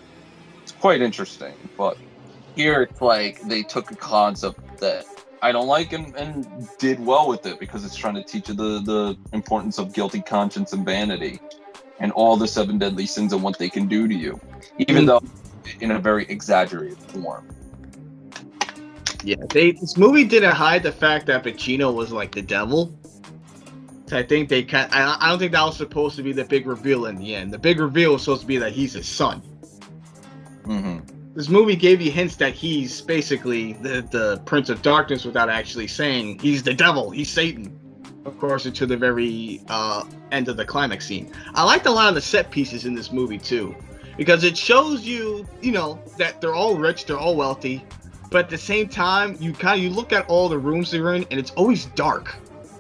It's 0.64 0.72
quite 0.72 1.02
interesting, 1.02 1.54
but 1.78 1.98
here 2.58 2.82
it's 2.82 3.02
like 3.02 3.40
they 3.42 3.62
took 3.62 3.92
a 3.92 3.96
concept 3.96 4.80
that 4.80 5.06
I 5.44 5.52
don't 5.52 5.68
like 5.68 5.94
and, 5.94 6.16
and 6.16 6.68
did 6.80 7.00
well 7.00 7.30
with 7.30 7.46
it 7.46 7.60
because 7.60 7.86
it's 7.86 7.96
trying 7.96 8.16
to 8.16 8.24
teach 8.24 8.50
you 8.50 8.56
the, 8.56 8.82
the 8.82 9.18
importance 9.32 9.78
of 9.78 9.94
guilty 9.94 10.22
conscience 10.22 10.74
and 10.74 10.84
vanity 10.84 11.40
and 12.00 12.12
all 12.14 12.36
the 12.36 12.48
seven 12.48 12.80
deadly 12.80 13.06
sins 13.06 13.32
and 13.34 13.44
what 13.44 13.60
they 13.60 13.70
can 13.70 13.88
do 13.88 14.08
to 14.08 14.14
you, 14.14 14.42
even 14.80 15.04
mm. 15.04 15.08
though 15.08 15.24
in 15.82 15.92
a 15.92 16.00
very 16.00 16.26
exaggerated 16.26 16.98
form. 16.98 17.48
Yeah, 19.24 19.36
they 19.50 19.72
this 19.72 19.96
movie 19.96 20.24
didn't 20.24 20.54
hide 20.54 20.82
the 20.82 20.92
fact 20.92 21.28
that 21.28 21.44
Pacino 21.44 21.94
was 21.94 22.12
like 22.12 22.32
the 22.34 22.42
devil. 22.42 22.98
So 24.08 24.18
I 24.18 24.24
think 24.24 24.50
they 24.50 24.64
can. 24.64 24.90
I, 24.92 25.18
I 25.20 25.30
don't 25.30 25.38
think 25.38 25.52
that 25.52 25.64
was 25.64 25.78
supposed 25.78 26.16
to 26.16 26.24
be 26.24 26.32
the 26.32 26.46
big 26.46 26.66
reveal 26.66 27.08
in 27.08 27.18
the 27.18 27.36
end. 27.36 27.52
The 27.52 27.60
big 27.60 27.80
reveal 27.80 28.14
was 28.14 28.24
supposed 28.24 28.42
to 28.42 28.48
be 28.48 28.58
that 28.58 28.72
he's 28.72 28.94
his 28.94 29.08
son. 29.08 29.42
Mm-hmm 30.64 31.17
this 31.38 31.50
movie 31.50 31.76
gave 31.76 32.02
you 32.02 32.10
hints 32.10 32.36
that 32.38 32.56
he's 32.56 33.00
basically 33.00 33.74
the, 33.74 34.02
the 34.10 34.42
Prince 34.46 34.70
of 34.70 34.82
Darkness 34.82 35.24
without 35.24 35.50
actually 35.50 35.86
saying 35.86 36.40
he's 36.40 36.64
the 36.64 36.74
devil, 36.74 37.12
he's 37.12 37.30
Satan. 37.30 37.80
Of 38.26 38.40
course, 38.40 38.66
until 38.66 38.88
the 38.88 38.98
very 38.98 39.62
uh, 39.70 40.04
end 40.32 40.50
of 40.50 40.58
the 40.58 40.66
climax 40.66 41.06
scene. 41.06 41.32
I 41.54 41.64
liked 41.64 41.86
a 41.86 41.92
lot 41.92 42.10
of 42.10 42.16
the 42.16 42.22
set 42.22 42.50
pieces 42.50 42.86
in 42.86 42.96
this 42.96 43.12
movie 43.12 43.38
too, 43.38 43.76
because 44.18 44.44
it 44.44 44.58
shows 44.58 45.06
you, 45.06 45.48
you 45.62 45.72
know, 45.72 46.02
that 46.18 46.42
they're 46.42 46.56
all 46.56 46.76
rich, 46.76 47.06
they're 47.06 47.20
all 47.20 47.36
wealthy, 47.36 47.86
but 48.32 48.46
at 48.46 48.50
the 48.50 48.58
same 48.58 48.90
time, 48.90 49.38
you 49.40 49.54
kind 49.54 49.80
of 49.80 49.84
you 49.84 49.92
look 49.92 50.12
at 50.12 50.28
all 50.28 50.50
the 50.50 50.58
rooms 50.58 50.90
they're 50.90 51.14
in, 51.14 51.24
and 51.30 51.40
it's 51.40 51.52
always 51.52 51.86
dark. 51.86 52.36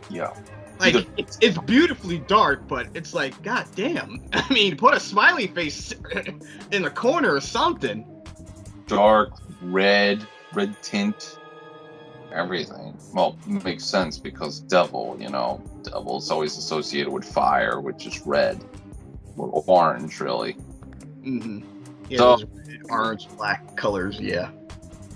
Yeah. 0.09 0.33
Like 0.79 1.07
it's, 1.17 1.37
it's 1.41 1.59
beautifully 1.59 2.19
dark, 2.19 2.67
but 2.67 2.87
it's 2.95 3.13
like, 3.13 3.39
god 3.43 3.67
damn. 3.75 4.23
I 4.33 4.51
mean, 4.51 4.77
put 4.77 4.95
a 4.95 4.99
smiley 4.99 5.45
face 5.45 5.93
in 6.71 6.81
the 6.81 6.89
corner 6.89 7.35
or 7.35 7.41
something 7.41 8.03
dark 8.87 9.31
red, 9.61 10.25
red 10.53 10.81
tint, 10.81 11.39
everything. 12.33 12.97
Well, 13.13 13.37
makes 13.45 13.83
sense 13.83 14.17
because 14.17 14.59
devil, 14.61 15.15
you 15.19 15.29
know, 15.29 15.61
devil 15.83 16.17
is 16.17 16.31
always 16.31 16.57
associated 16.57 17.11
with 17.11 17.25
fire, 17.25 17.79
which 17.79 18.05
is 18.05 18.25
red 18.25 18.63
or 19.35 19.63
orange, 19.67 20.19
really. 20.19 20.53
Mm-hmm. 21.21 21.61
Yeah, 22.09 22.17
so, 22.17 22.39
orange, 22.89 23.27
black 23.35 23.75
colors. 23.75 24.19
Yeah. 24.19 24.49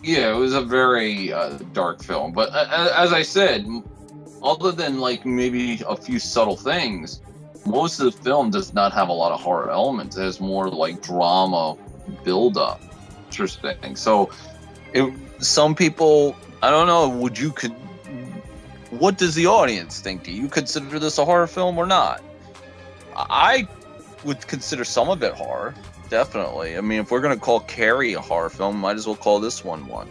Yeah, 0.03 0.31
it 0.31 0.35
was 0.35 0.53
a 0.53 0.61
very 0.61 1.31
uh, 1.31 1.59
dark 1.73 2.03
film, 2.03 2.33
but 2.33 2.49
uh, 2.53 2.91
as 2.97 3.13
I 3.13 3.21
said, 3.21 3.67
other 4.41 4.71
than 4.71 4.99
like 4.99 5.25
maybe 5.25 5.81
a 5.87 5.95
few 5.95 6.17
subtle 6.17 6.57
things, 6.57 7.21
most 7.67 7.99
of 7.99 8.05
the 8.05 8.23
film 8.23 8.49
does 8.49 8.73
not 8.73 8.91
have 8.93 9.09
a 9.09 9.13
lot 9.13 9.31
of 9.31 9.39
horror 9.39 9.69
elements. 9.69 10.17
It 10.17 10.23
has 10.23 10.39
more 10.41 10.69
like 10.69 11.03
drama 11.03 11.77
build 12.23 12.57
up 12.57 12.81
interesting. 13.31 13.95
So, 13.95 14.29
it, 14.93 15.13
some 15.39 15.75
people, 15.75 16.35
I 16.61 16.69
don't 16.69 16.87
know. 16.87 17.09
Would 17.09 17.37
you 17.37 17.51
could? 17.51 17.71
What 18.91 19.17
does 19.17 19.35
the 19.35 19.47
audience 19.47 20.01
think? 20.01 20.23
Do 20.23 20.31
you 20.31 20.47
consider 20.47 20.99
this 20.99 21.17
a 21.17 21.25
horror 21.25 21.47
film 21.47 21.77
or 21.77 21.85
not? 21.85 22.21
I 23.15 23.67
would 24.23 24.45
consider 24.47 24.83
some 24.83 25.09
of 25.09 25.23
it 25.23 25.33
horror. 25.33 25.73
Definitely. 26.09 26.77
I 26.77 26.81
mean, 26.81 26.99
if 26.99 27.09
we're 27.09 27.21
gonna 27.21 27.37
call 27.37 27.61
Carrie 27.61 28.13
a 28.13 28.19
horror 28.19 28.49
film, 28.49 28.77
might 28.77 28.97
as 28.97 29.07
well 29.07 29.15
call 29.15 29.39
this 29.39 29.63
one 29.63 29.87
one. 29.87 30.09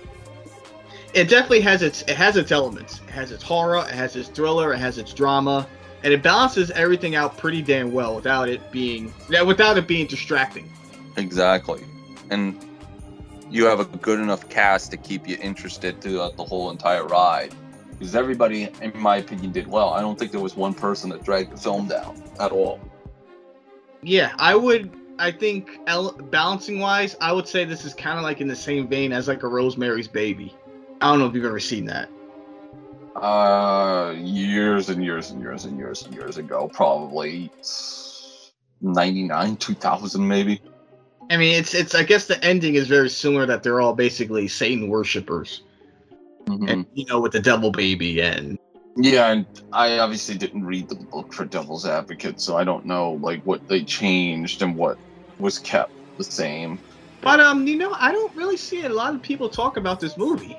It 1.12 1.28
definitely 1.28 1.60
has 1.60 1.82
its 1.82 2.02
it 2.02 2.16
has 2.16 2.36
its 2.36 2.52
elements. 2.52 3.00
It 3.06 3.10
has 3.10 3.32
its 3.32 3.42
horror, 3.42 3.84
it 3.86 3.94
has 3.94 4.16
its 4.16 4.28
thriller, 4.28 4.72
it 4.72 4.78
has 4.78 4.96
its 4.96 5.12
drama, 5.12 5.66
and 6.02 6.12
it 6.12 6.22
balances 6.22 6.70
everything 6.70 7.16
out 7.16 7.36
pretty 7.36 7.60
damn 7.60 7.92
well 7.92 8.14
without 8.14 8.48
it 8.48 8.72
being 8.72 9.12
without 9.28 9.76
it 9.76 9.86
being 9.86 10.06
distracting. 10.06 10.70
Exactly. 11.16 11.84
And 12.30 12.64
you 13.50 13.66
have 13.66 13.80
a 13.80 13.84
good 13.84 14.20
enough 14.20 14.48
cast 14.48 14.90
to 14.92 14.96
keep 14.96 15.28
you 15.28 15.36
interested 15.40 16.00
throughout 16.00 16.36
the 16.36 16.44
whole 16.44 16.70
entire 16.70 17.04
ride. 17.04 17.54
Because 17.90 18.14
everybody, 18.14 18.68
in 18.80 18.92
my 18.94 19.16
opinion, 19.16 19.52
did 19.52 19.66
well. 19.66 19.90
I 19.90 20.00
don't 20.00 20.18
think 20.18 20.32
there 20.32 20.40
was 20.40 20.56
one 20.56 20.72
person 20.72 21.10
that 21.10 21.22
dragged 21.22 21.52
the 21.52 21.56
film 21.58 21.88
down 21.88 22.22
at 22.38 22.52
all. 22.52 22.80
Yeah, 24.02 24.32
I 24.38 24.54
would. 24.54 24.96
I 25.18 25.30
think 25.32 25.78
balancing 26.30 26.78
wise, 26.78 27.14
I 27.20 27.32
would 27.32 27.46
say 27.46 27.66
this 27.66 27.84
is 27.84 27.92
kind 27.92 28.16
of 28.16 28.24
like 28.24 28.40
in 28.40 28.48
the 28.48 28.56
same 28.56 28.88
vein 28.88 29.12
as 29.12 29.28
like 29.28 29.42
a 29.42 29.48
Rosemary's 29.48 30.08
Baby. 30.08 30.56
I 31.02 31.10
don't 31.10 31.18
know 31.18 31.26
if 31.26 31.34
you've 31.34 31.44
ever 31.44 31.60
seen 31.60 31.84
that. 31.86 32.08
Uh, 33.16 34.14
years 34.16 34.88
and 34.88 35.04
years 35.04 35.30
and 35.30 35.42
years 35.42 35.66
and 35.66 35.76
years 35.76 36.02
and 36.06 36.14
years 36.14 36.38
ago, 36.38 36.70
probably 36.72 37.50
99, 38.80 39.56
2000 39.56 40.26
maybe. 40.26 40.62
I 41.30 41.36
mean, 41.36 41.54
it's 41.54 41.74
it's. 41.74 41.94
I 41.94 42.02
guess 42.02 42.26
the 42.26 42.42
ending 42.44 42.74
is 42.74 42.88
very 42.88 43.08
similar. 43.08 43.46
That 43.46 43.62
they're 43.62 43.80
all 43.80 43.94
basically 43.94 44.48
Satan 44.48 44.88
worshippers, 44.88 45.62
mm-hmm. 46.46 46.68
and 46.68 46.86
you 46.94 47.06
know, 47.06 47.20
with 47.20 47.32
the 47.32 47.40
devil 47.40 47.70
baby 47.70 48.20
and. 48.20 48.58
Yeah, 48.96 49.30
and 49.30 49.46
I 49.72 50.00
obviously 50.00 50.36
didn't 50.36 50.66
read 50.66 50.88
the 50.88 50.96
book 50.96 51.32
for 51.32 51.44
Devil's 51.44 51.86
Advocate, 51.86 52.40
so 52.40 52.56
I 52.56 52.64
don't 52.64 52.84
know 52.84 53.12
like 53.22 53.40
what 53.44 53.66
they 53.68 53.84
changed 53.84 54.60
and 54.62 54.76
what 54.76 54.98
was 55.38 55.60
kept 55.60 55.92
the 56.18 56.24
same. 56.24 56.78
But 57.20 57.38
um, 57.38 57.66
you 57.68 57.76
know, 57.76 57.92
I 57.92 58.10
don't 58.10 58.34
really 58.34 58.56
see 58.56 58.82
a 58.84 58.88
lot 58.88 59.14
of 59.14 59.22
people 59.22 59.48
talk 59.48 59.76
about 59.76 60.00
this 60.00 60.16
movie. 60.16 60.58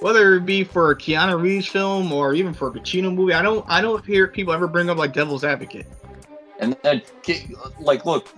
Whether 0.00 0.34
it 0.34 0.44
be 0.44 0.64
for 0.64 0.90
a 0.90 0.96
Keanu 0.96 1.40
Reeves 1.40 1.66
film 1.66 2.12
or 2.12 2.34
even 2.34 2.52
for 2.52 2.68
a 2.68 2.70
Pacino 2.70 3.12
movie, 3.12 3.32
I 3.32 3.40
don't 3.40 3.64
I 3.68 3.80
don't 3.80 4.04
hear 4.04 4.28
people 4.28 4.52
ever 4.52 4.68
bring 4.68 4.90
up 4.90 4.98
like 4.98 5.14
Devil's 5.14 5.44
Advocate. 5.44 5.86
And 6.62 6.76
then, 6.84 7.02
like, 7.80 8.06
look, 8.06 8.28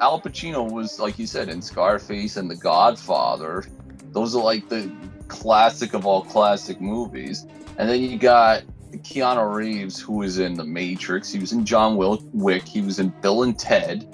Al 0.00 0.20
Pacino 0.20 0.70
was, 0.70 1.00
like 1.00 1.18
you 1.18 1.26
said, 1.26 1.48
in 1.48 1.62
Scarface 1.62 2.36
and 2.36 2.50
The 2.50 2.54
Godfather. 2.54 3.64
Those 4.12 4.36
are 4.36 4.44
like 4.44 4.68
the 4.68 4.92
classic 5.28 5.94
of 5.94 6.04
all 6.04 6.22
classic 6.22 6.78
movies. 6.78 7.46
And 7.78 7.88
then 7.88 8.02
you 8.02 8.18
got 8.18 8.64
Keanu 8.92 9.54
Reeves, 9.54 9.98
who 9.98 10.12
was 10.12 10.38
in 10.38 10.52
The 10.52 10.64
Matrix. 10.64 11.32
He 11.32 11.38
was 11.38 11.52
in 11.52 11.64
John 11.64 11.96
Wick. 12.34 12.68
He 12.68 12.82
was 12.82 12.98
in 12.98 13.08
Bill 13.22 13.44
and 13.44 13.58
Ted. 13.58 14.06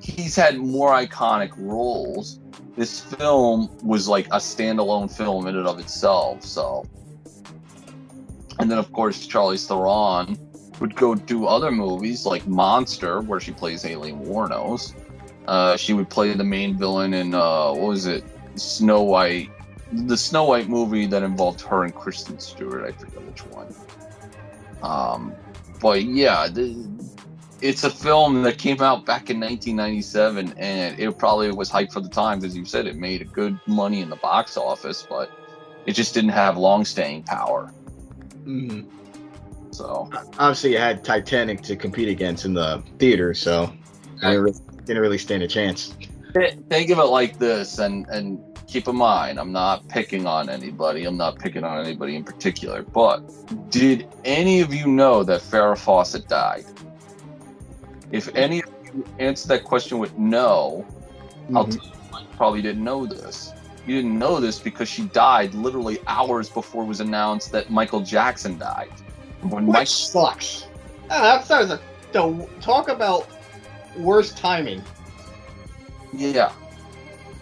He's 0.00 0.34
had 0.34 0.56
more 0.56 0.92
iconic 0.92 1.50
roles. 1.58 2.40
this 2.76 2.98
film 2.98 3.68
was 3.82 4.08
like 4.08 4.26
a 4.28 4.38
standalone 4.38 5.14
film 5.14 5.46
in 5.48 5.54
and 5.54 5.68
of 5.68 5.78
itself. 5.80 6.42
So, 6.44 6.86
and 8.58 8.70
then 8.70 8.78
of 8.78 8.90
course 8.90 9.26
Charlize 9.26 9.68
Theron 9.68 10.49
would 10.80 10.96
go 10.96 11.14
do 11.14 11.46
other 11.46 11.70
movies 11.70 12.26
like 12.26 12.46
Monster, 12.46 13.20
where 13.20 13.38
she 13.40 13.52
plays 13.52 13.84
Aileen 13.84 14.20
Wuornos. 14.24 14.94
Uh, 15.46 15.76
she 15.76 15.92
would 15.92 16.08
play 16.08 16.32
the 16.34 16.44
main 16.44 16.76
villain 16.76 17.14
in 17.14 17.34
uh, 17.34 17.72
what 17.72 17.88
was 17.88 18.06
it, 18.06 18.24
Snow 18.56 19.02
White, 19.02 19.50
the 19.92 20.16
Snow 20.16 20.44
White 20.44 20.68
movie 20.68 21.06
that 21.06 21.22
involved 21.22 21.60
her 21.62 21.84
and 21.84 21.94
Kristen 21.94 22.38
Stewart. 22.38 22.84
I 22.84 22.92
forget 22.92 23.22
which 23.22 23.46
one. 23.46 23.74
Um, 24.82 25.36
but 25.80 26.04
yeah, 26.04 26.48
it's 27.60 27.84
a 27.84 27.90
film 27.90 28.42
that 28.42 28.58
came 28.58 28.80
out 28.80 29.04
back 29.04 29.28
in 29.30 29.40
1997, 29.40 30.54
and 30.56 30.98
it 30.98 31.18
probably 31.18 31.52
was 31.52 31.70
hyped 31.70 31.92
for 31.92 32.00
the 32.00 32.08
times, 32.08 32.44
as 32.44 32.56
you 32.56 32.64
said. 32.64 32.86
It 32.86 32.96
made 32.96 33.20
a 33.20 33.26
good 33.26 33.58
money 33.66 34.00
in 34.00 34.08
the 34.08 34.16
box 34.16 34.56
office, 34.56 35.04
but 35.08 35.30
it 35.84 35.92
just 35.92 36.14
didn't 36.14 36.30
have 36.30 36.56
long-staying 36.56 37.24
power. 37.24 37.72
hmm 38.44 38.82
So 39.80 40.10
Obviously, 40.38 40.72
you 40.72 40.78
had 40.78 41.02
Titanic 41.02 41.62
to 41.62 41.74
compete 41.74 42.08
against 42.08 42.44
in 42.44 42.52
the 42.52 42.82
theater, 42.98 43.32
so 43.32 43.72
I 44.22 44.30
didn't 44.32 44.42
really, 44.42 44.58
didn't 44.84 45.00
really 45.00 45.16
stand 45.16 45.42
a 45.42 45.48
chance. 45.48 45.94
think 46.68 46.90
of 46.90 46.98
it 46.98 47.04
like 47.04 47.38
this, 47.38 47.78
and 47.78 48.06
and 48.10 48.42
keep 48.66 48.88
in 48.88 48.96
mind, 48.96 49.40
I'm 49.40 49.52
not 49.52 49.88
picking 49.88 50.26
on 50.26 50.50
anybody. 50.50 51.06
I'm 51.06 51.16
not 51.16 51.38
picking 51.38 51.64
on 51.64 51.82
anybody 51.82 52.14
in 52.16 52.24
particular. 52.24 52.82
But 52.82 53.22
did 53.70 54.06
any 54.26 54.60
of 54.60 54.74
you 54.74 54.86
know 54.86 55.24
that 55.24 55.40
Farrah 55.40 55.78
Fawcett 55.78 56.28
died? 56.28 56.66
If 58.12 58.28
any 58.36 58.58
of 58.58 58.68
you 58.92 59.06
answer 59.18 59.48
that 59.48 59.64
question 59.64 59.98
with 59.98 60.16
no, 60.18 60.84
I'll 61.54 61.64
Mhm. 61.64 61.70
tell 61.70 61.72
you, 61.72 62.20
you 62.20 62.36
probably 62.36 62.60
didn't 62.60 62.84
know 62.84 63.06
this. 63.06 63.54
You 63.86 63.96
didn't 63.96 64.18
know 64.18 64.40
this 64.40 64.58
because 64.58 64.90
she 64.90 65.04
died 65.04 65.54
literally 65.54 65.98
hours 66.06 66.50
before 66.50 66.82
it 66.82 66.86
was 66.86 67.00
announced 67.00 67.50
that 67.52 67.70
Michael 67.70 68.00
Jackson 68.00 68.58
died. 68.58 68.90
When 69.42 69.66
Which 69.66 69.88
sucks. 69.88 70.66
That's 71.08 71.48
that 71.48 71.60
was 71.60 71.70
a, 71.70 71.80
the 72.12 72.48
talk 72.60 72.88
about 72.88 73.28
worst 73.96 74.36
timing. 74.36 74.82
yeah, 76.12 76.52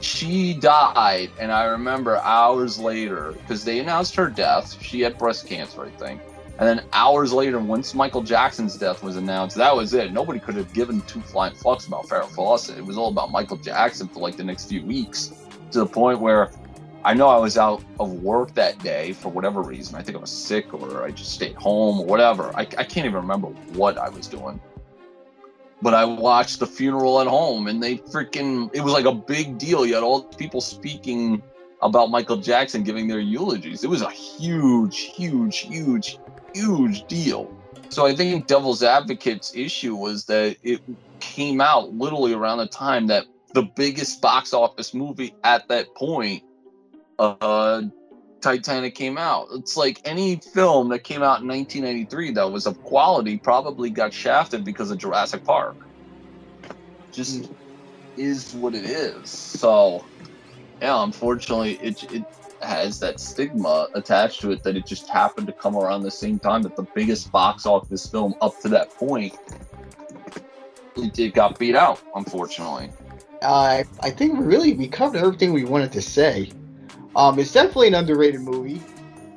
she 0.00 0.54
died, 0.54 1.30
and 1.40 1.50
I 1.50 1.64
remember 1.64 2.18
hours 2.18 2.78
later 2.78 3.32
because 3.32 3.64
they 3.64 3.80
announced 3.80 4.14
her 4.16 4.28
death. 4.28 4.80
She 4.82 5.00
had 5.00 5.18
breast 5.18 5.46
cancer, 5.46 5.84
I 5.84 5.90
think. 5.90 6.20
And 6.58 6.66
then 6.66 6.84
hours 6.92 7.32
later, 7.32 7.60
once 7.60 7.94
Michael 7.94 8.22
Jackson's 8.22 8.76
death 8.76 9.02
was 9.02 9.16
announced, 9.16 9.56
that 9.56 9.74
was 9.74 9.94
it. 9.94 10.12
Nobody 10.12 10.40
could 10.40 10.56
have 10.56 10.72
given 10.72 11.00
two 11.02 11.20
flying 11.20 11.54
fucks 11.54 11.86
about 11.86 12.08
Farrah 12.08 12.28
Fawcett. 12.28 12.78
It 12.78 12.84
was 12.84 12.98
all 12.98 13.08
about 13.08 13.30
Michael 13.30 13.58
Jackson 13.58 14.08
for 14.08 14.18
like 14.20 14.36
the 14.36 14.42
next 14.44 14.68
few 14.68 14.82
weeks, 14.82 15.32
to 15.70 15.80
the 15.80 15.86
point 15.86 16.20
where 16.20 16.50
I 17.04 17.14
know 17.14 17.28
I 17.28 17.38
was 17.38 17.56
out 17.56 17.82
of 18.00 18.22
work 18.22 18.54
that 18.54 18.78
day 18.80 19.12
for 19.12 19.28
whatever 19.28 19.62
reason. 19.62 19.94
I 19.94 20.02
think 20.02 20.16
I 20.16 20.20
was 20.20 20.30
sick 20.30 20.74
or 20.74 21.04
I 21.04 21.10
just 21.10 21.32
stayed 21.32 21.54
home 21.54 22.00
or 22.00 22.06
whatever. 22.06 22.50
I, 22.56 22.62
I 22.62 22.84
can't 22.84 23.06
even 23.06 23.14
remember 23.14 23.48
what 23.74 23.98
I 23.98 24.08
was 24.08 24.26
doing. 24.26 24.60
But 25.80 25.94
I 25.94 26.04
watched 26.04 26.58
the 26.58 26.66
funeral 26.66 27.20
at 27.20 27.28
home 27.28 27.68
and 27.68 27.80
they 27.82 27.98
freaking, 27.98 28.68
it 28.74 28.80
was 28.80 28.92
like 28.92 29.04
a 29.04 29.14
big 29.14 29.58
deal. 29.58 29.86
You 29.86 29.94
had 29.94 30.02
all 30.02 30.24
people 30.24 30.60
speaking 30.60 31.40
about 31.82 32.10
Michael 32.10 32.36
Jackson 32.36 32.82
giving 32.82 33.06
their 33.06 33.20
eulogies. 33.20 33.84
It 33.84 33.90
was 33.90 34.02
a 34.02 34.10
huge, 34.10 34.98
huge, 34.98 35.58
huge, 35.58 36.18
huge 36.52 37.06
deal. 37.06 37.54
So 37.90 38.06
I 38.06 38.14
think 38.14 38.48
Devil's 38.48 38.82
Advocate's 38.82 39.54
issue 39.54 39.94
was 39.94 40.24
that 40.24 40.56
it 40.64 40.80
came 41.20 41.60
out 41.60 41.92
literally 41.94 42.34
around 42.34 42.58
the 42.58 42.66
time 42.66 43.06
that 43.06 43.24
the 43.54 43.62
biggest 43.62 44.20
box 44.20 44.52
office 44.52 44.92
movie 44.92 45.34
at 45.44 45.68
that 45.68 45.94
point, 45.94 46.42
uh, 47.18 47.82
Titanic 48.40 48.94
came 48.94 49.18
out. 49.18 49.48
It's 49.52 49.76
like 49.76 50.00
any 50.04 50.36
film 50.36 50.88
that 50.90 51.00
came 51.00 51.22
out 51.22 51.40
in 51.40 51.48
1993 51.48 52.32
that 52.32 52.50
was 52.50 52.66
of 52.66 52.80
quality 52.82 53.36
probably 53.36 53.90
got 53.90 54.12
shafted 54.12 54.64
because 54.64 54.90
of 54.90 54.98
Jurassic 54.98 55.44
Park. 55.44 55.76
Just 57.12 57.50
is 58.16 58.54
what 58.54 58.74
it 58.74 58.84
is. 58.84 59.28
So, 59.28 60.04
yeah, 60.80 61.02
unfortunately, 61.02 61.74
it 61.82 62.02
it 62.12 62.24
has 62.60 62.98
that 63.00 63.20
stigma 63.20 63.88
attached 63.94 64.40
to 64.40 64.50
it 64.50 64.62
that 64.64 64.76
it 64.76 64.84
just 64.84 65.08
happened 65.08 65.46
to 65.46 65.52
come 65.52 65.76
around 65.76 66.02
the 66.02 66.10
same 66.10 66.38
time 66.38 66.62
that 66.62 66.74
the 66.74 66.86
biggest 66.94 67.30
box 67.30 67.66
office 67.66 68.08
film 68.08 68.34
up 68.40 68.58
to 68.60 68.68
that 68.68 68.90
point 68.90 69.32
it, 70.96 71.18
it 71.18 71.34
got 71.34 71.58
beat 71.58 71.76
out. 71.76 72.00
Unfortunately. 72.14 72.90
I 73.42 73.84
I 74.00 74.10
think 74.10 74.38
really 74.38 74.74
we 74.74 74.88
covered 74.88 75.18
everything 75.18 75.52
we 75.52 75.64
wanted 75.64 75.92
to 75.92 76.02
say. 76.02 76.50
Um, 77.16 77.38
it's 77.38 77.52
definitely 77.52 77.88
an 77.88 77.94
underrated 77.94 78.40
movie. 78.40 78.80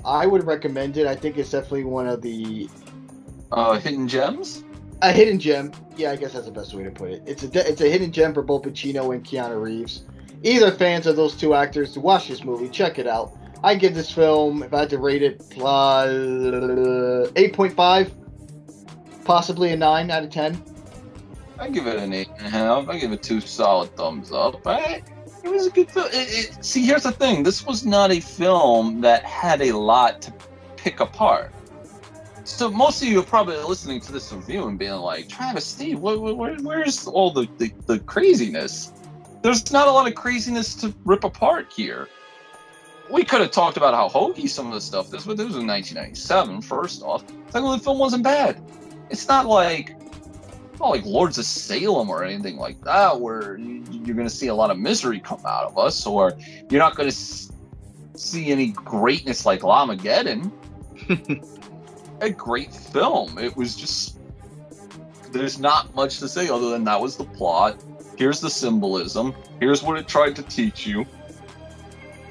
I 0.05 0.26
would 0.28 0.45
recommend 0.45 0.97
it. 0.97 1.07
I 1.07 1.15
think 1.15 1.38
it's 1.38 1.51
definitely 1.51 1.84
one 1.86 2.07
of 2.07 2.22
the 2.22 2.69
Uh, 3.51 3.80
Hidden 3.80 4.07
Gems. 4.07 4.63
a 5.03 5.11
hidden 5.11 5.39
gem. 5.39 5.72
Yeah, 5.97 6.11
I 6.11 6.15
guess 6.15 6.34
that's 6.34 6.45
the 6.45 6.51
best 6.51 6.74
way 6.76 6.84
to 6.84 6.91
put 6.91 7.09
it. 7.11 7.24
It's 7.26 7.41
a 7.43 7.47
de- 7.47 7.67
it's 7.67 7.82
a 7.82 7.89
hidden 7.89 8.11
gem 8.11 8.34
for 8.34 8.43
both 8.43 8.61
Pacino 8.63 9.13
and 9.15 9.24
Keanu 9.24 9.59
Reeves. 9.61 10.03
Either 10.43 10.72
fans 10.72 11.05
of 11.07 11.15
those 11.15 11.36
two 11.36 11.53
actors 11.55 11.91
to 11.93 11.99
watch 11.99 12.28
this 12.28 12.43
movie, 12.43 12.69
check 12.69 12.97
it 12.99 13.07
out. 13.07 13.32
I 13.63 13.76
give 13.76 13.93
this 13.95 14.11
film, 14.11 14.63
if 14.63 14.74
I 14.74 14.80
had 14.82 14.89
to 14.91 14.97
rate 14.99 15.22
it, 15.24 15.41
uh, 15.61 17.28
eight 17.36 17.53
point 17.53 17.74
five, 17.74 18.11
possibly 19.26 19.72
a 19.72 19.76
nine 19.78 20.09
out 20.11 20.24
of 20.24 20.30
ten. 20.30 20.61
I 21.59 21.69
give 21.69 21.86
it 21.88 21.97
an 21.97 22.13
eight 22.13 22.30
and 22.38 22.47
a 22.47 22.49
half. 22.49 22.88
I 22.89 22.97
give 22.97 23.11
it 23.11 23.22
two 23.22 23.39
solid 23.41 23.95
thumbs 23.95 24.32
up. 24.32 24.65
I, 24.65 25.03
it 25.44 25.50
was 25.50 25.68
a 25.68 25.72
good 25.72 25.89
film. 25.89 26.08
It, 26.08 26.56
it, 26.58 26.66
see, 26.66 26.86
here's 26.86 27.04
the 27.04 27.12
thing. 27.12 27.44
This 27.44 27.66
was 27.66 27.86
not 27.86 28.12
a 28.12 28.20
film 28.20 29.02
that 29.02 29.24
had 29.24 29.62
a 29.62 29.72
lot 29.72 30.22
to 30.24 30.34
pick 30.78 31.00
apart. 31.00 31.52
So 32.44 32.70
most 32.70 33.02
of 33.02 33.08
you 33.08 33.20
are 33.20 33.24
probably 33.24 33.58
listening 33.58 34.02
to 34.02 34.12
this 34.12 34.32
review 34.34 34.68
and 34.68 34.78
being 34.78 34.94
like, 34.94 35.30
Travis, 35.30 35.66
Steve, 35.66 36.00
where, 36.00 36.18
where, 36.20 36.56
where's 36.56 37.08
all 37.08 37.32
the, 37.32 37.48
the, 37.58 37.72
the 37.86 38.00
craziness? 38.00 38.92
There's 39.42 39.72
not 39.72 39.88
a 39.88 39.92
lot 39.92 40.08
of 40.08 40.16
craziness 40.16 40.76
to 40.76 40.94
rip 41.06 41.24
apart 41.24 41.72
here. 41.72 42.08
We 43.10 43.24
could 43.24 43.42
have 43.42 43.52
talked 43.52 43.78
about 43.78 43.94
how 43.94 44.10
hokey 44.10 44.48
some 44.48 44.68
of 44.68 44.74
the 44.74 44.82
stuff 44.82 45.14
is, 45.14 45.26
but 45.26 45.38
this 45.38 45.48
was 45.48 45.56
in 45.56 45.68
1997, 45.68 46.62
first 46.62 47.04
off. 47.04 47.24
Secondly, 47.50 47.78
the 47.78 47.84
film 47.84 47.99
wasn't 47.99 48.24
bad. 48.24 48.61
It's 49.10 49.28
not 49.28 49.45
like 49.45 49.95
not 50.82 50.90
like 50.90 51.06
Lords 51.06 51.38
of 51.38 51.45
Salem 51.45 52.10
or 52.10 52.24
anything 52.24 52.58
like 52.58 52.82
that, 52.84 53.20
where 53.20 53.58
you- 53.58 53.84
you're 53.91 54.16
going 54.16 54.28
to 54.28 54.34
see 54.34 54.48
a 54.48 54.56
lot 54.56 54.72
of 54.72 54.80
misery 54.80 55.20
come 55.20 55.41
out 55.45 55.66
of 55.66 55.78
us, 55.78 56.06
or 56.06 56.34
you're 56.70 56.80
not 56.80 56.95
going 56.95 57.10
to 57.10 57.16
see 58.16 58.52
any 58.52 58.68
greatness 58.68 59.45
like 59.45 59.62
Llamageddon. 59.62 60.52
a 62.22 62.30
great 62.30 62.74
film. 62.74 63.38
It 63.38 63.56
was 63.56 63.76
just 63.76 64.18
there's 65.32 65.60
not 65.60 65.94
much 65.95 66.20
to 66.20 66.28
say 66.28 66.49
other 66.49 66.70
than 66.70 66.84
that 66.84 66.99
was 66.99 67.16
the 67.16 67.24
plot. 67.24 67.78
Here's 68.18 68.41
the 68.41 68.49
symbolism. 68.49 69.34
Here's 69.60 69.82
what 69.82 69.98
it 69.98 70.08
tried 70.08 70.36
to 70.36 70.44
teach 70.44 70.86
you, 70.86 71.06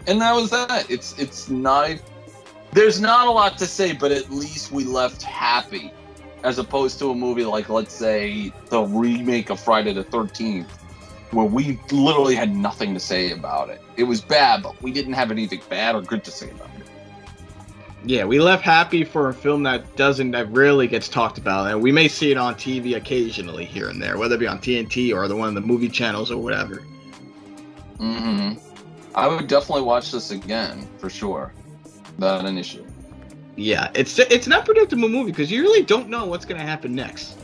and 0.07 0.21
that 0.21 0.35
was 0.35 0.51
that. 0.51 0.87
It's 0.91 1.19
it's 1.19 1.49
not. 1.49 1.97
There's 2.73 3.01
not 3.01 3.27
a 3.27 3.31
lot 3.31 3.59
to 3.59 3.67
say, 3.67 3.93
but 3.93 4.13
at 4.13 4.31
least 4.31 4.71
we 4.71 4.85
left 4.85 5.23
happy 5.23 5.93
as 6.43 6.59
opposed 6.59 6.99
to 6.99 7.11
a 7.11 7.15
movie 7.15 7.45
like 7.45 7.69
let's 7.69 7.95
say 7.95 8.53
the 8.69 8.83
remake 8.83 9.51
of 9.51 9.61
Friday 9.61 9.93
the 9.93 10.05
13th 10.05 10.69
where 11.33 11.47
we 11.47 11.79
literally 11.91 12.35
had 12.35 12.55
nothing 12.55 12.95
to 12.95 13.01
say 13.01 13.31
about 13.31 13.71
it. 13.71 13.81
It 13.97 14.05
was 14.05 14.21
bad, 14.21 14.63
but 14.63 14.81
we 14.83 14.93
didn't 14.93 15.13
have 15.13 15.31
anything 15.31 15.63
bad 15.69 15.95
or 15.95 16.03
good 16.03 16.25
to 16.25 16.31
say 16.31 16.51
about 16.51 16.71
it. 16.79 16.87
Yeah, 18.03 18.25
we 18.25 18.41
left 18.41 18.65
happy 18.65 19.05
for 19.05 19.29
a 19.29 19.35
film 19.35 19.63
that 19.65 19.95
doesn't 19.95 20.31
that 20.31 20.51
rarely 20.51 20.87
gets 20.87 21.09
talked 21.09 21.39
about, 21.39 21.71
and 21.71 21.83
we 21.83 21.93
may 21.93 22.09
see 22.09 22.31
it 22.31 22.39
on 22.39 22.55
TV 22.55 22.97
occasionally 22.97 23.67
here 23.67 23.91
and 23.91 24.03
there, 24.03 24.17
whether 24.17 24.37
it 24.37 24.39
be 24.39 24.47
on 24.47 24.59
TNT 24.59 25.15
or 25.15 25.29
the 25.29 25.37
one 25.37 25.49
of 25.49 25.55
the 25.55 25.61
movie 25.61 25.89
channels 25.89 26.31
or 26.31 26.43
whatever. 26.43 26.83
hmm 27.99 28.55
I 29.15 29.27
would 29.29 29.49
definitely 29.49 29.83
watch 29.83 30.13
this 30.13 30.31
again 30.31 30.89
for 30.99 31.11
sure. 31.11 31.53
Not 32.17 32.47
an 32.47 32.57
issue. 32.57 32.90
Yeah, 33.57 33.91
it's 33.95 34.19
it's 34.19 34.47
an 34.47 34.53
unpredictable 34.53 35.09
movie 35.09 35.33
because 35.33 35.51
you 35.51 35.63
really 35.63 35.83
don't 35.83 36.09
know 36.09 36.25
what's 36.27 36.45
gonna 36.45 36.63
happen 36.63 36.95
next. 36.95 37.39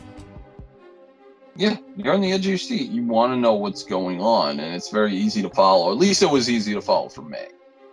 Yeah, 1.55 1.77
you're 1.95 2.13
on 2.13 2.21
the 2.21 2.31
edge 2.31 2.41
of 2.41 2.49
your 2.49 2.57
seat. 2.57 2.91
You 2.91 3.03
want 3.03 3.33
to 3.33 3.37
know 3.37 3.53
what's 3.53 3.83
going 3.83 4.21
on, 4.21 4.59
and 4.59 4.75
it's 4.75 4.89
very 4.89 5.15
easy 5.15 5.41
to 5.41 5.49
follow. 5.49 5.91
At 5.91 5.97
least 5.97 6.21
it 6.21 6.29
was 6.29 6.49
easy 6.49 6.73
to 6.75 6.81
follow 6.81 7.09
for 7.09 7.23
me. 7.23 7.39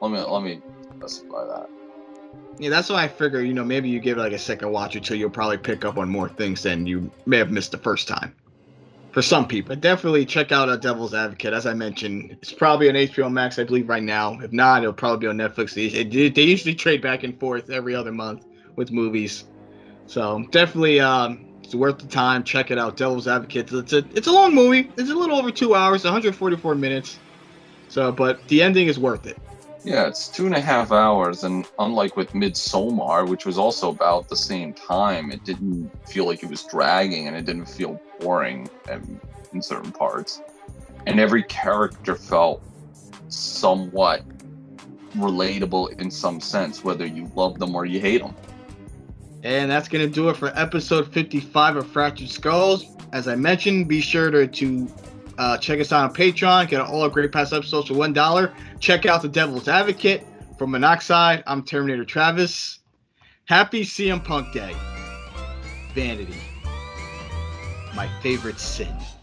Let 0.01 0.11
me 0.11 0.19
let 0.21 0.43
me 0.43 0.61
specify 0.97 1.47
that. 1.47 1.69
Yeah, 2.59 2.71
that's 2.71 2.91
why 2.91 3.05
I 3.05 3.09
figure 3.09 3.41
you 3.41 3.55
know 3.55 3.65
maybe 3.65 3.89
you 3.89 4.01
give 4.01 4.19
it 4.19 4.21
like 4.21 4.33
a 4.33 4.39
second 4.39 4.71
watch 4.71 4.95
or 4.97 5.01
two, 5.01 5.17
you'll 5.17 5.31
probably 5.31 5.59
pick 5.59 5.85
up 5.85 5.97
on 5.97 6.09
more 6.09 6.29
things 6.29 6.63
than 6.63 6.87
you 6.87 7.11
may 7.27 7.39
have 7.39 7.51
missed 7.51 7.73
the 7.73 7.79
first 7.79 8.07
time. 8.07 8.35
For 9.15 9.23
some 9.23 9.47
people, 9.47 9.77
definitely 9.77 10.27
check 10.27 10.51
out 10.51 10.69
a 10.69 10.77
Devil's 10.77 11.15
Advocate. 11.15 11.53
As 11.55 11.67
I 11.67 11.73
mentioned, 11.73 12.33
it's 12.43 12.53
probably 12.53 12.89
on 12.89 12.97
HBO 12.97 13.31
Max, 13.33 13.61
I 13.61 13.65
believe, 13.65 13.89
right 13.89 14.03
now. 14.03 14.37
If 14.41 14.53
not, 14.53 14.83
it'll 14.83 14.93
probably 14.93 15.21
be 15.21 15.29
on 15.29 15.37
Netflix. 15.37 15.73
They, 15.75 15.89
they- 16.03 16.29
they 16.31 16.43
usually 16.43 16.75
trade 16.75 17.01
back 17.01 17.23
and 17.23 17.39
forth 17.39 17.71
every 17.71 17.95
other 17.95 18.11
month 18.11 18.45
with 18.75 18.91
movies, 18.91 19.45
so 20.09 20.45
definitely 20.51 20.99
um, 20.99 21.47
it's 21.63 21.77
worth 21.77 21.99
the 21.99 22.09
time. 22.09 22.43
Check 22.43 22.73
it 22.73 22.79
out, 22.79 22.97
Devil's 22.97 23.29
Advocate. 23.29 23.73
It's 23.73 23.93
a 23.93 23.99
it's 24.17 24.27
a 24.27 24.33
long 24.33 24.53
movie. 24.53 24.91
It's 24.99 25.11
a 25.11 25.15
little 25.15 25.37
over 25.39 25.53
two 25.53 25.77
hours, 25.77 26.03
144 26.03 26.75
minutes. 26.75 27.21
So, 27.89 28.11
but 28.11 28.47
the 28.49 28.63
ending 28.63 28.89
is 28.89 28.99
worth 28.99 29.27
it. 29.27 29.39
Yeah, 29.85 30.07
it's 30.09 30.29
two 30.29 30.47
and 30.47 30.57
a 30.57 30.61
half 30.61 30.91
hours, 30.91 31.45
and 31.45 31.67
unlike 31.79 32.17
with 32.17 32.31
Midsommar, 32.31 33.29
which 33.29 33.45
was 33.47 33.59
also 33.59 33.91
about 33.91 34.29
the 34.29 34.37
same 34.37 34.73
time, 34.73 35.31
it 35.31 35.45
didn't 35.45 35.91
feel 36.09 36.25
like 36.25 36.43
it 36.43 36.49
was 36.49 36.65
dragging, 36.65 37.29
and 37.29 37.37
it 37.37 37.45
didn't 37.45 37.67
feel 37.67 38.01
boring 38.25 38.69
in, 38.91 39.21
in 39.53 39.63
certain 39.63 39.93
parts. 39.93 40.41
And 41.07 41.21
every 41.21 41.43
character 41.43 42.17
felt 42.17 42.63
somewhat 43.29 44.25
relatable 45.15 46.01
in 46.01 46.11
some 46.11 46.41
sense, 46.41 46.83
whether 46.83 47.07
you 47.07 47.31
love 47.37 47.59
them 47.59 47.75
or 47.75 47.85
you 47.85 48.01
hate 48.01 48.23
them. 48.23 48.35
And 49.43 49.71
that's 49.71 49.89
going 49.89 50.05
to 50.07 50.13
do 50.13 50.31
it 50.31 50.37
for 50.37 50.59
episode 50.59 51.13
55 51.13 51.77
of 51.77 51.87
Fractured 51.87 52.31
Skulls. 52.31 52.87
As 53.13 53.29
I 53.29 53.37
mentioned, 53.37 53.89
be 53.89 54.01
sure 54.01 54.31
to, 54.31 54.47
to 54.47 54.89
uh, 55.37 55.59
check 55.59 55.81
us 55.81 55.93
out 55.93 56.09
on 56.09 56.15
Patreon. 56.15 56.69
Get 56.69 56.81
all 56.81 57.03
our 57.03 57.11
great 57.11 57.31
past 57.31 57.53
episodes 57.53 57.89
for 57.89 57.95
$1. 57.95 58.55
Check 58.81 59.05
out 59.05 59.21
The 59.21 59.29
Devil's 59.29 59.69
Advocate. 59.69 60.27
From 60.59 60.71
Monoxide, 60.71 61.43
I'm 61.47 61.63
Terminator 61.63 62.05
Travis. 62.05 62.79
Happy 63.45 63.83
CM 63.83 64.25
Punk 64.25 64.53
Day. 64.53 64.75
Vanity. 65.95 66.54
My 67.95 68.09
favorite 68.21 68.59
sin. 68.59 69.14